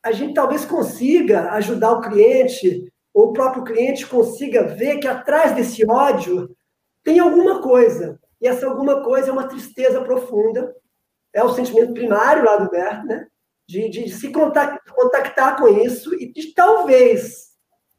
[0.04, 5.84] a gente talvez consiga ajudar o cliente o próprio cliente consiga ver que atrás desse
[5.88, 6.54] ódio
[7.04, 8.18] tem alguma coisa.
[8.40, 10.74] E essa alguma coisa é uma tristeza profunda,
[11.32, 13.26] é o sentimento primário lá do Bert, né?
[13.66, 17.52] de, de se contactar com isso e de talvez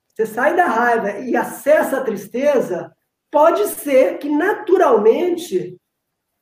[0.09, 2.95] você sai da raiva e acessa a tristeza,
[3.31, 5.75] pode ser que naturalmente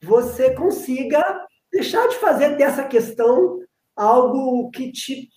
[0.03, 1.23] você consiga
[1.72, 3.60] deixar de fazer dessa questão
[3.95, 5.30] algo que te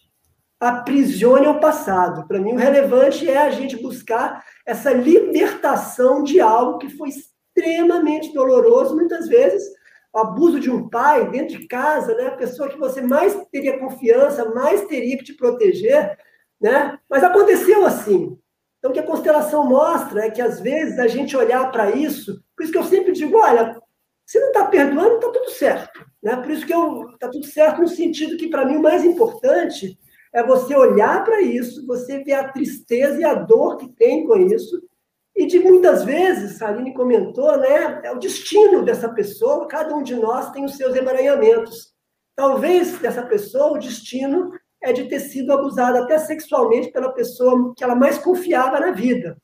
[0.65, 2.27] aprisione ao passado.
[2.27, 8.32] Para mim, o relevante é a gente buscar essa libertação de algo que foi extremamente
[8.32, 9.62] doloroso, muitas vezes,
[10.12, 12.28] o abuso de um pai dentro de casa, né?
[12.28, 16.16] a pessoa que você mais teria confiança, mais teria que te proteger,
[16.61, 16.99] né?
[17.11, 18.39] mas aconteceu assim.
[18.78, 22.43] Então, o que a constelação mostra é que, às vezes, a gente olhar para isso,
[22.57, 23.81] por isso que eu sempre digo, olha,
[24.27, 26.05] se não está perdoando, está tudo certo.
[26.23, 26.36] Né?
[26.36, 29.99] Por isso que está tudo certo no sentido que, para mim, o mais importante
[30.35, 34.36] é você olhar para isso, você ver a tristeza e a dor que tem com
[34.36, 34.82] isso,
[35.36, 40.02] e de muitas vezes, a Aline comentou, né, é o destino dessa pessoa, cada um
[40.02, 41.93] de nós tem os seus emaranhamentos.
[42.36, 44.52] Talvez dessa pessoa o destino
[44.82, 49.36] é de ter sido abusada até sexualmente pela pessoa que ela mais confiava na vida.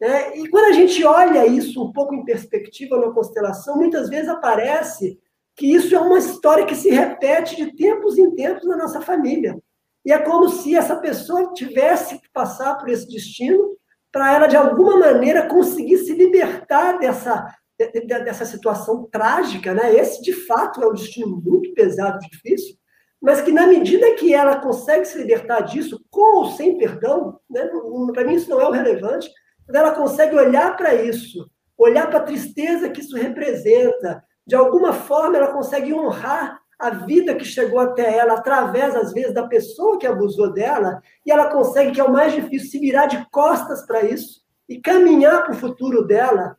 [0.00, 0.38] Né?
[0.38, 5.18] E quando a gente olha isso um pouco em perspectiva na constelação, muitas vezes aparece
[5.54, 9.58] que isso é uma história que se repete de tempos em tempos na nossa família.
[10.04, 13.76] E é como se essa pessoa tivesse que passar por esse destino
[14.12, 19.72] para ela, de alguma maneira, conseguir se libertar dessa, dessa situação trágica.
[19.72, 19.94] Né?
[19.94, 22.76] Esse, de fato, é um destino muito pesado, difícil,
[23.20, 27.70] mas que, na medida que ela consegue se libertar disso, com ou sem perdão, né?
[28.12, 29.30] para mim isso não é o relevante,
[29.72, 35.36] ela consegue olhar para isso, olhar para a tristeza que isso representa, de alguma forma
[35.36, 40.06] ela consegue honrar a vida que chegou até ela através, às vezes, da pessoa que
[40.06, 44.02] abusou dela, e ela consegue, que é o mais difícil, se virar de costas para
[44.02, 46.56] isso e caminhar para o futuro dela,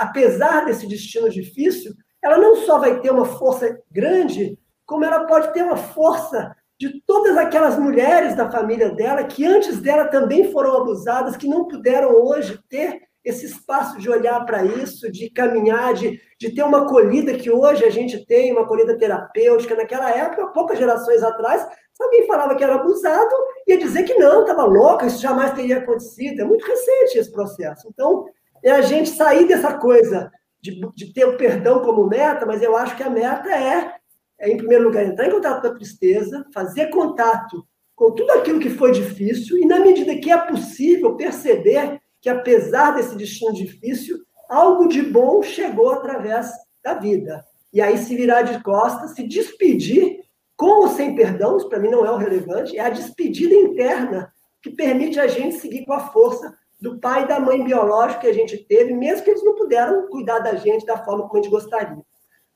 [0.00, 5.52] apesar desse destino difícil, ela não só vai ter uma força grande, como ela pode
[5.54, 10.76] ter uma força de todas aquelas mulheres da família dela que antes dela também foram
[10.76, 16.20] abusadas, que não puderam hoje ter esse espaço de olhar para isso, de caminhar, de,
[16.38, 19.74] de ter uma acolhida que hoje a gente tem, uma acolhida terapêutica.
[19.74, 21.66] Naquela época, poucas gerações atrás,
[22.00, 23.34] alguém falava que era abusado,
[23.66, 26.40] ia dizer que não, estava louca, isso jamais teria acontecido.
[26.40, 27.88] É muito recente esse processo.
[27.92, 28.26] Então,
[28.62, 30.30] é a gente sair dessa coisa
[30.60, 33.94] de, de ter o perdão como meta, mas eu acho que a meta é,
[34.38, 38.60] é, em primeiro lugar, entrar em contato com a tristeza, fazer contato com tudo aquilo
[38.60, 44.18] que foi difícil e, na medida que é possível, perceber que, apesar desse destino difícil,
[44.50, 46.50] algo de bom chegou através
[46.84, 47.42] da vida.
[47.72, 50.20] E aí se virar de costas, se despedir,
[50.54, 54.30] com ou sem perdão, para mim não é o relevante, é a despedida interna
[54.60, 58.26] que permite a gente seguir com a força do pai e da mãe biológica que
[58.26, 61.42] a gente teve, mesmo que eles não puderam cuidar da gente da forma como a
[61.42, 62.02] gente gostaria.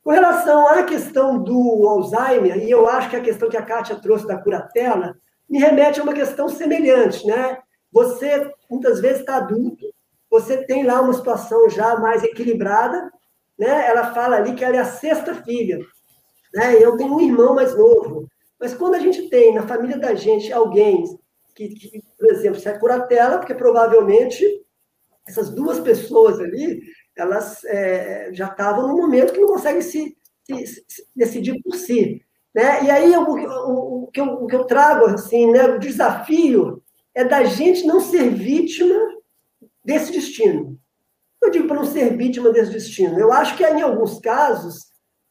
[0.05, 3.97] Com relação à questão do Alzheimer, e eu acho que a questão que a Kátia
[3.97, 5.17] trouxe da curatela,
[5.49, 7.59] me remete a uma questão semelhante, né?
[7.93, 9.93] Você, muitas vezes, está adulto,
[10.31, 13.13] você tem lá uma situação já mais equilibrada,
[13.59, 13.87] né?
[13.87, 15.79] Ela fala ali que ela é a sexta filha,
[16.55, 16.83] né?
[16.83, 18.27] Eu tenho um irmão mais novo.
[18.59, 21.05] Mas quando a gente tem na família da gente alguém
[21.55, 24.45] que, que por exemplo, se é curatela, porque provavelmente
[25.27, 26.81] essas duas pessoas ali,
[27.17, 32.25] elas é, já estavam num momento que não conseguem se, se, se decidir por si.
[32.55, 32.85] Né?
[32.85, 36.82] E aí, o, o, o, que eu, o que eu trago, assim, né, o desafio
[37.15, 38.95] é da gente não ser vítima
[39.85, 40.79] desse destino.
[41.43, 43.19] Eu digo para não ser vítima desse destino.
[43.19, 44.87] Eu acho que, em alguns casos,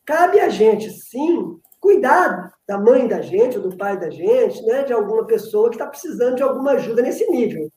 [0.06, 4.84] cabe a gente, sim, cuidar da mãe da gente, ou do pai da gente, né,
[4.84, 7.72] de alguma pessoa que está precisando de alguma ajuda nesse nível.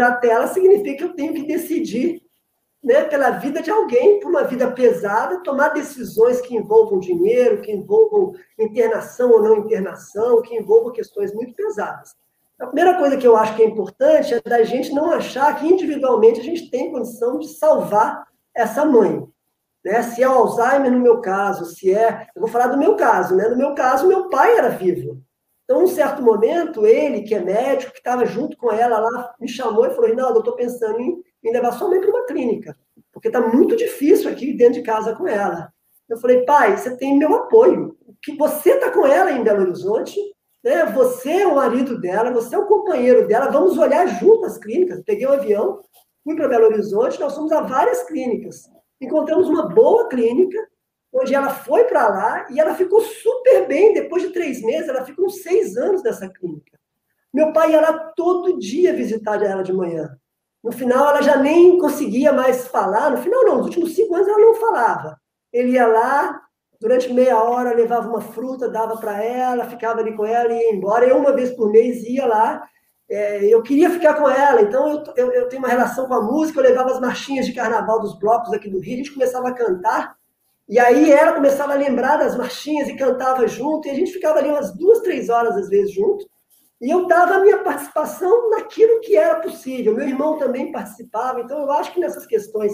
[0.00, 2.20] A tela significa que eu tenho que decidir
[2.82, 7.72] né, pela vida de alguém, por uma vida pesada, tomar decisões que envolvam dinheiro, que
[7.72, 12.14] envolvam internação ou não internação, que envolvam questões muito pesadas.
[12.58, 15.66] A primeira coisa que eu acho que é importante é da gente não achar que
[15.66, 19.26] individualmente a gente tem condição de salvar essa mãe.
[19.84, 20.02] Né?
[20.02, 22.28] Se é o Alzheimer no meu caso, se é.
[22.34, 23.48] Eu vou falar do meu caso, né?
[23.48, 25.22] No meu caso, meu pai era vivo.
[25.64, 29.48] Então, num certo momento, ele, que é médico, que estava junto com ela lá, me
[29.48, 32.74] chamou e falou: Rinaldo, eu estou pensando em, em levar sua mãe para uma clínica,
[33.12, 35.72] porque está muito difícil aqui dentro de casa com ela.
[36.08, 37.96] Eu falei, pai, você tem meu apoio.
[38.22, 40.18] Que você está com ela em Belo Horizonte,
[40.66, 40.84] né?
[40.86, 45.00] Você é o marido dela, você é o companheiro dela, vamos olhar junto as clínicas.
[45.04, 45.80] Peguei um avião,
[46.24, 48.68] fui para Belo Horizonte, nós fomos a várias clínicas.
[49.00, 50.58] Encontramos uma boa clínica,
[51.12, 53.94] onde ela foi para lá e ela ficou super bem.
[53.94, 56.76] Depois de três meses, ela ficou uns seis anos nessa clínica.
[57.32, 60.18] Meu pai ia lá todo dia visitar ela de manhã.
[60.64, 63.10] No final, ela já nem conseguia mais falar.
[63.10, 65.16] No final, não, nos últimos cinco anos ela não falava.
[65.52, 66.42] Ele ia lá,
[66.80, 70.74] durante meia hora levava uma fruta, dava para ela, ficava ali com ela e ia
[70.74, 71.06] embora.
[71.06, 72.62] Eu, uma vez por mês, ia lá.
[73.08, 76.22] É, eu queria ficar com ela, então eu, eu, eu, tenho uma relação com a
[76.22, 76.58] música.
[76.58, 79.54] Eu levava as marchinhas de carnaval dos blocos aqui do Rio, a gente começava a
[79.54, 80.16] cantar.
[80.68, 84.38] E aí ela começava a lembrar das marchinhas e cantava junto, e a gente ficava
[84.38, 86.26] ali umas duas, três horas às vezes junto.
[86.80, 89.94] E eu dava a minha participação naquilo que era possível.
[89.94, 92.72] Meu irmão também participava, então eu acho que nessas questões,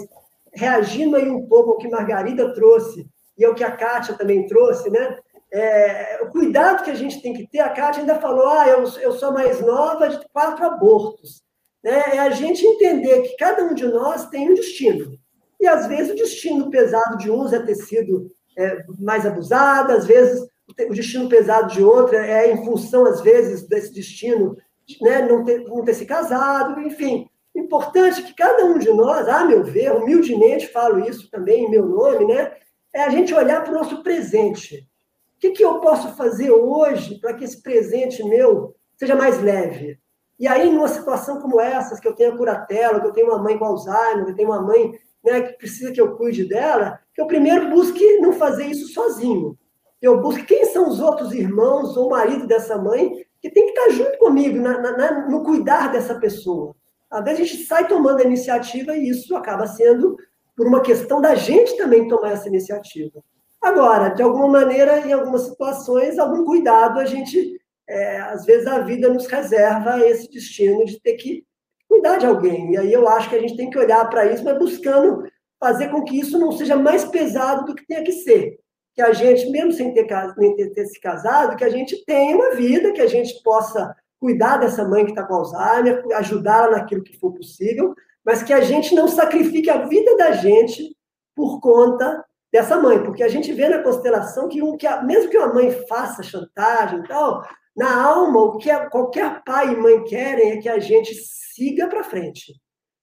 [0.51, 3.07] reagindo aí um pouco ao que Margarida trouxe
[3.37, 5.17] e ao que a Kátia também trouxe, né?
[5.51, 8.83] É, o cuidado que a gente tem que ter, a Kátia ainda falou, ah, eu,
[8.99, 11.43] eu sou mais nova de quatro abortos.
[11.83, 12.15] Né?
[12.15, 15.15] É a gente entender que cada um de nós tem um destino.
[15.59, 20.07] E às vezes o destino pesado de uns é ter sido é, mais abusado, às
[20.07, 24.57] vezes o destino pesado de outra é em função, às vezes, desse destino,
[25.01, 27.27] né, não, ter, não ter se casado, enfim.
[27.55, 31.85] Importante que cada um de nós, a meu ver, humildemente falo isso também em meu
[31.85, 32.53] nome, né,
[32.93, 34.87] é a gente olhar para o nosso presente.
[35.35, 39.99] O que, que eu posso fazer hoje para que esse presente meu seja mais leve?
[40.39, 43.39] E aí, numa situação como essa, que eu tenho a curatela, que eu tenho uma
[43.41, 44.93] mãe com Alzheimer, que eu tenho uma mãe
[45.23, 49.57] né, que precisa que eu cuide dela, que eu primeiro busque não fazer isso sozinho
[50.03, 53.89] eu busco quem são os outros irmãos ou marido dessa mãe que tem que estar
[53.91, 56.75] junto comigo na, na, no cuidar dessa pessoa.
[57.09, 60.17] Às vezes a gente sai tomando a iniciativa e isso acaba sendo
[60.55, 63.23] por uma questão da gente também tomar essa iniciativa.
[63.61, 68.79] Agora, de alguma maneira, em algumas situações, algum cuidado a gente, é, às vezes a
[68.79, 71.45] vida nos reserva esse destino de ter que
[71.87, 72.73] cuidar de alguém.
[72.73, 75.23] E aí eu acho que a gente tem que olhar para isso, mas buscando
[75.59, 78.59] fazer com que isso não seja mais pesado do que tenha que ser
[78.93, 80.07] que a gente, mesmo sem ter,
[80.37, 83.93] nem ter, ter se casado, que a gente tenha uma vida, que a gente possa
[84.19, 87.93] cuidar dessa mãe que está com Alzheimer, ajudá-la naquilo que for possível,
[88.25, 90.95] mas que a gente não sacrifique a vida da gente
[91.35, 95.29] por conta dessa mãe, porque a gente vê na constelação que, um, que a, mesmo
[95.29, 97.43] que uma mãe faça chantagem e tal,
[97.75, 101.87] na alma, o que a, qualquer pai e mãe querem é que a gente siga
[101.87, 102.53] para frente,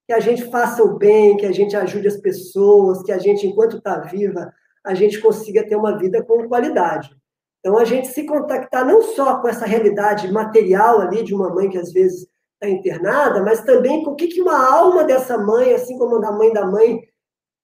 [0.07, 3.47] que a gente faça o bem, que a gente ajude as pessoas, que a gente,
[3.47, 4.53] enquanto está viva,
[4.85, 7.11] a gente consiga ter uma vida com qualidade.
[7.59, 11.69] Então, a gente se contactar não só com essa realidade material ali de uma mãe
[11.69, 12.27] que às vezes
[12.61, 16.33] está internada, mas também com o que, que uma alma dessa mãe, assim como a
[16.33, 17.01] mãe da mãe,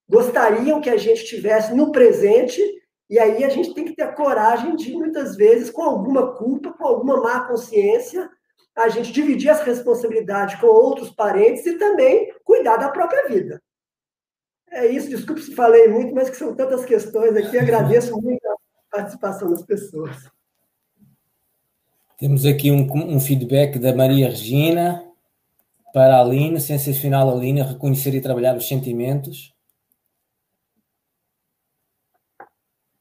[0.08, 2.62] gostariam que a gente tivesse no presente.
[3.08, 6.72] E aí a gente tem que ter a coragem de, muitas vezes, com alguma culpa,
[6.72, 8.28] com alguma má consciência,
[8.74, 13.62] a gente dividir as responsabilidades com outros parentes e também cuidar da própria vida.
[14.70, 17.56] É isso, desculpe se falei muito, mas que são tantas questões aqui.
[17.56, 18.56] Agradeço muito a
[18.90, 20.28] participação das pessoas.
[22.18, 25.04] Temos aqui um, um feedback da Maria Regina
[25.92, 29.54] para a Aline, sensacional Aline, reconhecer e trabalhar os sentimentos.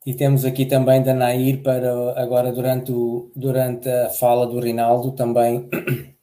[0.06, 5.14] E temos aqui também da Nair para agora durante, o, durante a fala do Rinaldo
[5.14, 5.68] também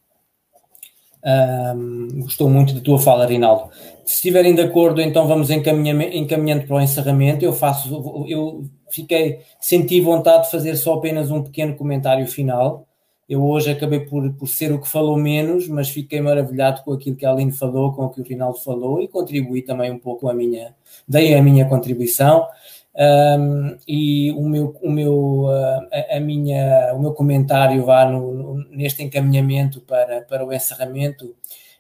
[1.25, 3.71] um, gostou muito da tua fala, Rinaldo.
[4.05, 7.45] Se estiverem de acordo, então vamos encaminhando para o encerramento.
[7.45, 12.87] Eu faço, eu fiquei, senti vontade de fazer só apenas um pequeno comentário final.
[13.29, 17.17] Eu hoje acabei por, por ser o que falou menos, mas fiquei maravilhado com aquilo
[17.17, 20.29] que a Aline falou, com o que o Rinaldo falou e contribuí também um pouco
[20.29, 20.75] a minha,
[21.09, 22.47] dei a minha contribuição.
[22.95, 28.55] Um, e o meu, o meu, a, a, minha, o meu comentário vá no, no,
[28.69, 31.35] neste encaminhamento para, para o encerramento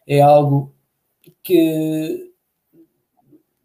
[0.07, 0.73] é algo
[1.43, 2.32] que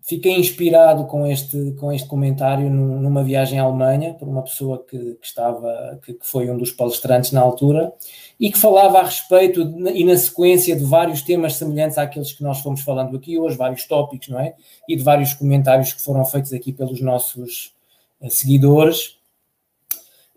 [0.08, 4.98] fiquei inspirado com este, com este comentário numa viagem à Alemanha por uma pessoa que,
[4.98, 7.92] que estava que, que, foi um dos palestrantes na altura
[8.40, 12.42] e que falava a respeito de, e na sequência de vários temas semelhantes àqueles que
[12.42, 14.56] nós fomos falando aqui hoje, vários tópicos, não é?
[14.88, 17.76] E de vários comentários que foram feitos aqui pelos nossos
[18.22, 19.18] uh, seguidores.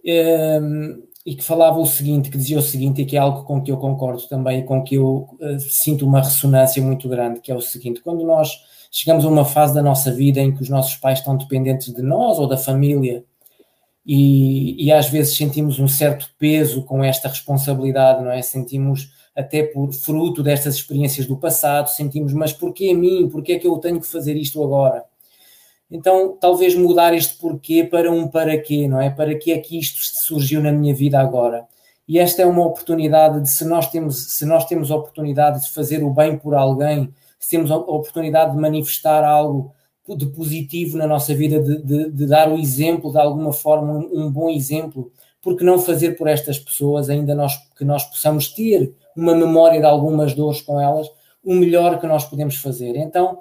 [0.05, 3.63] Ehm, e que falava o seguinte, que dizia o seguinte, e que é algo com
[3.63, 7.55] que eu concordo também com que eu uh, sinto uma ressonância muito grande, que é
[7.55, 8.51] o seguinte, quando nós
[8.91, 12.03] chegamos a uma fase da nossa vida em que os nossos pais estão dependentes de
[12.03, 13.25] nós ou da família
[14.05, 18.43] e, e, às vezes sentimos um certo peso com esta responsabilidade, não é?
[18.43, 23.29] Sentimos até por fruto destas experiências do passado, sentimos, mas porquê a mim?
[23.29, 25.05] Porquê é que eu tenho que fazer isto agora?
[25.91, 29.11] Então, talvez mudar este porquê para um para quê, não é?
[29.11, 31.67] Para que é que isto surgiu na minha vida agora?
[32.09, 36.03] E esta é uma oportunidade de, se nós temos, se nós temos oportunidade de fazer
[36.03, 39.73] o bem por alguém, se temos a oportunidade de manifestar algo
[40.07, 44.27] de positivo na nossa vida, de, de, de dar o exemplo de alguma forma, um,
[44.27, 45.11] um, bom exemplo,
[45.41, 49.87] porque não fazer por estas pessoas, ainda nós, que nós possamos ter uma memória de
[49.87, 51.09] algumas dores com elas,
[51.43, 52.97] o melhor que nós podemos fazer.
[52.97, 53.39] Então,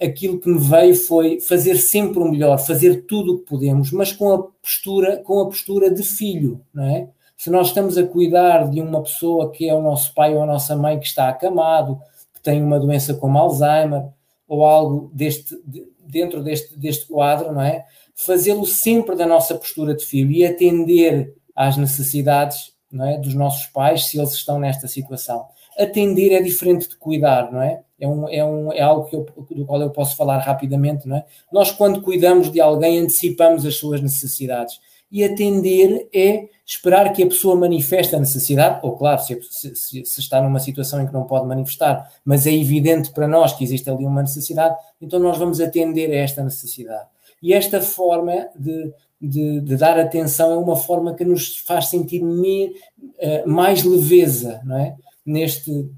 [0.00, 4.12] aquilo que me veio foi fazer sempre o melhor, fazer tudo o que podemos, mas
[4.12, 7.08] com a postura, com a postura de filho, não é?
[7.36, 10.46] Se nós estamos a cuidar de uma pessoa que é o nosso pai ou a
[10.46, 11.98] nossa mãe que está acamado,
[12.40, 14.08] que tem uma doença como Alzheimer
[14.48, 15.54] ou algo deste,
[16.00, 17.84] dentro deste, deste quadro, não é?
[18.14, 23.18] Fazê-lo sempre da nossa postura de filho e atender às necessidades não é?
[23.18, 25.46] dos nossos pais se eles estão nesta situação.
[25.78, 27.82] Atender é diferente de cuidar, não é?
[27.98, 31.16] É, um, é, um, é algo que eu, do qual eu posso falar rapidamente, não
[31.16, 31.24] é?
[31.52, 34.80] Nós, quando cuidamos de alguém, antecipamos as suas necessidades.
[35.12, 40.20] E atender é esperar que a pessoa manifeste a necessidade, ou claro, se, se, se,
[40.20, 43.90] está numa situação em que não pode manifestar, mas é evidente para nós que existe
[43.90, 47.08] ali uma necessidade, então nós vamos atender a esta necessidade.
[47.42, 52.22] E esta forma de, de, de dar atenção é uma forma que nos faz sentir
[52.22, 54.94] me, uh, mais leveza, não é?
[55.26, 55.90] Neste,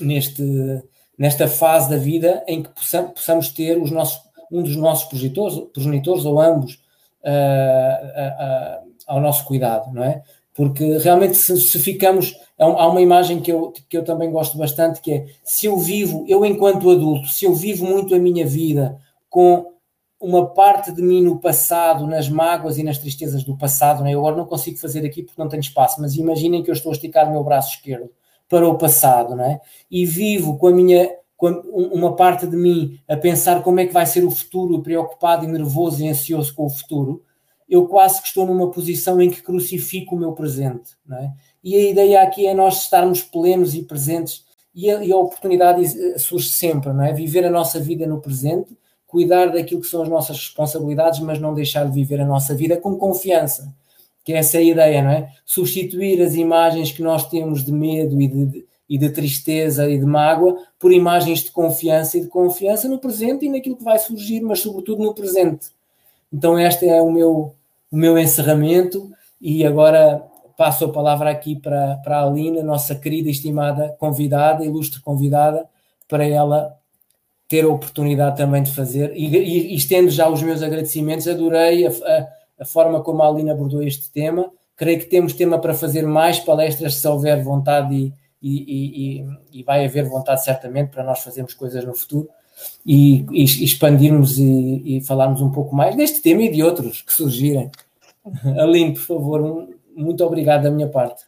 [0.00, 0.42] neste,
[1.16, 4.20] nesta fase da vida em que possamos, possamos ter os nossos,
[4.50, 6.82] um dos nossos progenitores, progenitores ou ambos
[7.22, 10.22] uh, uh, ao nosso cuidado, não é?
[10.54, 12.36] Porque realmente se, se ficamos.
[12.56, 16.24] Há uma imagem que eu, que eu também gosto bastante, que é se eu vivo,
[16.28, 19.72] eu enquanto adulto, se eu vivo muito a minha vida com
[20.20, 24.12] uma parte de mim no passado, nas mágoas e nas tristezas do passado, né?
[24.12, 26.90] eu agora não consigo fazer aqui porque não tenho espaço, mas imaginem que eu estou
[26.90, 28.10] a esticar o meu braço esquerdo
[28.46, 29.60] para o passado, não é?
[29.90, 31.08] E vivo com a minha,
[31.38, 35.46] com uma parte de mim a pensar como é que vai ser o futuro, preocupado
[35.46, 37.24] e nervoso e ansioso com o futuro,
[37.70, 41.32] eu quase que estou numa posição em que crucifico o meu presente, não é?
[41.62, 44.44] E a ideia aqui é nós estarmos plenos e presentes
[44.74, 47.12] e a, e a oportunidade surge sempre, não é?
[47.12, 48.76] Viver a nossa vida no presente
[49.10, 52.76] cuidar daquilo que são as nossas responsabilidades, mas não deixar de viver a nossa vida
[52.76, 53.74] com confiança.
[54.22, 55.32] Que essa é a ideia, não é?
[55.44, 60.06] Substituir as imagens que nós temos de medo e de, e de tristeza e de
[60.06, 64.40] mágoa por imagens de confiança e de confiança no presente e naquilo que vai surgir,
[64.42, 65.70] mas sobretudo no presente.
[66.32, 67.52] Então, este é o meu,
[67.90, 69.10] o meu encerramento
[69.40, 70.22] e agora
[70.56, 75.66] passo a palavra aqui para, para a Alina, nossa querida e estimada convidada, ilustre convidada,
[76.06, 76.76] para ela
[77.48, 79.12] ter a oportunidade também de fazer.
[79.16, 82.28] E, e, e estendo já os meus agradecimentos, adorei a, a,
[82.60, 84.50] a, forma como a Alina abordou este tema.
[84.76, 88.12] Creio que temos tema para fazer mais palestras se houver vontade
[88.42, 92.28] e, e vai haver vontade certamente para nós fazermos coisas no futuro
[92.84, 93.24] e,
[93.64, 97.70] expandirmos e, falarmos um pouco mais deste tema e de outros que surgirem.
[98.58, 101.24] Aline, por favor, um, muito obrigado da minha parte.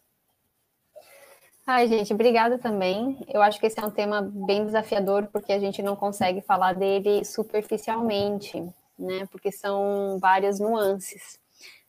[1.67, 3.19] Ai, gente, obrigada também.
[3.29, 6.75] Eu acho que esse é um tema bem desafiador, porque a gente não consegue falar
[6.75, 8.61] dele superficialmente,
[8.99, 9.27] né?
[9.31, 11.39] Porque são várias nuances.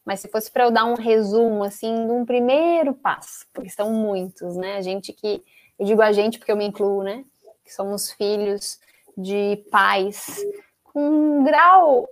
[0.05, 3.91] Mas se fosse para eu dar um resumo, assim, de um primeiro passo, porque são
[3.91, 4.75] muitos, né?
[4.75, 5.41] A gente que,
[5.79, 7.25] eu digo a gente porque eu me incluo, né?
[7.65, 8.79] Que somos filhos
[9.17, 10.39] de pais
[10.83, 12.07] com um grau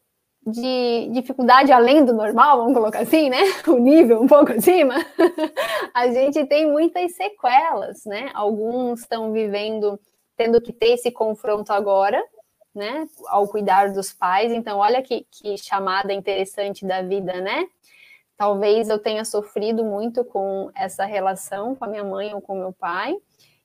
[0.46, 3.38] de dificuldade além do normal, vamos colocar assim, né?
[3.68, 4.96] O nível um pouco acima,
[5.94, 8.32] a gente tem muitas sequelas, né?
[8.34, 10.00] Alguns estão vivendo,
[10.36, 12.24] tendo que ter esse confronto agora,
[12.74, 13.08] né?
[13.28, 14.52] Ao cuidar dos pais.
[14.52, 17.68] Então, olha que, que chamada interessante da vida, né?
[18.36, 22.74] Talvez eu tenha sofrido muito com essa relação com a minha mãe ou com meu
[22.74, 23.16] pai,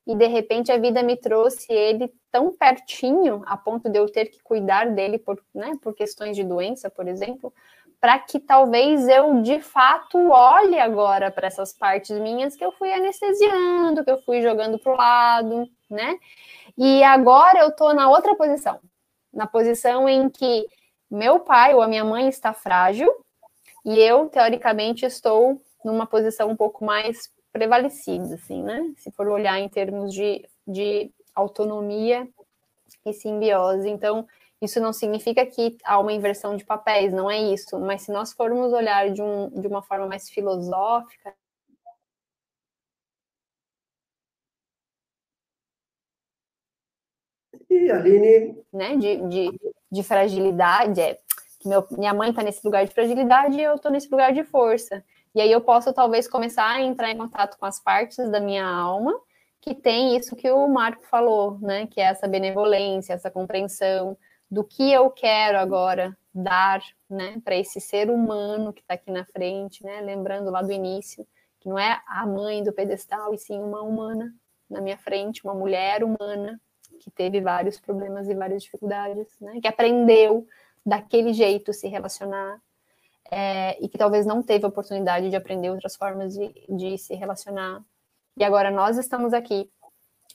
[0.06, 4.26] e de repente a vida me trouxe ele tão pertinho a ponto de eu ter
[4.26, 7.52] que cuidar dele por, né, por questões de doença, por exemplo,
[8.00, 12.92] para que talvez eu de fato olhe agora para essas partes minhas que eu fui
[12.92, 16.16] anestesiando, que eu fui jogando para o lado, né?
[16.76, 18.78] E agora eu estou na outra posição,
[19.32, 20.66] na posição em que
[21.10, 23.10] meu pai ou a minha mãe está frágil
[23.84, 28.92] e eu teoricamente estou numa posição um pouco mais prevalecida, assim, né?
[28.98, 32.28] Se for olhar em termos de, de autonomia
[33.04, 33.88] e simbiose.
[33.88, 34.26] Então,
[34.60, 37.78] isso não significa que há uma inversão de papéis, não é isso.
[37.80, 41.34] Mas se nós formos olhar de, um, de uma forma mais filosófica,
[47.68, 48.56] E Aline.
[48.72, 49.60] Né, de, de,
[49.90, 51.18] de fragilidade, é
[51.64, 55.04] meu, minha mãe está nesse lugar de fragilidade e eu estou nesse lugar de força.
[55.36, 58.66] E aí eu posso talvez começar a entrar em contato com as partes da minha
[58.66, 59.20] alma
[59.60, 61.86] que tem isso que o Marco falou, né?
[61.88, 64.16] Que é essa benevolência, essa compreensão
[64.50, 66.80] do que eu quero agora dar,
[67.10, 70.00] né, para esse ser humano que está aqui na frente, né?
[70.00, 71.26] Lembrando lá do início,
[71.60, 74.32] que não é a mãe do pedestal, e sim uma humana
[74.70, 76.58] na minha frente, uma mulher humana
[76.98, 79.60] que teve vários problemas e várias dificuldades, né?
[79.60, 80.46] Que aprendeu
[80.84, 82.58] daquele jeito se relacionar
[83.30, 87.14] é, e que talvez não teve a oportunidade de aprender outras formas de, de se
[87.14, 87.82] relacionar.
[88.36, 89.70] E agora nós estamos aqui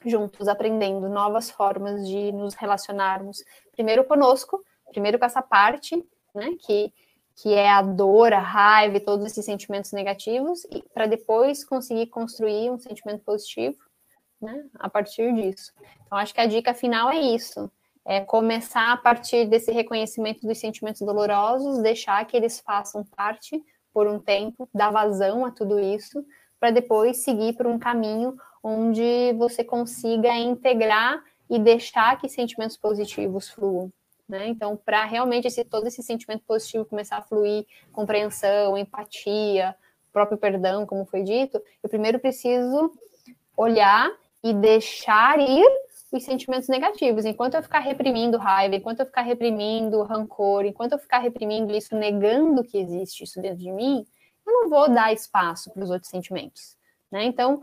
[0.05, 5.95] juntos, aprendendo novas formas de nos relacionarmos, primeiro conosco, primeiro com essa parte,
[6.33, 6.91] né, que,
[7.35, 12.71] que é a dor, a raiva e todos esses sentimentos negativos, para depois conseguir construir
[12.71, 13.77] um sentimento positivo,
[14.41, 15.71] né, a partir disso.
[16.05, 17.71] Então, acho que a dica final é isso,
[18.05, 23.63] é começar a partir desse reconhecimento dos sentimentos dolorosos, deixar que eles façam parte
[23.93, 26.25] por um tempo, dar vazão a tudo isso,
[26.59, 33.49] para depois seguir por um caminho onde você consiga integrar e deixar que sentimentos positivos
[33.49, 33.91] fluam.
[34.27, 34.47] Né?
[34.47, 39.75] Então, para realmente esse, todo esse sentimento positivo começar a fluir, compreensão, empatia,
[40.13, 42.91] próprio perdão, como foi dito, eu primeiro preciso
[43.57, 44.09] olhar
[44.43, 45.67] e deixar ir
[46.11, 47.25] os sentimentos negativos.
[47.25, 51.95] Enquanto eu ficar reprimindo raiva, enquanto eu ficar reprimindo rancor, enquanto eu ficar reprimindo isso,
[51.95, 54.05] negando que existe isso dentro de mim,
[54.45, 56.77] eu não vou dar espaço para os outros sentimentos.
[57.11, 57.23] Né?
[57.23, 57.61] Então,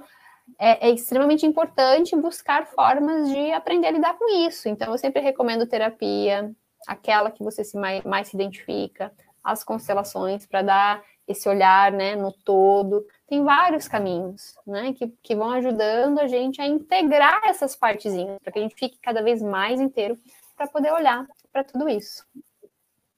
[0.58, 4.68] é, é, extremamente importante buscar formas de aprender a lidar com isso.
[4.68, 6.50] Então, eu sempre recomendo terapia,
[6.86, 9.12] aquela que você se mais, mais se identifica,
[9.42, 13.06] as constelações, para dar esse olhar né, no todo.
[13.26, 18.52] Tem vários caminhos né, que, que vão ajudando a gente a integrar essas partezinhas, para
[18.52, 20.18] que a gente fique cada vez mais inteiro
[20.56, 22.26] para poder olhar para tudo isso.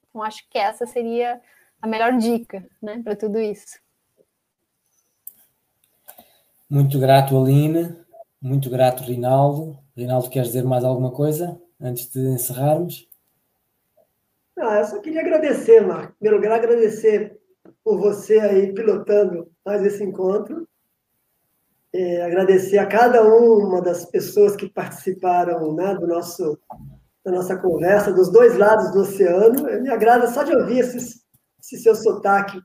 [0.09, 1.41] Então, acho que essa seria
[1.81, 3.79] a melhor dica né, para tudo isso.
[6.69, 7.97] Muito grato, Aline.
[8.41, 9.79] Muito grato, Rinaldo.
[9.97, 13.09] Rinaldo, queres dizer mais alguma coisa antes de encerrarmos?
[14.59, 16.13] Ah, eu só queria agradecer, Marco.
[16.13, 17.40] Em primeiro lugar, agradecer
[17.91, 20.65] por você aí pilotando mais esse encontro.
[21.93, 26.57] É, agradecer a cada uma das pessoas que participaram né, do nosso,
[27.25, 29.65] da nossa conversa, dos dois lados do oceano.
[29.83, 31.25] Me agrada só de ouvir esses,
[31.61, 32.61] esse seu sotaque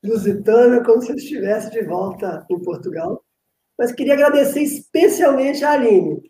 [0.00, 3.24] lusitano, como se eu estivesse de volta em Portugal.
[3.76, 6.22] Mas queria agradecer especialmente a Aline.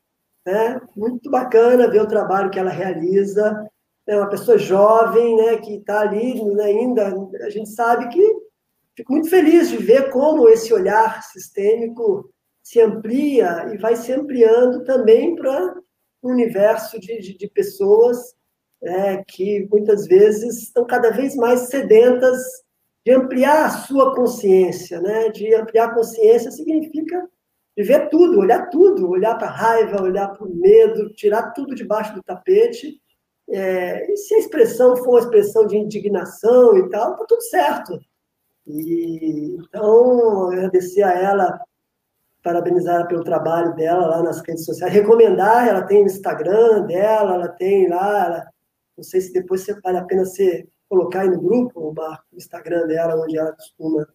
[0.46, 0.80] Né?
[0.96, 3.68] Muito bacana ver o trabalho que ela realiza,
[4.08, 8.37] é uma pessoa jovem, né, que está ali né, ainda, a gente sabe que
[8.98, 12.28] fico muito feliz de ver como esse olhar sistêmico
[12.64, 15.76] se amplia e vai se ampliando também para
[16.20, 18.34] um universo de, de, de pessoas
[18.82, 22.38] é, que muitas vezes estão cada vez mais sedentas
[23.06, 25.28] de ampliar a sua consciência, né?
[25.30, 27.24] De ampliar a consciência significa
[27.76, 32.12] ver tudo, olhar tudo, olhar para a raiva, olhar para o medo, tirar tudo debaixo
[32.14, 33.00] do tapete
[33.48, 37.98] é, e se a expressão for uma expressão de indignação e tal, tá tudo certo.
[38.68, 41.60] E, então, agradecer a ela,
[42.42, 47.34] parabenizar ela pelo trabalho dela lá nas redes sociais, recomendar, ela tem o Instagram dela,
[47.34, 48.46] ela tem lá, ela,
[48.96, 53.22] não sei se depois vale a pena você colocar aí no grupo o, Instagram dela,
[53.22, 54.06] onde ela costuma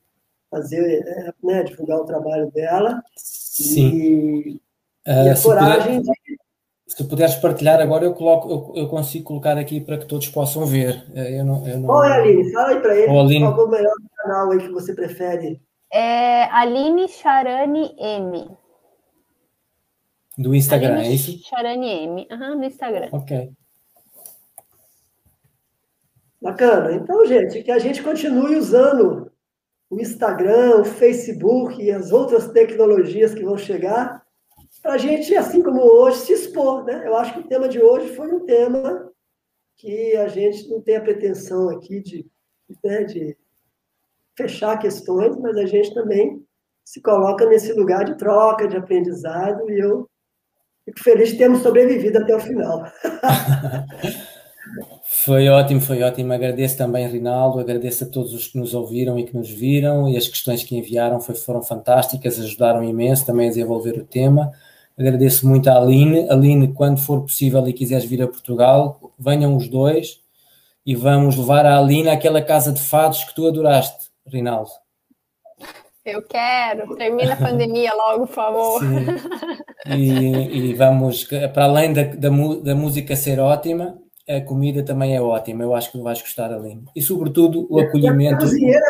[0.51, 3.01] fazer, é, né, divulgar o trabalho dela.
[3.15, 3.89] Sim.
[3.89, 4.61] E,
[5.07, 6.13] uh, e a coragem puder...
[6.27, 6.43] de
[6.85, 10.63] se puderes partilhar agora, eu, coloco, eu, eu, consigo colocar aqui para que todos possam
[10.65, 11.03] ver.
[11.15, 12.03] Eh, eu não, eu não...
[12.03, 12.51] É, Aline?
[12.51, 13.45] Fala aí para ele Aline...
[13.45, 13.93] é o melhor
[14.23, 15.61] canal aí que você prefere.
[15.91, 18.57] É Aline Charani M.
[20.37, 21.37] Do Instagram, Aline é isso?
[21.43, 22.27] Charani M.
[22.31, 23.09] Uhum, no Instagram.
[23.11, 23.51] Ok.
[26.41, 26.93] Bacana.
[26.93, 29.31] Então, gente, que a gente continue usando
[29.89, 34.23] o Instagram, o Facebook e as outras tecnologias que vão chegar
[34.81, 36.83] para a gente, assim como hoje, se expor.
[36.83, 37.03] Né?
[37.05, 39.09] Eu acho que o tema de hoje foi um tema
[39.77, 42.25] que a gente não tem a pretensão aqui de,
[42.83, 43.37] né, de
[44.37, 46.41] fechar questões, mas a gente também
[46.83, 50.07] se coloca nesse lugar de troca, de aprendizado, e eu
[50.85, 52.83] fico feliz de termos sobrevivido até o final.
[55.25, 56.33] Foi ótimo, foi ótimo.
[56.33, 60.17] Agradeço também, Rinaldo, agradeço a todos os que nos ouviram e que nos viram, e
[60.17, 64.51] as questões que enviaram foi, foram fantásticas, ajudaram imenso também a desenvolver o tema.
[64.97, 66.29] Agradeço muito à Aline.
[66.29, 70.21] Aline, quando for possível e quiseres vir a Portugal, venham os dois
[70.85, 74.69] e vamos levar a Aline àquela casa de fados que tu adoraste, Rinaldo.
[76.05, 76.95] Eu quero.
[76.95, 78.79] Termina a pandemia logo, por favor.
[78.79, 79.95] Sim.
[79.95, 81.23] E, e vamos,
[81.53, 83.97] para além da, da, da, música ser ótima,
[84.27, 85.63] a comida também é ótima.
[85.63, 86.83] Eu acho que vais gostar, Aline.
[86.95, 88.35] E, sobretudo, o acolhimento.
[88.35, 88.85] A cozinheira,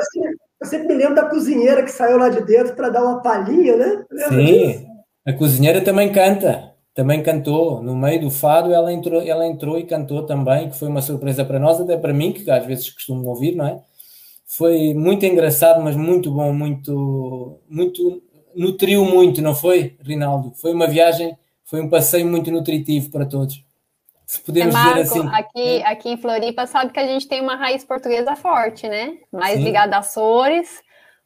[0.62, 3.76] eu sempre me lembro da cozinheira que saiu lá de dentro para dar uma palhinha,
[3.76, 4.06] né?
[4.30, 4.46] Sim.
[4.46, 4.94] Disso?
[5.26, 7.82] A cozinheira também canta, também cantou.
[7.82, 11.46] No meio do fado, ela entrou, ela entrou e cantou também, que foi uma surpresa
[11.46, 13.80] para nós, até para mim, que às vezes costumo ouvir, não é?
[14.56, 18.22] Foi muito engraçado, mas muito bom, muito, muito,
[18.54, 20.54] nutriu muito, não foi, Rinaldo?
[20.56, 23.66] Foi uma viagem, foi um passeio muito nutritivo para todos.
[24.28, 25.28] Se podemos é, Marco, dizer assim.
[25.30, 25.84] Aqui, né?
[25.86, 29.18] aqui em Floripa, sabe que a gente tem uma raiz portuguesa forte, né?
[29.32, 29.64] Mais Sim.
[29.64, 30.84] ligada a Açores,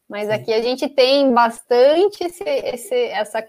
[0.08, 3.46] mas aqui a gente tem bastante esse, esse, essa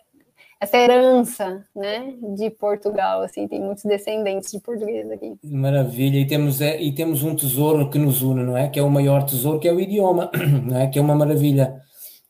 [0.61, 5.37] essa herança, né, de Portugal, assim, tem muitos descendentes de português aqui.
[5.45, 8.69] Maravilha, e temos, é, e temos um tesouro que nos une, não é?
[8.69, 10.31] Que é o maior tesouro, que é o idioma,
[10.67, 10.89] não é?
[10.89, 11.81] Que é uma maravilha.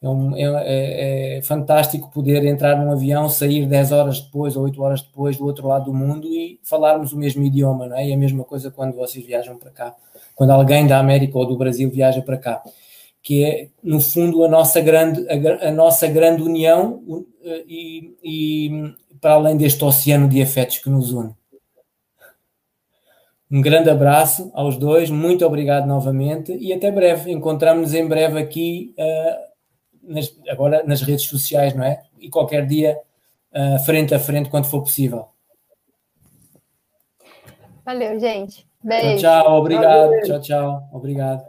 [0.01, 4.65] É, um, é, é, é, fantástico poder entrar num avião, sair 10 horas depois ou
[4.65, 8.09] 8 horas depois do outro lado do mundo e falarmos o mesmo idioma, não é?
[8.09, 9.97] E a mesma coisa quando vocês viajam para cá,
[10.37, 12.63] quando alguém da América ou do Brasil viaja para cá
[13.29, 17.03] que é, no fundo, a nossa grande, a, a nossa grande união
[17.69, 21.35] e, e, para além deste oceano de afetos que nos une.
[23.51, 27.31] Um grande abraço aos dois, muito obrigado novamente e até breve.
[27.31, 32.01] Encontramos-nos em breve aqui, uh, nas, agora nas redes sociais, não é?
[32.19, 32.99] E qualquer dia,
[33.53, 35.27] uh, frente a frente, quando for possível.
[37.85, 38.67] Valeu, gente.
[38.83, 39.21] Beijo.
[39.21, 40.09] Tchau, tchau obrigado.
[40.09, 40.23] Valeu.
[40.23, 40.89] Tchau, tchau.
[40.95, 41.48] Obrigado.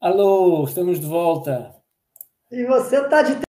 [0.00, 1.74] Alô, estamos de volta.
[2.52, 3.44] E você está de